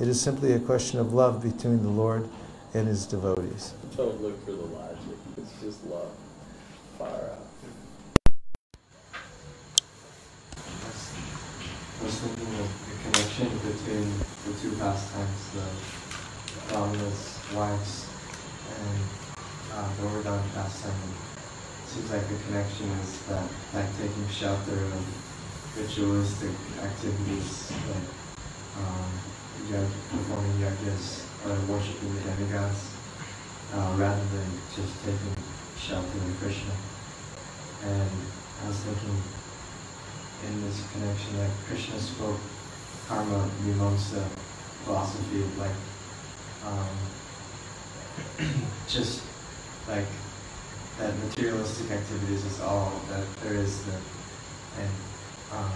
It 0.00 0.08
is 0.08 0.20
simply 0.20 0.52
a 0.52 0.60
question 0.60 0.98
of 0.98 1.12
love 1.12 1.42
between 1.42 1.82
the 1.82 1.90
Lord 1.90 2.28
and 2.72 2.88
his 2.88 3.06
devotees. 3.06 3.74
Don't 3.96 4.20
look 4.22 4.44
for 4.44 4.52
the 4.52 4.62
logic. 4.62 4.98
It's 5.36 5.52
just 5.60 5.84
love. 5.86 6.10
Far 6.98 7.08
out. 7.08 7.38
I 12.00 12.04
was 12.04 12.18
thinking 12.18 12.54
of 12.60 12.68
the 12.84 12.96
connection 13.02 13.48
between 13.58 14.12
the 14.46 14.60
two 14.60 14.76
pastimes, 14.78 15.50
the 15.54 15.62
um, 16.76 16.92
Brahma's 16.92 17.38
wives 17.54 18.08
and 18.80 19.13
uh, 19.74 19.88
the 19.96 20.02
Govardhan 20.02 20.42
pastime. 20.54 20.94
It 21.84 21.90
seems 21.90 22.10
like 22.10 22.28
the 22.28 22.36
connection 22.46 22.90
is 23.02 23.18
that 23.28 23.48
like 23.74 23.96
taking 23.98 24.28
shelter 24.28 24.72
of 24.72 25.04
ritualistic 25.76 26.54
activities 26.82 27.72
like 27.90 28.08
um, 28.78 29.10
yag- 29.70 29.98
performing 30.10 30.58
yajnas 30.62 31.24
or 31.44 31.54
worshiping 31.72 32.14
the 32.14 32.20
demigods 32.20 32.90
uh, 33.74 33.94
rather 33.98 34.24
than 34.24 34.50
just 34.74 34.94
taking 35.04 35.34
shelter 35.76 36.18
in 36.24 36.34
Krishna. 36.36 36.72
And 37.84 38.10
I 38.62 38.68
was 38.68 38.76
thinking 38.78 39.22
in 40.46 40.62
this 40.62 40.82
connection 40.92 41.36
that 41.38 41.50
Krishna 41.66 41.98
spoke 41.98 42.40
karma 43.08 43.50
mimamsa 43.62 44.24
philosophy 44.84 45.42
of 45.42 45.58
like 45.58 45.76
um, 46.64 46.88
just 48.88 49.22
like 49.88 50.06
that 50.98 51.12
materialistic 51.18 51.90
activities 51.90 52.44
is 52.44 52.60
all 52.60 53.00
that 53.10 53.24
there 53.42 53.54
is. 53.54 53.82
And 54.78 54.90
um, 55.52 55.72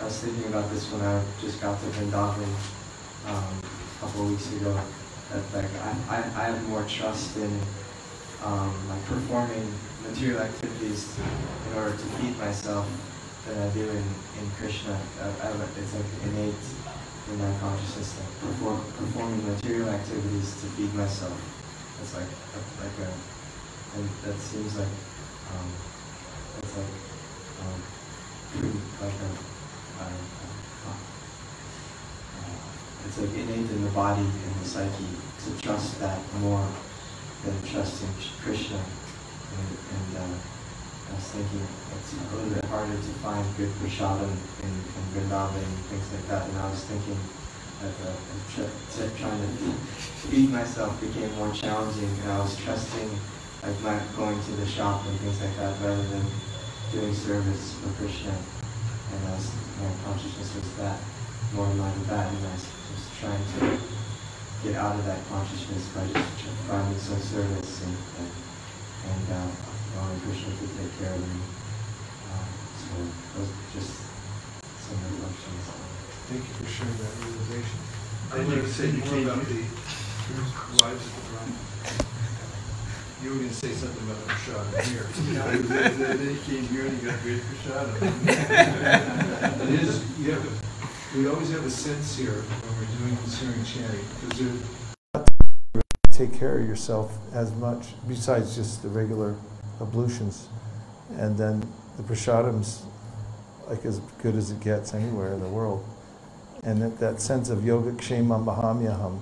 I 0.00 0.04
was 0.04 0.18
thinking 0.20 0.44
about 0.46 0.70
this 0.70 0.90
when 0.92 1.02
I 1.02 1.22
just 1.40 1.60
got 1.60 1.80
to 1.80 1.86
Vrindavan 1.86 2.48
um, 3.26 3.54
a 3.60 4.00
couple 4.00 4.22
of 4.24 4.30
weeks 4.30 4.52
ago. 4.52 4.78
That 5.32 5.54
like 5.54 5.70
I, 5.82 5.96
I, 6.08 6.16
I 6.16 6.44
have 6.50 6.68
more 6.68 6.84
trust 6.84 7.36
in 7.36 7.60
um, 8.44 8.74
like 8.88 9.04
performing 9.06 9.72
material 10.08 10.40
activities 10.40 11.16
in 11.70 11.78
order 11.78 11.92
to 11.92 12.04
feed 12.18 12.36
myself 12.38 12.88
than 13.46 13.58
I 13.58 13.68
do 13.72 13.88
in, 13.88 14.04
in 14.40 14.50
Krishna. 14.58 14.98
I, 15.20 15.46
I, 15.46 15.52
it's 15.78 15.94
like 15.94 16.04
innate 16.24 16.54
in 17.30 17.38
my 17.38 17.58
consciousness 17.60 18.12
that 18.14 18.40
perform, 18.40 18.80
performing 18.96 19.46
material 19.46 19.88
activities 19.88 20.60
to 20.60 20.66
feed 20.74 20.92
myself. 20.94 21.59
It's 22.02 22.14
like 22.14 22.24
a, 22.24 22.60
like 22.82 22.98
a, 23.06 23.10
and 23.96 24.08
that 24.24 24.38
seems 24.38 24.76
like 24.76 24.86
um, 25.52 25.70
it's 26.62 26.76
like 26.76 26.94
um, 27.62 27.82
like 29.00 29.12
a, 29.12 29.30
uh, 30.00 30.16
uh, 30.86 30.96
it's 33.06 33.18
like 33.18 33.30
innate 33.34 33.70
in 33.70 33.84
the 33.84 33.90
body 33.90 34.22
and 34.22 34.54
the 34.60 34.68
psyche 34.68 35.10
to 35.44 35.62
trust 35.62 36.00
that 36.00 36.20
more 36.40 36.66
than 37.44 37.62
trusting 37.64 38.08
Krishna 38.42 38.76
and, 38.76 39.68
and 39.92 40.16
uh, 40.18 40.38
I 41.10 41.14
was 41.14 41.24
thinking 41.24 41.66
it's 41.98 42.12
a 42.14 42.36
little 42.36 42.50
bit 42.50 42.64
harder 42.66 42.94
to 42.94 43.12
find 43.18 43.44
good 43.56 43.70
prasadam 43.82 44.30
in, 44.62 44.70
in 44.70 45.04
Vrindavan 45.12 45.58
and 45.58 45.78
things 45.90 46.06
like 46.12 46.28
that. 46.28 46.48
And 46.48 46.58
I 46.58 46.70
was 46.70 46.84
thinking 46.84 47.18
uh, 47.82 48.12
tr- 48.52 48.76
t- 48.92 49.10
trying 49.18 49.40
to 49.40 49.72
feed 50.28 50.50
myself 50.50 51.00
became 51.00 51.32
more 51.36 51.52
challenging, 51.52 52.10
and 52.22 52.30
I 52.30 52.38
was 52.40 52.56
trusting 52.62 53.10
like 53.62 53.82
not 53.82 54.00
going 54.16 54.42
to 54.42 54.52
the 54.52 54.66
shop 54.66 55.06
and 55.06 55.18
things 55.20 55.40
like 55.40 55.56
that 55.56 55.80
rather 55.80 56.02
than 56.08 56.26
doing 56.92 57.14
service 57.14 57.76
for 57.80 57.90
Krishna. 57.96 58.36
And 59.12 59.28
I 59.28 59.32
was, 59.32 59.50
my 59.80 59.90
consciousness 60.04 60.54
was 60.54 60.76
that 60.76 60.98
more 61.54 61.66
in 61.66 61.78
line 61.78 61.98
with 61.98 62.08
that, 62.08 62.32
and 62.32 62.46
I 62.46 62.52
was 62.52 62.64
just 62.94 63.20
trying 63.20 63.44
to 63.58 63.78
get 64.62 64.74
out 64.76 64.96
of 64.96 65.06
that 65.06 65.26
consciousness 65.28 65.88
by 65.88 66.06
just 66.06 66.44
finding 66.68 66.98
some 66.98 67.20
service 67.20 67.82
and 67.82 67.96
and, 68.18 68.30
and 69.08 69.32
uh, 69.32 69.48
allowing 69.96 70.20
Krishna 70.20 70.52
to 70.52 70.66
take 70.76 70.98
care 70.98 71.14
of 71.14 71.20
me. 71.20 71.40
Um, 72.28 72.48
so 72.76 73.40
are 73.40 73.48
just 73.72 73.96
some 74.84 74.98
reflections. 75.00 75.79
Thank 76.30 76.46
you 76.46 76.54
for 76.54 76.66
sharing 76.70 76.94
that 77.02 77.10
realization. 77.26 77.78
I 78.30 78.38
And 78.38 78.46
wanted 78.46 78.62
to 78.62 78.68
say 78.70 78.86
said 78.86 78.94
you 78.94 79.02
more 79.02 79.34
about 79.34 79.42
the 79.50 79.66
wives 80.78 81.02
of 81.02 81.12
the 81.18 81.22
Brahmin. 81.26 81.58
You 83.22 83.30
were 83.30 83.36
going 83.36 83.48
to 83.48 83.54
say 83.54 83.72
something 83.72 84.04
about 84.06 84.22
Prashad 84.30 84.62
here. 84.86 85.06
They 86.22 86.38
came 86.46 86.64
here 86.70 86.86
and 86.86 87.02
you 87.02 87.08
got 87.10 87.20
great 87.22 87.42
prashadam. 87.42 87.98
It 89.74 89.80
is, 89.82 90.18
you 90.20 90.30
have, 90.30 90.46
a- 90.46 91.18
we 91.18 91.26
always 91.26 91.50
have 91.50 91.66
a 91.66 91.70
sense 91.70 92.16
here 92.16 92.30
when 92.30 92.78
we're 92.78 92.86
doing 93.02 93.16
concerning 93.16 93.64
chanting, 93.64 94.04
because 94.20 94.38
there, 94.38 95.24
take 96.12 96.32
care 96.38 96.58
of 96.60 96.68
yourself 96.68 97.18
as 97.34 97.50
much, 97.56 97.94
besides 98.06 98.54
just 98.54 98.82
the 98.82 98.88
regular 98.88 99.34
ablutions. 99.80 100.48
And 101.18 101.36
then 101.36 101.60
the 101.96 102.04
prasadam's 102.04 102.84
like 103.68 103.84
as 103.84 103.98
good 104.22 104.36
as 104.36 104.52
it 104.52 104.60
gets 104.60 104.94
anywhere 104.94 105.32
in 105.32 105.40
the 105.40 105.48
world. 105.48 105.84
And 106.62 106.82
that, 106.82 106.98
that 106.98 107.20
sense 107.20 107.48
of 107.48 107.64
yoga 107.64 107.92
kshemam 107.92 108.44
bahamyaham, 108.44 109.18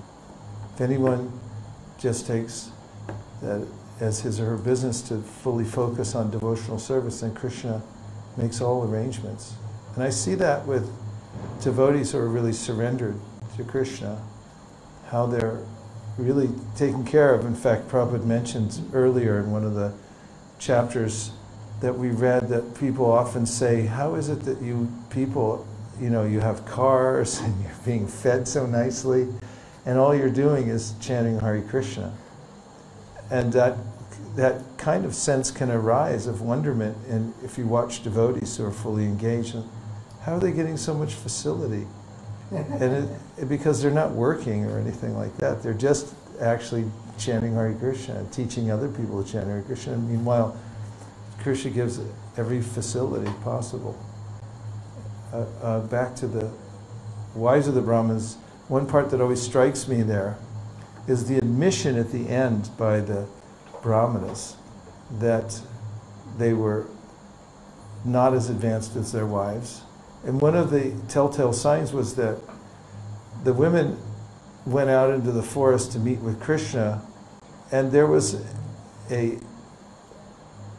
If 0.73 0.81
anyone 0.81 1.31
just 1.97 2.27
takes 2.27 2.71
that 3.41 3.65
as 3.99 4.21
his 4.21 4.39
or 4.39 4.45
her 4.45 4.57
business 4.57 5.01
to 5.03 5.19
fully 5.19 5.65
focus 5.65 6.15
on 6.15 6.31
devotional 6.31 6.79
service, 6.79 7.21
then 7.21 7.33
Krishna 7.33 7.81
makes 8.37 8.61
all 8.61 8.83
arrangements. 8.83 9.53
And 9.95 10.03
I 10.03 10.09
see 10.09 10.35
that 10.35 10.65
with 10.65 10.89
devotees 11.61 12.11
who 12.11 12.19
are 12.19 12.27
really 12.27 12.53
surrendered 12.53 13.19
to 13.57 13.63
Krishna, 13.63 14.21
how 15.07 15.25
they're 15.25 15.59
really 16.17 16.49
taken 16.75 17.05
care 17.05 17.33
of. 17.33 17.45
In 17.45 17.55
fact, 17.55 17.87
Prabhupada 17.87 18.25
mentioned 18.25 18.89
earlier 18.93 19.39
in 19.39 19.51
one 19.51 19.63
of 19.63 19.73
the 19.73 19.93
chapters 20.59 21.31
that 21.81 21.97
we 21.97 22.09
read 22.09 22.49
that 22.49 22.77
people 22.79 23.09
often 23.09 23.45
say, 23.45 23.85
How 23.85 24.15
is 24.15 24.29
it 24.29 24.41
that 24.41 24.61
you 24.61 24.91
people, 25.09 25.65
you 25.99 26.09
know, 26.09 26.23
you 26.23 26.39
have 26.39 26.65
cars 26.65 27.39
and 27.41 27.61
you're 27.61 27.71
being 27.85 28.07
fed 28.07 28.47
so 28.47 28.65
nicely, 28.65 29.27
and 29.85 29.97
all 29.97 30.15
you're 30.15 30.29
doing 30.29 30.67
is 30.67 30.93
chanting 30.99 31.39
Hare 31.39 31.61
Krishna? 31.61 32.13
And 33.31 33.53
that, 33.53 33.77
that 34.35 34.63
kind 34.77 35.05
of 35.05 35.13
sense 35.13 35.51
can 35.51 35.69
arise 35.69 36.25
of 36.27 36.41
wonderment 36.41 36.97
and 37.07 37.33
if 37.43 37.57
you 37.57 37.67
watch 37.67 38.03
devotees 38.03 38.57
who 38.57 38.65
are 38.65 38.71
fully 38.71 39.03
engaged. 39.03 39.55
How 40.23 40.35
are 40.35 40.39
they 40.39 40.51
getting 40.51 40.77
so 40.77 40.93
much 40.93 41.13
facility? 41.13 41.87
and 42.51 42.83
it, 42.83 43.09
it, 43.37 43.49
because 43.49 43.81
they're 43.81 43.91
not 43.91 44.11
working 44.11 44.65
or 44.65 44.79
anything 44.79 45.15
like 45.15 45.35
that. 45.37 45.61
They're 45.61 45.73
just 45.73 46.15
actually 46.41 46.89
chanting 47.19 47.53
Hare 47.53 47.73
Krishna 47.73 48.15
and 48.15 48.31
teaching 48.31 48.71
other 48.71 48.87
people 48.87 49.23
to 49.23 49.31
chant 49.31 49.47
Hare 49.47 49.61
Krishna. 49.61 49.93
And 49.93 50.09
meanwhile, 50.09 50.57
Krishna 51.41 51.71
gives 51.71 51.99
every 52.37 52.61
facility 52.61 53.31
possible. 53.43 53.97
Uh, 55.31 55.45
uh, 55.61 55.79
back 55.81 56.15
to 56.15 56.27
the 56.27 56.49
wives 57.35 57.67
of 57.67 57.75
the 57.75 57.81
Brahmins, 57.81 58.35
one 58.67 58.87
part 58.87 59.11
that 59.11 59.21
always 59.21 59.39
strikes 59.39 59.87
me 59.87 60.01
there 60.01 60.37
is 61.07 61.27
the 61.27 61.37
admission 61.37 61.97
at 61.97 62.11
the 62.11 62.27
end 62.29 62.69
by 62.77 62.99
the 62.99 63.27
Brahmanas 63.83 64.55
that 65.19 65.61
they 66.39 66.53
were 66.53 66.87
not 68.03 68.33
as 68.33 68.49
advanced 68.49 68.95
as 68.95 69.11
their 69.11 69.27
wives. 69.27 69.83
And 70.25 70.41
one 70.41 70.55
of 70.55 70.71
the 70.71 70.95
telltale 71.07 71.53
signs 71.53 71.93
was 71.93 72.15
that 72.15 72.39
the 73.43 73.53
women 73.53 73.99
went 74.65 74.89
out 74.89 75.11
into 75.11 75.31
the 75.31 75.43
forest 75.43 75.91
to 75.91 75.99
meet 75.99 76.19
with 76.19 76.41
Krishna, 76.41 77.03
and 77.71 77.91
there 77.91 78.07
was 78.07 78.41
a 79.11 79.37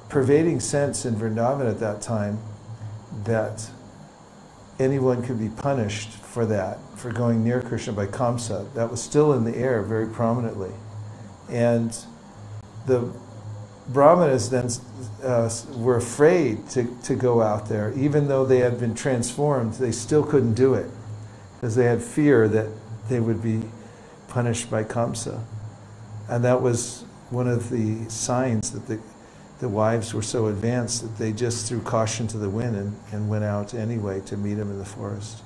pervading 0.09 0.59
sense 0.59 1.05
in 1.05 1.14
Vrindavan 1.14 1.70
at 1.70 1.78
that 1.78 2.03
time 2.03 2.40
that 3.24 3.70
anyone 4.80 5.22
could 5.22 5.38
be 5.38 5.48
punished 5.48 6.08
for 6.08 6.46
that, 6.46 6.78
for 6.96 7.12
going 7.12 7.44
near 7.44 7.60
Krishna 7.60 7.92
by 7.92 8.06
Kamsa. 8.06 8.72
That 8.74 8.90
was 8.90 9.02
still 9.02 9.34
in 9.34 9.44
the 9.44 9.56
air 9.56 9.82
very 9.82 10.06
prominently. 10.06 10.72
And 11.48 11.96
the 12.86 13.12
Brahmanas 13.88 14.50
then 14.50 14.70
uh, 15.22 15.50
were 15.76 15.96
afraid 15.96 16.68
to, 16.70 16.96
to 17.02 17.14
go 17.14 17.42
out 17.42 17.68
there. 17.68 17.92
Even 17.96 18.28
though 18.28 18.46
they 18.46 18.58
had 18.58 18.80
been 18.80 18.94
transformed, 18.94 19.74
they 19.74 19.92
still 19.92 20.24
couldn't 20.24 20.54
do 20.54 20.74
it 20.74 20.90
because 21.54 21.74
they 21.76 21.84
had 21.84 22.02
fear 22.02 22.48
that 22.48 22.68
they 23.08 23.20
would 23.20 23.42
be 23.42 23.62
punished 24.28 24.70
by 24.70 24.84
Kamsa. 24.84 25.42
And 26.28 26.44
that 26.44 26.62
was 26.62 27.04
one 27.30 27.48
of 27.48 27.70
the 27.70 28.08
signs 28.08 28.70
that 28.70 28.86
the, 28.86 29.00
the 29.61 29.68
wives 29.68 30.14
were 30.14 30.22
so 30.22 30.46
advanced 30.46 31.02
that 31.02 31.18
they 31.18 31.32
just 31.32 31.68
threw 31.68 31.80
caution 31.82 32.26
to 32.26 32.38
the 32.38 32.48
wind 32.48 32.76
and, 32.76 32.96
and 33.12 33.28
went 33.28 33.44
out 33.44 33.74
anyway 33.74 34.20
to 34.22 34.36
meet 34.36 34.56
him 34.56 34.70
in 34.70 34.78
the 34.78 34.84
forest. 34.84 35.42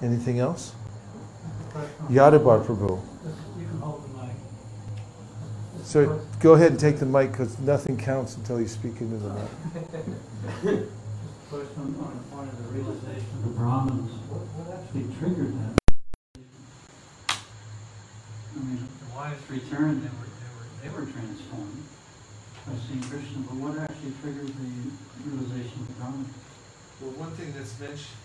Anything 0.00 0.38
else? 0.38 0.74
Yadubara 2.08 2.64
Prabhu. 2.64 3.02
So 5.82 6.20
go 6.40 6.54
ahead 6.54 6.72
and 6.72 6.80
take 6.80 6.98
the 6.98 7.06
mic 7.06 7.32
because 7.32 7.58
nothing 7.60 7.96
counts 7.96 8.36
until 8.36 8.60
you 8.60 8.68
speak 8.68 9.00
into 9.00 9.16
the 9.16 9.28
mic. 9.30 9.48
Question 11.48 11.94
on 12.00 12.18
the 12.18 12.36
point 12.36 12.48
of 12.50 12.58
the 12.58 12.72
realization 12.72 13.26
of 13.34 13.44
the 13.44 13.50
Brahmins, 13.50 14.10
what, 14.28 14.78
actually 14.78 15.14
triggered 15.18 15.54
that? 15.60 15.78
I 17.28 18.58
mean, 18.58 18.78
the 18.78 19.14
wives 19.14 19.48
returned, 19.48 20.02
they 20.02 20.08
were, 20.08 20.26
they 20.26 20.50
were, 20.58 20.66
they 20.82 21.06
were 21.06 21.12
transformed 21.12 21.84
by 22.66 22.74
seeing 22.88 23.02
Krishna, 23.02 23.38
but 23.46 23.56
what 23.62 23.78
actually 23.78 24.12
triggered 24.22 24.50
the 24.50 24.70
realization 25.22 25.80
of 25.80 25.86
the 25.86 25.94
Brahmins? 25.94 26.34
Well, 27.00 27.12
one 27.14 27.30
thing 27.38 27.54
that's 27.54 27.78
mentioned, 27.78 28.18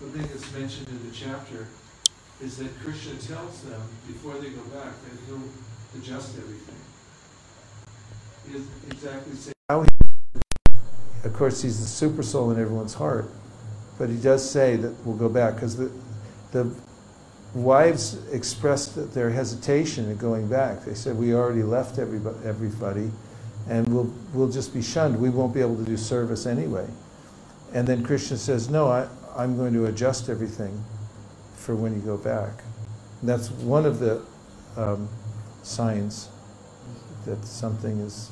the 0.00 0.08
thing 0.16 0.26
that's 0.32 0.52
mentioned 0.52 0.88
in 0.88 1.00
the 1.04 1.14
chapter 1.14 1.68
is 2.40 2.56
that 2.58 2.72
Krishna 2.80 3.14
tells 3.20 3.60
them 3.62 3.80
before 4.06 4.34
they 4.40 4.50
go 4.50 4.62
back 4.72 4.96
that 5.04 5.14
he'll 5.28 5.48
adjust 6.00 6.38
everything. 6.38 6.80
He 8.46 8.52
doesn't 8.52 8.92
exactly 8.92 9.34
say 9.34 9.52
how 9.68 9.84
of 11.24 11.32
course, 11.32 11.62
he's 11.62 11.80
the 11.80 11.86
super 11.86 12.22
soul 12.22 12.50
in 12.50 12.60
everyone's 12.60 12.94
heart, 12.94 13.30
but 13.98 14.10
he 14.10 14.16
does 14.16 14.48
say 14.48 14.76
that 14.76 14.94
we'll 15.06 15.16
go 15.16 15.30
back 15.30 15.54
because 15.54 15.76
the, 15.76 15.90
the 16.52 16.70
wives 17.54 18.18
expressed 18.32 19.14
their 19.14 19.30
hesitation 19.30 20.10
in 20.10 20.16
going 20.16 20.48
back. 20.48 20.84
They 20.84 20.94
said, 20.94 21.16
We 21.16 21.34
already 21.34 21.62
left 21.62 21.98
everybody, 21.98 22.36
everybody 22.44 23.10
and 23.68 23.88
we'll, 23.88 24.12
we'll 24.32 24.50
just 24.50 24.74
be 24.74 24.82
shunned. 24.82 25.18
We 25.18 25.30
won't 25.30 25.54
be 25.54 25.60
able 25.60 25.76
to 25.76 25.84
do 25.84 25.96
service 25.96 26.46
anyway. 26.46 26.86
And 27.72 27.86
then 27.86 28.04
Krishna 28.04 28.36
says, 28.36 28.68
No, 28.68 28.88
I, 28.88 29.08
I'm 29.36 29.56
going 29.56 29.72
to 29.74 29.86
adjust 29.86 30.28
everything 30.28 30.84
for 31.56 31.74
when 31.74 31.94
you 31.94 32.00
go 32.00 32.16
back. 32.16 32.62
And 33.20 33.28
that's 33.28 33.50
one 33.50 33.86
of 33.86 34.00
the 34.00 34.22
um, 34.76 35.08
signs 35.62 36.28
that 37.24 37.42
something 37.44 38.00
is, 38.00 38.30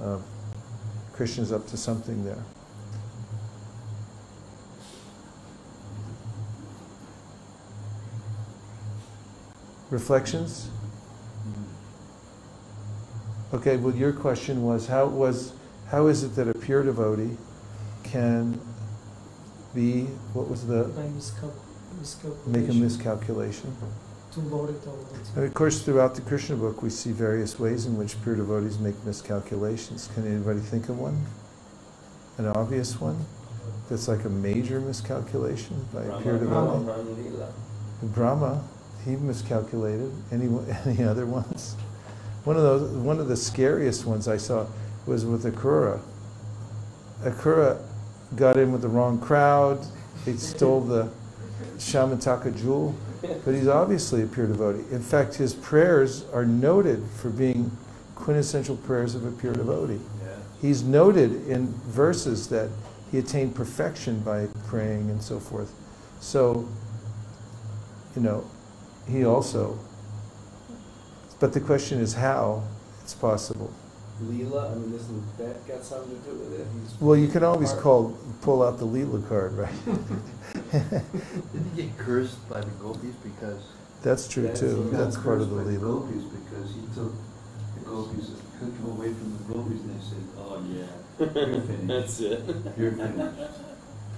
uh, 0.00 0.18
Krishna's 1.12 1.52
up 1.52 1.66
to 1.68 1.76
something 1.76 2.24
there. 2.24 2.42
Reflections? 9.92 10.70
Okay, 13.52 13.76
well, 13.76 13.94
your 13.94 14.14
question 14.14 14.62
was 14.62 14.86
how 14.86 15.04
was 15.04 15.52
how 15.88 16.06
is 16.06 16.24
it 16.24 16.34
that 16.36 16.48
a 16.48 16.54
pure 16.54 16.82
devotee 16.82 17.36
can 18.02 18.58
be 19.74 20.04
what 20.32 20.48
was 20.48 20.66
the 20.66 20.88
make 22.46 22.70
a 22.70 22.72
miscalculation. 22.72 22.80
miscalculation? 22.80 23.76
To 24.32 24.40
load 24.40 24.70
it 24.70 24.88
all 24.88 25.06
And 25.36 25.44
of 25.44 25.52
course, 25.52 25.82
throughout 25.82 26.14
the 26.14 26.22
Krishna 26.22 26.56
book, 26.56 26.82
we 26.82 26.88
see 26.88 27.12
various 27.12 27.58
ways 27.58 27.84
in 27.84 27.98
which 27.98 28.16
pure 28.22 28.34
devotees 28.34 28.78
make 28.78 28.94
miscalculations. 29.04 30.08
Can 30.14 30.26
anybody 30.26 30.60
think 30.60 30.88
of 30.88 30.98
one? 30.98 31.26
An 32.38 32.46
obvious 32.46 32.98
one? 32.98 33.26
That's 33.90 34.08
like 34.08 34.24
a 34.24 34.30
major 34.30 34.80
miscalculation 34.80 35.84
by 35.92 36.04
a 36.04 36.22
pure 36.22 36.38
devotee? 36.38 37.44
Brahma, 38.02 38.64
he 39.04 39.16
miscalculated. 39.16 40.12
Any, 40.30 40.48
any 40.86 41.04
other 41.04 41.26
ones? 41.26 41.74
One 42.44 42.56
of 42.56 42.62
those, 42.62 42.90
one 42.96 43.20
of 43.20 43.28
the 43.28 43.36
scariest 43.36 44.04
ones 44.04 44.28
I 44.28 44.36
saw 44.36 44.66
was 45.06 45.24
with 45.24 45.44
Akrura. 45.44 46.00
Akrura 47.22 47.80
got 48.36 48.56
in 48.56 48.72
with 48.72 48.82
the 48.82 48.88
wrong 48.88 49.20
crowd. 49.20 49.84
He 50.24 50.36
stole 50.36 50.80
the 50.80 51.10
Syamantaka 51.76 52.56
jewel, 52.60 52.94
but 53.44 53.54
he's 53.54 53.68
obviously 53.68 54.22
a 54.22 54.26
pure 54.26 54.46
devotee. 54.46 54.84
In 54.92 55.02
fact, 55.02 55.34
his 55.34 55.54
prayers 55.54 56.24
are 56.32 56.44
noted 56.44 57.04
for 57.20 57.30
being 57.30 57.70
quintessential 58.14 58.76
prayers 58.76 59.14
of 59.14 59.24
a 59.24 59.30
pure 59.30 59.52
devotee. 59.52 60.00
He's 60.60 60.84
noted 60.84 61.48
in 61.48 61.66
verses 61.88 62.48
that 62.48 62.70
he 63.10 63.18
attained 63.18 63.54
perfection 63.54 64.20
by 64.20 64.46
praying 64.66 65.10
and 65.10 65.20
so 65.20 65.40
forth. 65.40 65.72
So, 66.20 66.68
you 68.14 68.22
know, 68.22 68.44
he 69.08 69.24
also. 69.24 69.78
But 71.40 71.52
the 71.52 71.60
question 71.60 72.00
is 72.00 72.14
how 72.14 72.62
it's 73.02 73.14
possible. 73.14 73.72
Leela, 74.22 74.70
I 74.70 74.74
mean, 74.76 74.94
isn't 74.94 75.38
that 75.38 75.66
got 75.66 75.82
something 75.82 76.16
to 76.22 76.30
do 76.30 76.36
with 76.36 76.60
it? 76.60 76.66
He's 76.80 77.00
Well, 77.00 77.16
you 77.16 77.26
can 77.28 77.42
always 77.42 77.70
part- 77.72 77.82
call 77.82 78.18
pull 78.42 78.62
out 78.62 78.78
the 78.78 78.86
Leela 78.86 79.26
card, 79.28 79.52
right? 79.54 79.74
Didn't 80.72 81.74
he 81.74 81.82
get 81.82 81.98
cursed 81.98 82.48
by 82.48 82.60
the 82.60 82.70
gopis 82.80 83.14
because? 83.24 83.62
That's 84.02 84.28
true 84.28 84.44
Yes, 84.44 84.60
too. 84.60 84.82
he 84.84 84.96
That's 84.96 85.16
part 85.16 85.40
of 85.40 85.50
the 85.50 85.56
cursed 85.56 85.66
by 85.68 85.72
Leela. 85.74 85.80
gopis 85.80 86.24
because 86.24 86.74
he 86.74 86.80
took 86.94 87.12
the 87.74 87.84
gopis, 87.84 88.26
took 88.60 88.76
them 88.78 88.90
away 88.92 89.12
from 89.12 89.32
the 89.38 89.54
gopis 89.54 89.80
and 89.80 89.90
they 90.00 90.04
said, 90.04 90.24
oh 90.38 90.62
yeah, 90.70 90.84
you're 91.18 91.60
finished. 91.62 91.86
That's 91.88 92.20
it. 92.20 92.40
You're 92.78 92.92
finished. 92.92 93.38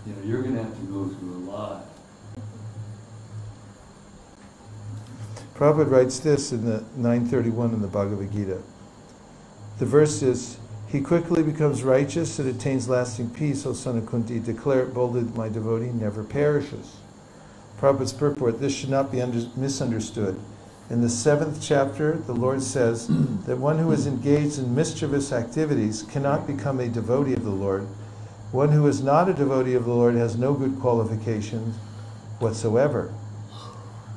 You 0.06 0.12
know, 0.12 0.22
you're 0.24 0.42
gonna 0.42 0.62
have 0.62 0.74
to 0.78 0.86
go 0.86 1.08
through 1.08 1.34
a 1.34 1.42
lot. 1.50 1.86
Prabhupada 5.54 5.88
writes 5.88 6.18
this 6.18 6.50
in 6.50 6.64
the 6.64 6.82
931 6.96 7.74
in 7.74 7.80
the 7.80 7.86
Bhagavad 7.86 8.32
Gita. 8.32 8.58
The 9.78 9.86
verse 9.86 10.20
is, 10.20 10.58
He 10.88 11.00
quickly 11.00 11.44
becomes 11.44 11.84
righteous 11.84 12.40
and 12.40 12.48
attains 12.48 12.88
lasting 12.88 13.30
peace, 13.30 13.64
O 13.64 13.72
son 13.72 13.98
of 13.98 14.06
Kunti. 14.06 14.40
Declare 14.40 14.82
it 14.82 14.94
boldly 14.94 15.22
that 15.22 15.36
my 15.36 15.48
devotee 15.48 15.92
never 15.92 16.24
perishes. 16.24 16.96
Prabhupada's 17.80 18.12
purport, 18.12 18.60
this 18.60 18.74
should 18.74 18.90
not 18.90 19.12
be 19.12 19.22
under, 19.22 19.46
misunderstood. 19.56 20.40
In 20.90 21.02
the 21.02 21.08
seventh 21.08 21.62
chapter, 21.62 22.18
the 22.18 22.34
Lord 22.34 22.60
says 22.60 23.06
that 23.46 23.58
one 23.58 23.78
who 23.78 23.92
is 23.92 24.08
engaged 24.08 24.58
in 24.58 24.74
mischievous 24.74 25.32
activities 25.32 26.02
cannot 26.02 26.48
become 26.48 26.80
a 26.80 26.88
devotee 26.88 27.34
of 27.34 27.44
the 27.44 27.50
Lord. 27.50 27.86
One 28.50 28.72
who 28.72 28.86
is 28.88 29.02
not 29.02 29.28
a 29.28 29.34
devotee 29.34 29.74
of 29.74 29.84
the 29.84 29.94
Lord 29.94 30.16
has 30.16 30.36
no 30.36 30.54
good 30.54 30.80
qualifications 30.80 31.76
whatsoever. 32.40 33.12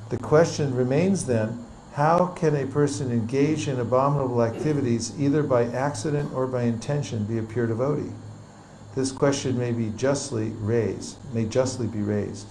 The 0.09 0.17
question 0.17 0.73
remains 0.73 1.25
then 1.25 1.65
how 1.93 2.27
can 2.27 2.55
a 2.55 2.67
person 2.67 3.11
engage 3.11 3.67
in 3.67 3.79
abominable 3.79 4.43
activities 4.43 5.19
either 5.19 5.41
by 5.41 5.65
accident 5.65 6.31
or 6.33 6.45
by 6.45 6.63
intention 6.63 7.25
be 7.25 7.39
a 7.39 7.43
pure 7.43 7.67
devotee? 7.67 8.11
This 8.95 9.11
question 9.11 9.57
may 9.57 9.71
be 9.71 9.89
justly 9.97 10.49
raised, 10.59 11.17
may 11.33 11.45
justly 11.45 11.87
be 11.87 12.01
raised. 12.01 12.47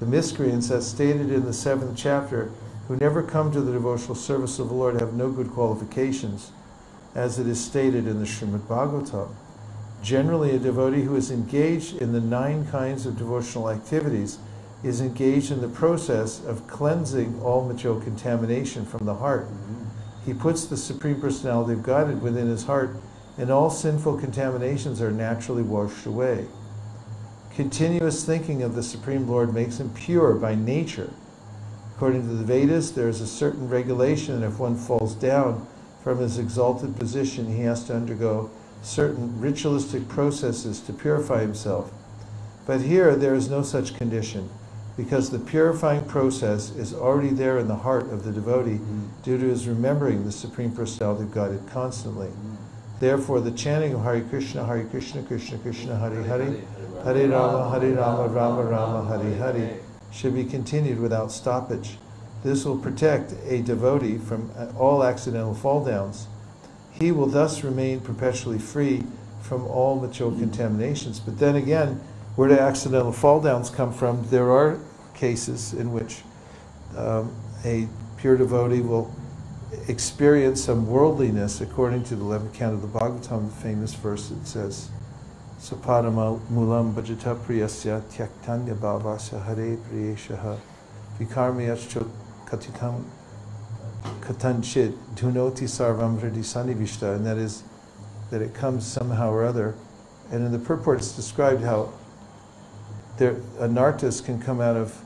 The 0.00 0.06
miscreants, 0.06 0.70
as 0.70 0.88
stated 0.88 1.30
in 1.30 1.44
the 1.44 1.52
seventh 1.52 1.96
chapter, 1.96 2.50
who 2.86 2.96
never 2.96 3.22
come 3.22 3.52
to 3.52 3.60
the 3.60 3.72
devotional 3.72 4.14
service 4.14 4.58
of 4.58 4.68
the 4.68 4.74
Lord 4.74 5.00
have 5.00 5.12
no 5.12 5.30
good 5.30 5.50
qualifications, 5.50 6.52
as 7.14 7.38
it 7.38 7.46
is 7.46 7.62
stated 7.62 8.06
in 8.06 8.20
the 8.20 8.26
Srimad 8.26 8.60
Bhagavatam. 8.60 9.28
Generally, 10.02 10.54
a 10.54 10.58
devotee 10.58 11.02
who 11.02 11.16
is 11.16 11.30
engaged 11.30 11.96
in 11.96 12.12
the 12.12 12.20
nine 12.20 12.64
kinds 12.66 13.04
of 13.04 13.18
devotional 13.18 13.68
activities 13.68 14.38
is 14.82 15.00
engaged 15.00 15.50
in 15.50 15.60
the 15.60 15.68
process 15.68 16.44
of 16.44 16.66
cleansing 16.66 17.40
all 17.42 17.66
material 17.66 18.00
contamination 18.00 18.84
from 18.84 19.06
the 19.06 19.14
heart. 19.14 19.46
Mm-hmm. 19.46 19.84
He 20.26 20.34
puts 20.34 20.66
the 20.66 20.76
Supreme 20.76 21.20
Personality 21.20 21.72
of 21.72 21.82
Godhead 21.82 22.22
within 22.22 22.48
his 22.48 22.64
heart, 22.64 22.96
and 23.36 23.50
all 23.50 23.70
sinful 23.70 24.18
contaminations 24.18 25.00
are 25.00 25.10
naturally 25.10 25.62
washed 25.62 26.06
away. 26.06 26.46
Continuous 27.54 28.24
thinking 28.24 28.62
of 28.62 28.74
the 28.74 28.82
Supreme 28.82 29.28
Lord 29.28 29.52
makes 29.52 29.80
him 29.80 29.90
pure 29.94 30.34
by 30.34 30.54
nature. 30.54 31.10
According 31.96 32.28
to 32.28 32.34
the 32.34 32.44
Vedas, 32.44 32.92
there 32.92 33.08
is 33.08 33.20
a 33.20 33.26
certain 33.26 33.68
regulation, 33.68 34.36
and 34.36 34.44
if 34.44 34.60
one 34.60 34.76
falls 34.76 35.14
down 35.14 35.66
from 36.04 36.18
his 36.18 36.38
exalted 36.38 36.96
position, 36.96 37.46
he 37.46 37.62
has 37.62 37.82
to 37.84 37.96
undergo 37.96 38.50
certain 38.82 39.40
ritualistic 39.40 40.08
processes 40.08 40.78
to 40.80 40.92
purify 40.92 41.40
himself. 41.40 41.90
But 42.66 42.82
here, 42.82 43.16
there 43.16 43.34
is 43.34 43.50
no 43.50 43.62
such 43.62 43.96
condition, 43.96 44.48
because 44.98 45.30
the 45.30 45.38
purifying 45.38 46.04
process 46.06 46.70
is 46.70 46.92
already 46.92 47.28
there 47.28 47.56
in 47.58 47.68
the 47.68 47.76
heart 47.76 48.12
of 48.12 48.24
the 48.24 48.32
devotee 48.32 48.72
mm-hmm. 48.72 49.06
due 49.22 49.38
to 49.38 49.44
his 49.44 49.68
remembering 49.68 50.24
the 50.24 50.32
Supreme 50.32 50.72
Personality 50.72 51.22
of 51.22 51.30
Godhead 51.30 51.62
constantly. 51.70 52.26
Mm-hmm. 52.26 52.54
Therefore, 52.98 53.40
the 53.40 53.52
chanting 53.52 53.94
of 53.94 54.02
Hare 54.02 54.22
Krishna, 54.22 54.66
Hare 54.66 54.84
Krishna, 54.86 55.22
Krishna 55.22 55.56
Krishna, 55.58 55.96
Hare 55.96 56.20
Hare, 56.24 56.56
Hare 57.04 57.28
Rama, 57.28 57.70
Hare 57.70 57.94
Rama, 57.94 58.26
Rama 58.26 58.62
Rama, 58.64 59.06
Hare 59.06 59.36
Hare, 59.36 59.78
should 60.10 60.34
be 60.34 60.44
continued 60.44 60.98
without 60.98 61.30
stoppage. 61.30 61.96
This 62.42 62.64
will 62.64 62.78
protect 62.78 63.34
a 63.46 63.62
devotee 63.62 64.18
from 64.18 64.50
uh, 64.58 64.66
all 64.76 65.04
accidental 65.04 65.54
fall 65.54 65.84
downs. 65.84 66.26
He 66.90 67.12
will 67.12 67.26
thus 67.26 67.62
remain 67.62 68.00
perpetually 68.00 68.58
free 68.58 69.04
from 69.42 69.64
all 69.68 70.00
material 70.00 70.36
contaminations. 70.36 71.20
But 71.20 71.38
then 71.38 71.54
again, 71.54 72.00
where 72.34 72.48
do 72.48 72.58
accidental 72.58 73.12
fall 73.12 73.40
downs 73.40 73.70
come 73.70 73.92
from? 73.92 74.26
There 74.30 74.50
are 74.50 74.80
cases 75.18 75.74
in 75.74 75.92
which 75.92 76.22
um, 76.96 77.34
a 77.64 77.88
pure 78.16 78.36
devotee 78.36 78.80
will 78.80 79.14
experience 79.88 80.64
some 80.64 80.86
worldliness 80.86 81.60
according 81.60 82.04
to 82.04 82.16
the 82.16 82.24
11th 82.24 82.54
count 82.54 82.74
of 82.74 82.82
the 82.82 82.88
Bhagavatam, 82.88 83.48
the 83.48 83.62
famous 83.62 83.94
verse 83.94 84.28
that 84.28 84.46
says, 84.46 84.88
Sapadama 85.58 86.40
mulam 86.52 86.94
bhajata 86.94 87.36
priyasya 87.36 88.00
tyaktanya 88.02 88.76
bhavasya 88.76 89.44
hare 89.44 89.76
priyeshaha 89.76 90.58
vikarmiyachcho 91.18 92.08
katitam 92.46 93.04
katanchit 94.20 94.96
dhunoti 95.16 95.64
sarvam 95.64 96.20
hridi 96.20 96.44
sanivishta, 96.44 97.16
and 97.16 97.26
that 97.26 97.36
is 97.36 97.64
that 98.30 98.40
it 98.40 98.54
comes 98.54 98.86
somehow 98.86 99.30
or 99.30 99.44
other. 99.44 99.74
And 100.30 100.44
in 100.44 100.52
the 100.52 100.58
purport 100.58 100.98
it's 100.98 101.12
described 101.12 101.62
how 101.62 101.92
there, 103.16 103.34
anarthas 103.58 104.24
can 104.24 104.40
come 104.40 104.60
out 104.60 104.76
of 104.76 105.02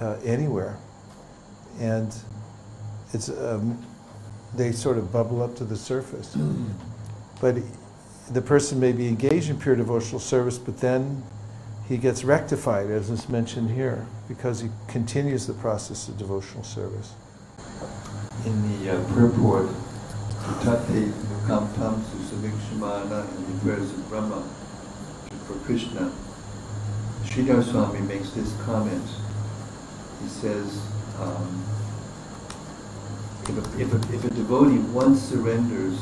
uh, 0.00 0.16
anywhere. 0.24 0.76
And 1.80 2.14
it's, 3.12 3.28
um, 3.28 3.84
they 4.54 4.72
sort 4.72 4.98
of 4.98 5.12
bubble 5.12 5.42
up 5.42 5.56
to 5.56 5.64
the 5.64 5.76
surface. 5.76 6.36
but 7.40 7.56
the 8.30 8.42
person 8.42 8.78
may 8.78 8.92
be 8.92 9.08
engaged 9.08 9.48
in 9.50 9.58
pure 9.58 9.76
devotional 9.76 10.20
service, 10.20 10.58
but 10.58 10.78
then 10.78 11.22
he 11.88 11.96
gets 11.96 12.22
rectified, 12.24 12.90
as 12.90 13.08
is 13.08 13.28
mentioned 13.28 13.70
here, 13.70 14.06
because 14.28 14.60
he 14.60 14.68
continues 14.88 15.46
the 15.46 15.54
process 15.54 16.08
of 16.08 16.18
devotional 16.18 16.62
service. 16.62 17.14
In 18.44 18.84
the 18.84 18.90
uh, 18.90 19.14
purport, 19.14 19.68
Tate 20.62 21.08
Nukam 21.08 21.74
Tam 21.76 22.02
Susavikshamana 22.02 23.26
and 23.36 23.46
the 23.46 23.64
prayers 23.64 23.90
of 23.90 24.08
Brahma 24.08 24.42
for 25.46 25.54
Krishna, 25.64 26.12
Sridhar 27.24 27.62
Swami 27.64 28.00
makes 28.00 28.30
this 28.30 28.54
comment. 28.62 29.04
He 30.22 30.28
says, 30.28 30.80
um, 31.18 31.64
if, 33.44 33.56
a, 33.56 33.80
if, 33.80 33.92
a, 33.92 34.14
if 34.14 34.24
a 34.24 34.30
devotee 34.30 34.78
once 34.92 35.22
surrenders 35.22 35.98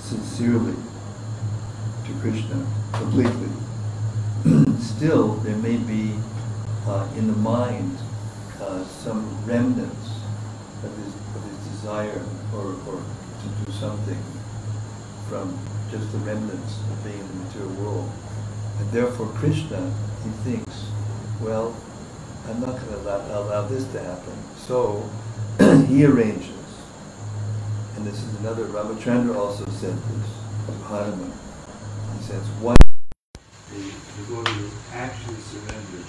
sincerely 0.00 0.74
to 2.04 2.12
Krishna 2.20 2.66
completely, 2.92 3.48
still 4.80 5.34
there 5.36 5.56
may 5.56 5.76
be 5.76 6.14
uh, 6.86 7.08
in 7.16 7.26
the 7.26 7.36
mind 7.36 7.98
uh, 8.60 8.84
some 8.84 9.44
remnants 9.46 10.10
of 10.82 10.96
his, 10.96 11.14
of 11.34 11.44
his 11.48 11.72
desire 11.72 12.22
or, 12.54 12.74
or 12.86 12.96
to 12.96 13.64
do 13.64 13.72
something 13.72 14.22
from 15.28 15.58
just 15.90 16.10
the 16.12 16.18
remnants 16.18 16.78
of 16.90 17.04
being 17.04 17.18
in 17.18 17.28
the 17.28 17.44
material 17.44 17.70
world. 17.82 18.10
And 18.78 18.90
therefore 18.90 19.28
Krishna, 19.28 19.92
he 20.24 20.30
thinks, 20.50 20.86
well, 21.40 21.74
I'm 22.46 22.60
not 22.60 22.76
going 22.76 22.92
to 22.92 23.00
allow, 23.00 23.40
allow 23.40 23.62
this 23.68 23.84
to 23.92 24.00
happen. 24.00 24.36
So 24.58 25.08
he 25.88 26.04
arranges. 26.04 26.50
And 27.96 28.06
this 28.06 28.22
is 28.22 28.34
another, 28.40 28.66
Ramachandra 28.66 29.34
also 29.34 29.64
said 29.70 29.96
this 29.96 30.28
to 30.66 30.72
Hanuman. 30.84 31.32
He 32.18 32.24
says, 32.24 32.44
one, 32.60 32.76
the 33.72 33.80
devotee 33.80 34.60
who 34.60 34.68
actually 34.92 35.40
surrendered, 35.40 36.04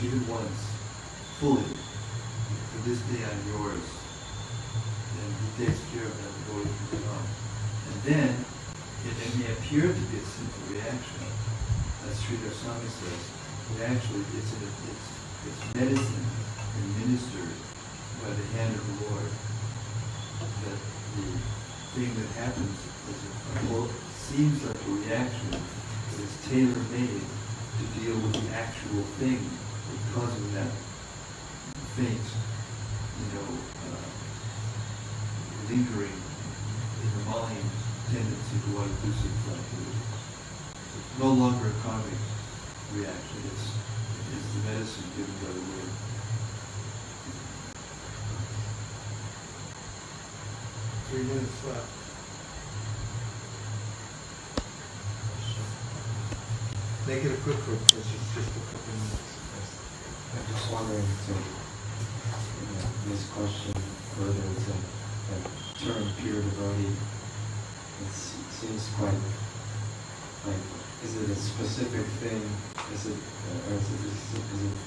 even 0.00 0.26
once, 0.26 0.60
fully, 1.38 1.68
for 1.68 2.88
this 2.88 2.98
day 3.12 3.20
I'm 3.20 3.42
yours, 3.52 3.84
then 5.20 5.28
he 5.36 5.66
takes 5.66 5.80
care 5.92 6.08
of 6.08 6.16
that 6.16 6.32
devotee 6.48 6.72
from 6.88 7.04
on. 7.12 7.24
And 7.92 7.96
then, 8.08 8.30
it, 9.04 9.14
it 9.20 9.32
may 9.36 9.52
appear 9.52 9.84
to 9.92 10.02
be 10.08 10.16
a 10.16 10.24
simple 10.24 10.64
reaction, 10.72 11.28
as 12.08 12.16
Sridhar 12.24 12.56
Swami 12.56 12.88
says, 12.88 13.20
but 13.68 13.84
actually 13.84 14.24
it's, 14.32 14.52
a, 14.52 14.64
it's, 14.64 15.21
it's 15.46 15.74
medicine 15.74 16.26
administered 16.78 17.50
by 18.22 18.30
the 18.30 18.46
hand 18.54 18.74
of 18.74 18.82
the 18.86 18.94
Lord. 19.10 19.30
That 20.62 20.78
the 21.16 21.26
thing 21.94 22.14
that 22.14 22.30
happens 22.38 22.78
is 23.10 23.18
a, 23.26 23.72
well, 23.72 23.88
seems 24.16 24.62
like 24.62 24.76
a 24.76 24.90
reaction 24.90 25.50
that 25.50 26.20
is 26.22 26.32
tailor-made 26.48 27.22
to 27.22 27.84
deal 27.98 28.14
with 28.22 28.32
the 28.38 28.54
actual 28.54 29.02
thing 29.18 29.42
that's 29.42 30.06
causing 30.14 30.54
that 30.54 30.70
faint, 31.96 32.26
you 33.18 33.28
know, 33.34 33.48
uh, 33.90 34.06
lingering 35.68 36.18
in 37.02 37.08
the 37.18 37.24
mind 37.30 37.66
tendency 38.10 38.56
to 38.64 38.76
want 38.76 38.88
to 38.88 39.06
do 39.06 39.12
some 39.12 39.52
activity. 39.52 39.98
So 40.70 40.94
it's 41.00 41.18
no 41.18 41.30
longer 41.32 41.68
a 41.68 41.74
karmic 41.82 42.20
reaction, 42.94 43.38
it's, 43.52 43.91
it's 44.32 44.48
the 44.54 44.60
medicine 44.70 45.04
given 45.16 45.34
by 45.44 45.52
the 45.52 45.60
Lord. 45.60 45.92
Three 51.08 51.24
minutes 51.24 51.64
left. 51.68 51.92
Make 57.06 57.24
it 57.24 57.32
a 57.32 57.40
quick 57.42 57.58
one, 57.66 57.78
because 57.82 58.06
it's 58.08 58.34
just 58.34 58.48
a 58.48 58.62
couple 58.72 58.94
minutes. 58.96 59.32
I'm 60.32 60.46
just 60.48 60.72
wondering 60.72 61.02
to, 61.04 61.32
uh, 61.32 61.36
you 62.56 62.72
know, 62.72 62.88
this 63.10 63.26
question 63.28 63.74
further 64.16 64.48
to 64.48 64.72
that 65.28 65.44
term 65.76 66.08
pure 66.16 66.40
devotee. 66.40 66.96
It 68.00 68.12
seems 68.14 68.88
quite 68.96 69.20
like, 70.46 70.64
is 71.04 71.16
it 71.16 71.30
a 71.30 71.34
specific 71.34 72.06
thing? 72.22 72.42
Is 72.94 73.06
it, 73.06 73.16
uh, 73.16 73.70
or 73.70 73.76
is 73.76 73.90
it, 73.90 74.00
is 74.06 74.34
it, 74.34 74.44
is 74.54 74.62
it 74.70 74.78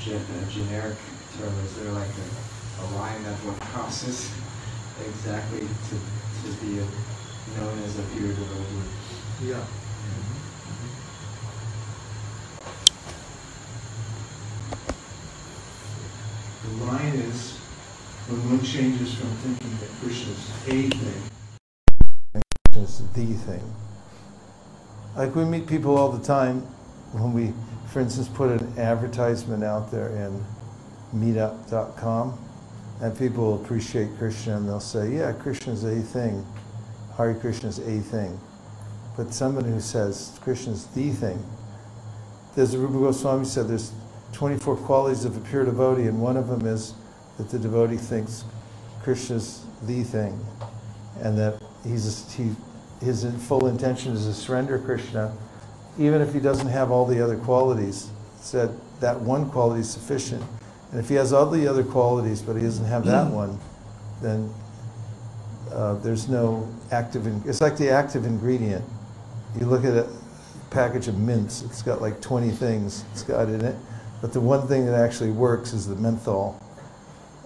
gen- 0.00 0.42
a 0.42 0.50
generic 0.50 0.96
term? 1.36 1.54
Is 1.64 1.74
there 1.76 1.92
like 1.92 2.08
a, 2.08 2.82
a 2.82 2.86
line 2.96 3.22
that 3.24 3.36
one 3.44 3.58
crosses 3.72 4.30
exactly 5.06 5.60
to, 5.60 5.94
to 5.94 6.64
be 6.64 6.78
a, 6.78 6.86
known 7.60 7.78
as 7.84 7.98
a 7.98 8.02
pure 8.14 8.32
devotee? 8.32 8.88
Yeah. 9.44 9.64
the 16.64 16.84
line 16.84 17.14
is 17.14 17.56
when 18.28 18.50
one 18.50 18.62
changes 18.62 19.14
from 19.14 19.30
thinking 19.36 19.78
that 19.78 19.88
Krishna 20.00 20.32
is 20.32 20.50
a 20.50 20.90
thing, 20.90 20.90
Krishna 22.72 22.82
is 22.82 22.98
the 23.12 23.34
thing. 23.34 23.87
Like 25.16 25.34
we 25.34 25.44
meet 25.44 25.66
people 25.66 25.96
all 25.96 26.10
the 26.10 26.24
time 26.24 26.60
when 27.12 27.32
we, 27.32 27.52
for 27.88 28.00
instance, 28.00 28.28
put 28.28 28.50
an 28.50 28.78
advertisement 28.78 29.64
out 29.64 29.90
there 29.90 30.08
in 30.10 30.44
meetup.com 31.14 32.38
and 33.00 33.16
people 33.18 33.62
appreciate 33.62 34.16
Krishna 34.18 34.56
and 34.56 34.68
they'll 34.68 34.80
say, 34.80 35.10
yeah, 35.14 35.32
Krishna's 35.32 35.84
a 35.84 36.00
thing. 36.00 36.44
Hare 37.16 37.34
Krishna's 37.34 37.78
a 37.78 38.00
thing. 38.00 38.38
But 39.16 39.32
somebody 39.32 39.70
who 39.70 39.80
says 39.80 40.38
Krishna's 40.42 40.86
the 40.88 41.10
thing, 41.10 41.44
there's 42.54 42.74
a 42.74 42.78
Rupa 42.78 42.98
Goswami 42.98 43.44
said 43.44 43.68
there's 43.68 43.92
24 44.32 44.76
qualities 44.76 45.24
of 45.24 45.36
a 45.36 45.40
pure 45.40 45.64
devotee, 45.64 46.06
and 46.06 46.20
one 46.20 46.36
of 46.36 46.48
them 46.48 46.66
is 46.66 46.94
that 47.36 47.50
the 47.50 47.58
devotee 47.58 47.96
thinks 47.96 48.44
Krishna's 49.02 49.64
the 49.82 50.02
thing, 50.02 50.38
and 51.20 51.38
that 51.38 51.60
he's 51.84 52.32
he 52.34 52.54
his 53.00 53.24
full 53.46 53.66
intention 53.66 54.12
is 54.12 54.26
to 54.26 54.34
surrender 54.34 54.78
Krishna, 54.78 55.32
even 55.98 56.20
if 56.20 56.32
he 56.32 56.40
doesn't 56.40 56.68
have 56.68 56.90
all 56.90 57.06
the 57.06 57.22
other 57.22 57.36
qualities. 57.36 58.10
Said 58.40 58.78
that 59.00 59.20
one 59.20 59.50
quality 59.50 59.80
is 59.80 59.90
sufficient, 59.90 60.42
and 60.90 61.00
if 61.00 61.08
he 61.08 61.14
has 61.16 61.32
all 61.32 61.50
the 61.50 61.66
other 61.66 61.84
qualities 61.84 62.40
but 62.40 62.56
he 62.56 62.62
doesn't 62.62 62.86
have 62.86 63.04
that 63.04 63.30
one, 63.30 63.58
then 64.22 64.52
uh, 65.72 65.94
there's 65.94 66.28
no 66.28 66.68
active. 66.90 67.26
It's 67.46 67.60
like 67.60 67.76
the 67.76 67.90
active 67.90 68.24
ingredient. 68.24 68.84
You 69.58 69.66
look 69.66 69.84
at 69.84 69.94
a 69.96 70.08
package 70.70 71.08
of 71.08 71.18
mints; 71.18 71.62
it's 71.62 71.82
got 71.82 72.00
like 72.00 72.20
20 72.20 72.50
things 72.50 73.04
it's 73.12 73.22
got 73.22 73.48
in 73.48 73.64
it, 73.64 73.76
but 74.20 74.32
the 74.32 74.40
one 74.40 74.66
thing 74.66 74.86
that 74.86 74.94
actually 74.94 75.30
works 75.30 75.72
is 75.72 75.86
the 75.86 75.96
menthol, 75.96 76.60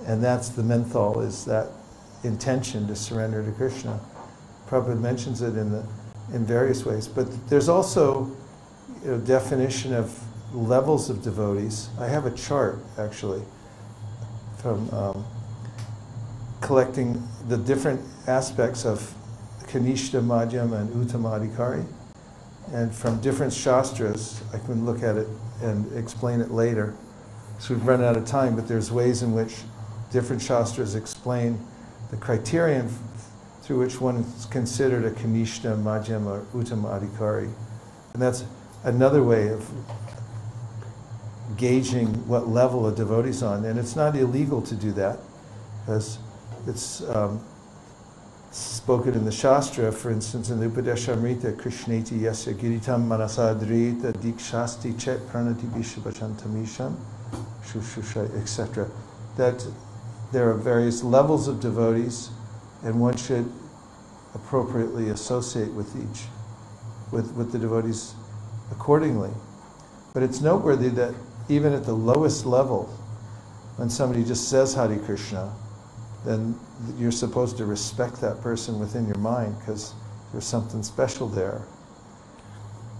and 0.07 0.22
that's 0.22 0.50
the 0.50 0.62
menthol 0.62 1.20
is 1.20 1.44
that 1.46 1.68
intention 2.24 2.86
to 2.86 2.96
surrender 2.96 3.44
to 3.44 3.53
Krishna. 3.53 3.98
Prabhupada 4.72 4.98
mentions 4.98 5.42
it 5.42 5.54
in 5.58 5.70
the 5.70 5.86
in 6.32 6.46
various 6.46 6.86
ways, 6.86 7.06
but 7.06 7.26
there's 7.50 7.68
also 7.68 8.34
know, 9.04 9.18
definition 9.18 9.92
of 9.92 10.18
levels 10.54 11.10
of 11.10 11.22
devotees. 11.22 11.90
I 12.00 12.06
have 12.06 12.24
a 12.24 12.30
chart 12.30 12.78
actually 12.98 13.42
from 14.62 14.88
um, 14.90 15.26
collecting 16.62 17.22
the 17.48 17.58
different 17.58 18.00
aspects 18.26 18.86
of 18.86 19.14
Kanishta, 19.64 20.24
Madhyam, 20.24 20.72
and 20.72 20.88
Uttamadhikari. 20.90 21.84
And 22.72 22.94
from 22.94 23.20
different 23.20 23.52
shastras, 23.52 24.42
I 24.54 24.58
can 24.58 24.86
look 24.86 25.02
at 25.02 25.18
it 25.18 25.26
and 25.60 25.92
explain 25.98 26.40
it 26.40 26.50
later. 26.50 26.94
So 27.58 27.74
we've 27.74 27.86
run 27.86 28.02
out 28.02 28.16
of 28.16 28.24
time, 28.24 28.56
but 28.56 28.68
there's 28.68 28.90
ways 28.90 29.22
in 29.22 29.34
which 29.34 29.54
different 30.10 30.40
shastras 30.40 30.94
explain 30.94 31.60
the 32.10 32.16
criterion 32.16 32.88
through 33.62 33.78
which 33.78 34.00
one 34.00 34.16
is 34.16 34.46
considered 34.46 35.04
a 35.04 35.10
Kanishta, 35.10 35.80
Madhyam, 35.80 36.26
or 36.26 36.40
Uttamadhikari. 36.52 37.52
And 38.12 38.20
that's 38.20 38.44
another 38.84 39.22
way 39.22 39.48
of 39.48 39.68
gauging 41.56 42.08
what 42.26 42.48
level 42.48 42.86
a 42.86 42.94
devotee's 42.94 43.42
on. 43.42 43.64
And 43.64 43.78
it's 43.78 43.94
not 43.94 44.16
illegal 44.16 44.62
to 44.62 44.74
do 44.74 44.92
that, 44.92 45.18
because 45.80 46.18
it's 46.66 47.02
um, 47.08 47.44
spoken 48.50 49.14
in 49.14 49.24
the 49.24 49.32
Shastra, 49.32 49.92
for 49.92 50.10
instance, 50.10 50.50
in 50.50 50.60
the 50.60 50.66
Upadeshamrita, 50.66 51.56
Krishneti 51.56 52.20
yasya 52.20 52.54
giritam 52.54 53.06
manasadrita 53.06 54.12
dikshasti 54.12 54.98
chet 54.98 55.20
pranati 55.28 55.66
vishabachantamisham, 55.70 56.96
shushusha, 57.64 58.40
etc. 58.40 58.88
That 59.36 59.64
there 60.32 60.50
are 60.50 60.54
various 60.54 61.02
levels 61.02 61.46
of 61.46 61.60
devotees, 61.60 62.30
and 62.84 63.00
one 63.00 63.16
should 63.16 63.50
appropriately 64.34 65.10
associate 65.10 65.72
with 65.72 65.94
each, 65.96 66.24
with, 67.12 67.32
with 67.34 67.52
the 67.52 67.58
devotees 67.58 68.14
accordingly. 68.70 69.30
But 70.14 70.22
it's 70.22 70.40
noteworthy 70.40 70.88
that 70.90 71.14
even 71.48 71.72
at 71.72 71.84
the 71.84 71.92
lowest 71.92 72.46
level, 72.46 72.84
when 73.76 73.90
somebody 73.90 74.24
just 74.24 74.48
says 74.48 74.74
Hare 74.74 74.98
Krishna, 74.98 75.52
then 76.24 76.58
you're 76.96 77.12
supposed 77.12 77.56
to 77.58 77.64
respect 77.64 78.20
that 78.20 78.40
person 78.40 78.78
within 78.78 79.06
your 79.06 79.18
mind 79.18 79.58
because 79.58 79.94
there's 80.30 80.44
something 80.44 80.82
special 80.82 81.28
there. 81.28 81.62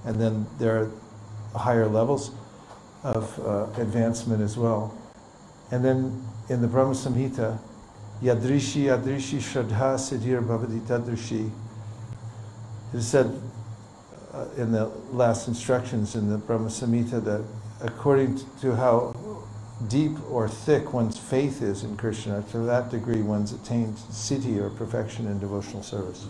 And 0.05 0.21
then 0.21 0.47
there 0.59 0.83
are 0.83 0.91
higher 1.59 1.87
levels 1.87 2.33
of 3.05 3.39
uh, 3.41 3.67
advancement 3.81 4.43
as 4.43 4.57
well. 4.57 4.97
And 5.71 5.85
then 5.85 6.25
in 6.49 6.61
the 6.61 6.69
Brahma 6.69 6.93
Samhita, 6.93 7.59
Yadrishi 8.23 8.85
Yadrishi 8.85 9.39
Shraddha 9.39 9.97
Siddhir 9.99 10.47
Bhavati 10.47 10.81
Tadrishi, 10.87 11.51
it 12.93 12.97
is 12.97 13.09
said 13.09 13.41
uh, 14.33 14.47
in 14.57 14.71
the 14.71 14.87
last 15.11 15.49
instructions 15.49 16.15
in 16.15 16.31
the 16.31 16.39
Brahma 16.39 16.69
Samhita 16.69 17.25
that 17.25 17.45
according 17.81 18.41
to 18.61 18.77
how 18.77 19.17
deep 19.89 20.13
or 20.31 20.49
thick 20.49 20.93
one's 20.93 21.19
faith 21.19 21.63
is 21.63 21.83
in 21.83 21.97
Krishna, 21.97 22.45
to 22.53 22.59
that 22.59 22.93
degree 22.93 23.23
one's 23.23 23.53
attained 23.53 23.97
siddhi 23.97 24.59
or 24.59 24.71
perfection 24.71 25.27
in 25.27 25.41
devotional 25.41 25.83
service. 25.83 26.29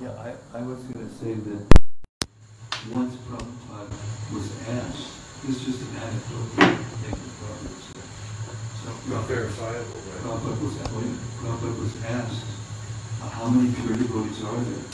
Yeah, 0.00 0.10
I, 0.12 0.58
I 0.58 0.62
was 0.62 0.78
going 0.84 1.08
to 1.08 1.14
say 1.16 1.34
that 1.34 1.66
once 2.94 3.16
Prabhupada 3.16 4.32
was 4.32 4.68
asked, 4.68 5.08
this 5.44 5.56
is 5.56 5.64
just 5.64 5.82
an 5.82 5.96
anecdote 5.96 6.82
Not 8.82 9.24
verifiable? 9.30 10.02
Prabhupada 10.22 10.58
was, 10.58 10.74
Prabhupada 11.38 11.78
was 11.78 11.94
asked, 12.02 12.46
uh, 13.22 13.28
how 13.30 13.46
many 13.46 13.70
pure 13.78 13.94
devotees 13.94 14.42
are 14.42 14.58
there? 14.58 14.86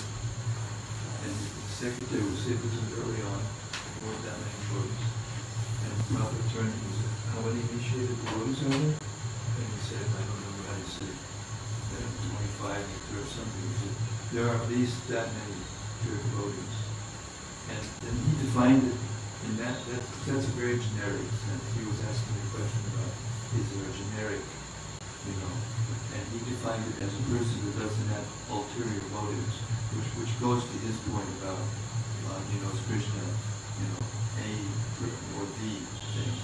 And 1.24 1.32
the 1.32 1.72
secretary 1.72 2.24
was 2.28 2.45
this 2.45 2.61
was 2.61 2.89
early 3.01 3.20
on, 3.24 3.41
there 3.41 4.05
weren't 4.05 4.24
that 4.28 4.36
many 4.41 4.57
devotees. 4.68 5.09
And 5.84 5.93
Prabhupada 6.12 6.45
turned 6.53 6.72
and 6.72 6.95
said, 7.01 7.12
how 7.32 7.41
many 7.49 7.61
initiated 7.64 8.16
devotees 8.28 8.61
are 8.64 8.76
there? 8.76 8.97
And 9.01 9.66
he 9.72 9.80
said, 9.89 10.05
I 10.05 10.20
don't 10.20 10.41
know 10.41 10.53
what 10.61 10.68
I 10.68 10.80
said, 10.84 11.16
uh, 11.97 12.09
25 12.61 12.76
or 12.76 13.24
something. 13.24 13.64
He 13.68 13.76
said, 13.89 13.95
there 14.36 14.45
are 14.53 14.57
at 14.61 14.68
least 14.68 15.01
that 15.09 15.32
many 15.32 15.61
pure 16.05 16.20
devotees. 16.28 16.76
And 17.72 17.84
then 18.05 18.14
he 18.20 18.32
defined 18.45 18.84
it 18.84 19.01
in 19.49 19.57
that, 19.64 19.76
that's, 19.89 20.09
that's 20.28 20.45
a 20.45 20.55
very 20.61 20.76
generic 20.76 21.24
sense. 21.24 21.64
He 21.72 21.84
was 21.89 22.00
asking 22.04 22.37
the 22.37 22.49
question 22.53 22.84
about, 22.92 23.28
is 23.57 23.68
a 23.72 23.88
generic, 23.96 24.45
you 25.25 25.34
know? 25.41 25.54
And 26.12 26.22
he 26.33 26.38
defined 26.45 26.84
it 26.84 27.00
as 27.00 27.12
a 27.12 27.25
person 27.33 27.57
that 27.64 27.88
doesn't 27.88 28.08
have 28.12 28.26
ulterior 28.53 29.00
motives, 29.08 29.57
which, 29.96 30.08
which 30.20 30.33
goes 30.37 30.61
to 30.61 30.76
his 30.84 30.96
point 31.08 31.29
about, 31.41 31.57
uh, 31.57 32.41
you 32.53 32.61
know, 32.61 32.68
is 32.76 32.80
Krishna, 32.84 33.25
you 33.80 33.87
know, 33.88 34.04
a 34.04 34.50
or 35.38 35.46
the 35.46 35.72
thing. 36.12 36.34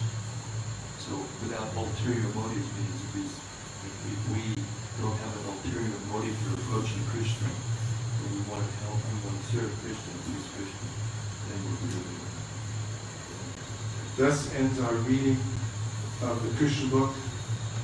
So 1.03 1.21
without 1.45 1.69
ulterior 1.77 2.31
motives 2.33 2.69
means 2.73 2.99
if, 3.05 3.13
we, 3.13 3.25
if 3.29 4.21
we 4.33 4.45
don't 5.03 5.19
have 5.19 5.35
an 5.37 5.45
ulterior 5.53 5.99
motive 6.09 6.37
for 6.41 6.57
approaching 6.57 7.05
Krishna, 7.13 7.51
we 8.33 8.41
want 8.49 8.65
to 8.65 8.73
help, 8.89 8.97
we 9.13 9.21
want 9.29 9.37
to 9.37 9.45
serve 9.53 9.69
Krishna, 9.85 10.13
please 10.25 10.47
Krishna, 10.57 10.89
then 11.53 11.61
it. 11.69 12.25
Thus 14.17 14.55
ends 14.55 14.81
our 14.81 14.95
reading 15.05 15.37
of 16.25 16.43
the 16.43 16.57
Krishna 16.57 16.89
book 16.89 17.11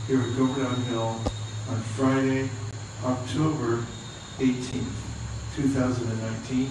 here 0.06 0.20
at 0.20 0.36
Govardhan 0.36 0.82
Hill 0.84 1.20
on 1.68 1.80
Friday, 1.94 2.48
October 3.04 3.84
18th, 4.38 4.94
2019. 5.56 6.70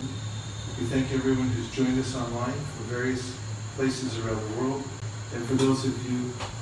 We 0.79 0.85
thank 0.85 1.11
everyone 1.13 1.49
who's 1.49 1.69
joined 1.71 1.99
us 1.99 2.15
online 2.15 2.53
from 2.53 2.85
various 2.85 3.35
places 3.75 4.17
around 4.19 4.41
the 4.41 4.61
world. 4.61 4.83
And 5.35 5.45
for 5.45 5.53
those 5.55 5.85
of 5.85 6.11
you 6.11 6.17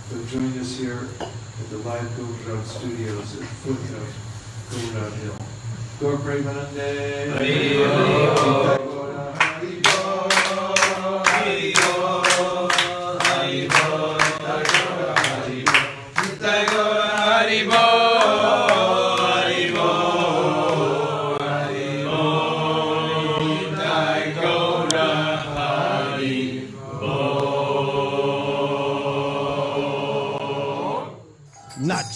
who 0.09 0.17
have 0.19 0.29
joined 0.29 0.59
us 0.59 0.75
here 0.75 1.07
at 1.21 1.69
the 1.69 1.77
live 1.77 2.17
Govardhan 2.17 2.65
studios 2.65 3.33
at 3.35 3.39
the 3.39 3.45
foot 3.45 3.79
of 4.97 5.13
Hill. 5.21 5.37
Gaur 5.99 6.17
Premanande. 6.17 7.37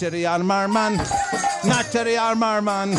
Naçeri 0.02 0.28
Armarman 0.28 0.98
Naçeri 1.64 2.18
Armarman 2.18 2.90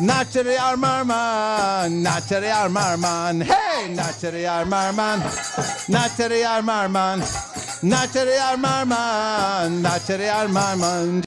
Naçeri 0.00 0.56
Armarman 0.56 2.02
Naçeri 2.02 2.52
Armarman 2.52 3.40
Hey 3.40 3.96
Naçeri 3.96 4.48
Armarman 4.48 5.20
Naçeri 5.88 6.46
Armarman 6.46 7.20
Naçeri 7.82 8.38
Armarman 8.38 9.82
Naçeri 9.82 10.30
Armarman 10.30 11.25